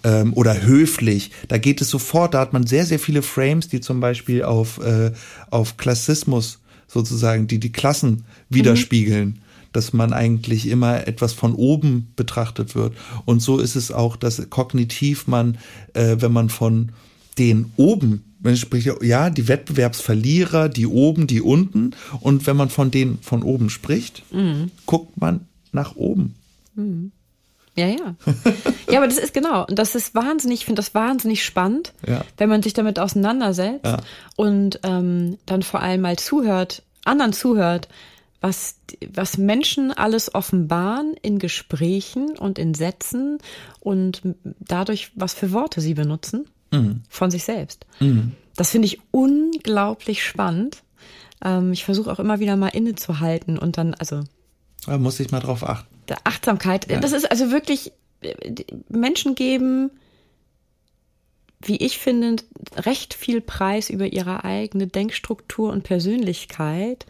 Ähm, 0.02 0.32
oder 0.32 0.62
höflich. 0.62 1.32
Da 1.48 1.58
geht 1.58 1.82
es 1.82 1.90
sofort, 1.90 2.32
da 2.32 2.40
hat 2.40 2.54
man 2.54 2.66
sehr, 2.66 2.86
sehr 2.86 2.98
viele 2.98 3.20
Frames, 3.20 3.68
die 3.68 3.80
zum 3.82 4.00
Beispiel 4.00 4.44
auf, 4.44 4.78
äh, 4.78 5.12
auf 5.50 5.76
Klassismus 5.76 6.60
sozusagen, 6.88 7.46
die 7.46 7.60
die 7.60 7.72
Klassen 7.72 8.24
widerspiegeln. 8.48 9.28
Mhm 9.28 9.46
dass 9.72 9.92
man 9.92 10.14
eigentlich 10.14 10.68
immer 10.68 11.06
etwas 11.06 11.34
von 11.34 11.54
oben 11.54 12.10
betrachtet 12.16 12.74
wird. 12.74 12.94
Und 13.26 13.42
so 13.42 13.58
ist 13.58 13.76
es 13.76 13.92
auch, 13.92 14.16
dass 14.16 14.48
kognitiv 14.48 15.26
man, 15.26 15.58
äh, 15.92 16.16
wenn 16.18 16.32
man 16.32 16.48
von 16.48 16.92
den 17.36 17.72
oben 17.76 18.24
man 18.46 18.56
spricht 18.56 18.88
ja, 19.02 19.28
die 19.28 19.48
Wettbewerbsverlierer, 19.48 20.68
die 20.68 20.86
oben, 20.86 21.26
die 21.26 21.42
unten. 21.42 21.94
Und 22.20 22.46
wenn 22.46 22.56
man 22.56 22.70
von 22.70 22.90
denen 22.90 23.18
von 23.20 23.42
oben 23.42 23.70
spricht, 23.70 24.22
mhm. 24.32 24.70
guckt 24.86 25.20
man 25.20 25.46
nach 25.72 25.96
oben. 25.96 26.36
Mhm. 26.76 27.10
Ja, 27.74 27.88
ja. 27.88 28.14
ja, 28.90 28.98
aber 28.98 29.08
das 29.08 29.18
ist 29.18 29.34
genau. 29.34 29.66
Und 29.66 29.78
das 29.78 29.94
ist 29.94 30.14
wahnsinnig, 30.14 30.60
ich 30.60 30.64
finde 30.64 30.80
das 30.80 30.94
wahnsinnig 30.94 31.44
spannend, 31.44 31.92
ja. 32.06 32.24
wenn 32.38 32.48
man 32.48 32.62
sich 32.62 32.72
damit 32.72 32.98
auseinandersetzt 32.98 33.84
ja. 33.84 33.98
und 34.36 34.80
ähm, 34.84 35.38
dann 35.44 35.62
vor 35.62 35.80
allem 35.80 36.00
mal 36.00 36.16
zuhört, 36.16 36.84
anderen 37.04 37.32
zuhört, 37.32 37.88
was, 38.40 38.76
was 39.12 39.38
Menschen 39.38 39.90
alles 39.90 40.34
offenbaren 40.34 41.14
in 41.20 41.38
Gesprächen 41.38 42.38
und 42.38 42.58
in 42.58 42.74
Sätzen 42.74 43.38
und 43.80 44.22
dadurch, 44.60 45.10
was 45.16 45.34
für 45.34 45.52
Worte 45.52 45.80
sie 45.80 45.94
benutzen 45.94 46.46
mhm. 46.82 47.02
von 47.08 47.30
sich 47.30 47.44
selbst. 47.44 47.86
Mhm. 48.00 48.32
Das 48.56 48.70
finde 48.70 48.86
ich 48.86 49.00
unglaublich 49.10 50.24
spannend. 50.24 50.82
Ähm, 51.44 51.72
ich 51.72 51.84
versuche 51.84 52.10
auch 52.10 52.18
immer 52.18 52.40
wieder 52.40 52.56
mal 52.56 52.68
innezuhalten 52.68 53.58
und 53.58 53.78
dann, 53.78 53.94
also. 53.94 54.24
Da 54.86 54.98
muss 54.98 55.20
ich 55.20 55.30
mal 55.30 55.40
drauf 55.40 55.62
achten. 55.62 55.94
Der 56.08 56.18
Achtsamkeit, 56.24 56.90
ja. 56.90 57.00
das 57.00 57.12
ist 57.12 57.30
also 57.30 57.50
wirklich 57.50 57.92
äh, 58.22 58.34
Menschen 58.88 59.34
geben, 59.34 59.90
wie 61.60 61.76
ich 61.76 61.98
finde, 61.98 62.36
recht 62.76 63.14
viel 63.14 63.40
Preis 63.40 63.90
über 63.90 64.06
ihre 64.06 64.44
eigene 64.44 64.86
Denkstruktur 64.86 65.72
und 65.72 65.82
Persönlichkeit, 65.82 67.06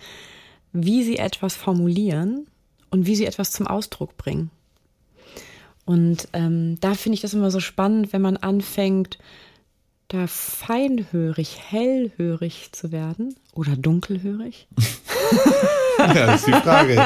wie 0.72 1.02
sie 1.02 1.18
etwas 1.18 1.56
formulieren 1.56 2.46
und 2.90 3.06
wie 3.06 3.16
sie 3.16 3.26
etwas 3.26 3.50
zum 3.50 3.66
Ausdruck 3.66 4.16
bringen. 4.16 4.50
Und 5.84 6.28
ähm, 6.32 6.78
da 6.80 6.94
finde 6.94 7.14
ich 7.14 7.20
das 7.20 7.34
immer 7.34 7.50
so 7.50 7.60
spannend, 7.60 8.12
wenn 8.12 8.22
man 8.22 8.36
anfängt, 8.36 9.18
da 10.08 10.26
feinhörig, 10.26 11.58
hellhörig 11.68 12.70
zu 12.72 12.92
werden 12.92 13.34
oder 13.52 13.76
dunkelhörig? 13.76 14.68
ja, 15.98 16.26
das 16.26 16.40
ist 16.40 16.46
die 16.46 16.52
Frage. 16.52 17.02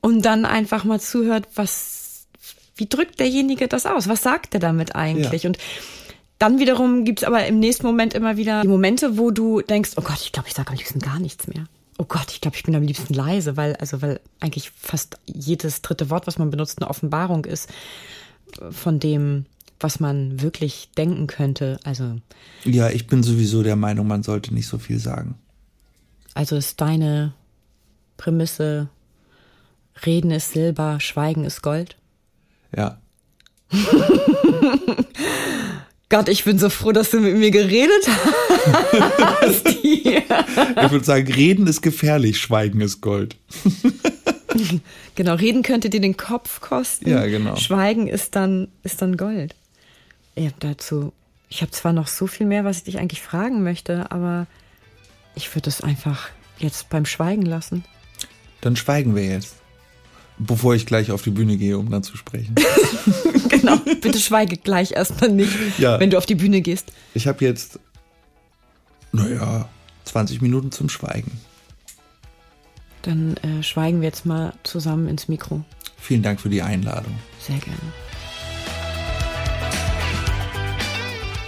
Und 0.00 0.24
dann 0.24 0.44
einfach 0.44 0.84
mal 0.84 1.00
zuhört, 1.00 1.46
was, 1.54 2.26
wie 2.76 2.86
drückt 2.86 3.20
derjenige 3.20 3.68
das 3.68 3.86
aus? 3.86 4.08
Was 4.08 4.22
sagt 4.22 4.54
er 4.54 4.60
damit 4.60 4.96
eigentlich? 4.96 5.44
Ja. 5.44 5.48
Und 5.50 5.58
dann 6.38 6.58
wiederum 6.58 7.04
gibt's 7.04 7.22
aber 7.22 7.46
im 7.46 7.60
nächsten 7.60 7.86
Moment 7.86 8.14
immer 8.14 8.36
wieder 8.36 8.62
die 8.62 8.68
Momente, 8.68 9.16
wo 9.16 9.30
du 9.30 9.60
denkst, 9.60 9.92
oh 9.96 10.02
Gott, 10.02 10.20
ich 10.22 10.32
glaube, 10.32 10.48
ich 10.48 10.54
sage 10.54 10.70
am 10.70 10.76
liebsten 10.76 10.98
gar 10.98 11.20
nichts 11.20 11.46
mehr. 11.46 11.66
Oh 11.98 12.04
Gott, 12.04 12.32
ich 12.32 12.40
glaube, 12.40 12.56
ich 12.56 12.64
bin 12.64 12.74
am 12.74 12.82
liebsten 12.82 13.14
leise, 13.14 13.56
weil, 13.56 13.76
also, 13.76 14.02
weil 14.02 14.18
eigentlich 14.40 14.72
fast 14.72 15.18
jedes 15.26 15.82
dritte 15.82 16.10
Wort, 16.10 16.26
was 16.26 16.38
man 16.38 16.50
benutzt, 16.50 16.80
eine 16.80 16.90
Offenbarung 16.90 17.44
ist 17.44 17.68
von 18.70 18.98
dem, 18.98 19.46
was 19.82 20.00
man 20.00 20.40
wirklich 20.40 20.90
denken 20.96 21.26
könnte. 21.26 21.78
Also 21.84 22.16
ja, 22.64 22.88
ich 22.90 23.06
bin 23.06 23.22
sowieso 23.22 23.62
der 23.62 23.76
Meinung, 23.76 24.06
man 24.06 24.22
sollte 24.22 24.54
nicht 24.54 24.66
so 24.66 24.78
viel 24.78 24.98
sagen. 24.98 25.36
Also 26.34 26.56
ist 26.56 26.80
deine 26.80 27.34
Prämisse: 28.16 28.88
Reden 30.06 30.30
ist 30.30 30.52
Silber, 30.52 31.00
Schweigen 31.00 31.44
ist 31.44 31.62
Gold. 31.62 31.96
Ja. 32.74 32.98
Gott, 36.08 36.28
ich 36.28 36.44
bin 36.44 36.58
so 36.58 36.68
froh, 36.68 36.92
dass 36.92 37.10
du 37.10 37.20
mit 37.20 37.36
mir 37.38 37.50
geredet 37.50 38.06
hast. 39.40 39.66
ich 39.66 40.04
würde 40.90 41.04
sagen, 41.04 41.32
reden 41.32 41.66
ist 41.66 41.80
gefährlich, 41.80 42.38
Schweigen 42.38 42.82
ist 42.82 43.00
Gold. 43.00 43.36
genau, 45.14 45.34
reden 45.36 45.62
könnte 45.62 45.88
dir 45.88 46.02
den 46.02 46.18
Kopf 46.18 46.60
kosten. 46.60 47.08
Ja, 47.08 47.24
genau. 47.24 47.56
Schweigen 47.56 48.08
ist 48.08 48.36
dann, 48.36 48.68
ist 48.82 49.00
dann 49.00 49.16
Gold 49.16 49.54
ja, 50.36 50.50
dazu, 50.58 51.12
ich 51.48 51.60
habe 51.62 51.72
zwar 51.72 51.92
noch 51.92 52.06
so 52.06 52.26
viel 52.26 52.46
mehr, 52.46 52.64
was 52.64 52.78
ich 52.78 52.84
dich 52.84 52.98
eigentlich 52.98 53.22
fragen 53.22 53.62
möchte, 53.62 54.10
aber 54.10 54.46
ich 55.34 55.54
würde 55.54 55.68
es 55.68 55.80
einfach 55.80 56.30
jetzt 56.58 56.88
beim 56.88 57.06
Schweigen 57.06 57.42
lassen. 57.42 57.84
Dann 58.60 58.76
schweigen 58.76 59.14
wir 59.14 59.24
jetzt. 59.24 59.56
Bevor 60.38 60.74
ich 60.74 60.86
gleich 60.86 61.10
auf 61.10 61.22
die 61.22 61.30
Bühne 61.30 61.56
gehe, 61.56 61.78
um 61.78 61.90
dann 61.90 62.02
zu 62.02 62.16
sprechen. 62.16 62.54
genau, 63.48 63.76
bitte 63.76 64.18
schweige 64.18 64.56
gleich 64.56 64.92
erstmal 64.92 65.30
nicht, 65.30 65.52
ja. 65.78 66.00
wenn 66.00 66.10
du 66.10 66.18
auf 66.18 66.26
die 66.26 66.34
Bühne 66.34 66.62
gehst. 66.62 66.90
Ich 67.14 67.26
habe 67.26 67.44
jetzt 67.44 67.78
Naja, 69.12 69.68
20 70.04 70.40
Minuten 70.40 70.72
zum 70.72 70.88
Schweigen. 70.88 71.32
Dann 73.02 73.36
äh, 73.38 73.62
schweigen 73.62 74.00
wir 74.00 74.08
jetzt 74.08 74.24
mal 74.24 74.54
zusammen 74.62 75.08
ins 75.08 75.28
Mikro. 75.28 75.64
Vielen 75.98 76.22
Dank 76.22 76.40
für 76.40 76.48
die 76.48 76.62
Einladung. 76.62 77.14
Sehr 77.38 77.58
gerne. 77.58 77.78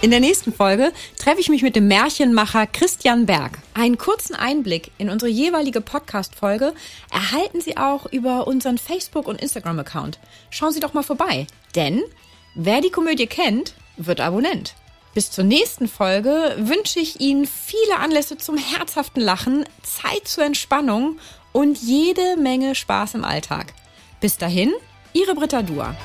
In 0.01 0.11
der 0.11 0.19
nächsten 0.19 0.53
Folge 0.53 0.91
treffe 1.17 1.39
ich 1.39 1.49
mich 1.49 1.63
mit 1.63 1.75
dem 1.75 1.87
Märchenmacher 1.87 2.67
Christian 2.67 3.25
Berg. 3.25 3.57
Einen 3.73 3.97
kurzen 3.97 4.35
Einblick 4.35 4.91
in 4.97 5.09
unsere 5.09 5.31
jeweilige 5.31 5.81
Podcast-Folge 5.81 6.73
erhalten 7.11 7.61
Sie 7.61 7.77
auch 7.77 8.05
über 8.11 8.45
unseren 8.45 8.77
Facebook- 8.77 9.27
und 9.27 9.41
Instagram-Account. 9.41 10.19
Schauen 10.51 10.73
Sie 10.73 10.79
doch 10.79 10.93
mal 10.93 11.03
vorbei. 11.03 11.47
Denn 11.75 12.03
wer 12.55 12.81
die 12.81 12.91
Komödie 12.91 13.25
kennt, 13.25 13.73
wird 13.97 14.19
Abonnent. 14.19 14.75
Bis 15.15 15.31
zur 15.31 15.45
nächsten 15.45 15.87
Folge 15.87 16.55
wünsche 16.57 16.99
ich 16.99 17.21
Ihnen 17.21 17.47
viele 17.47 17.97
Anlässe 17.97 18.37
zum 18.37 18.57
herzhaften 18.57 19.21
Lachen, 19.21 19.63
Zeit 19.81 20.27
zur 20.27 20.43
Entspannung 20.43 21.17
und 21.53 21.77
jede 21.81 22.35
Menge 22.37 22.75
Spaß 22.75 23.15
im 23.15 23.23
Alltag. 23.23 23.73
Bis 24.19 24.37
dahin, 24.37 24.73
Ihre 25.13 25.33
Britta 25.33 25.61
Dua. 25.61 25.95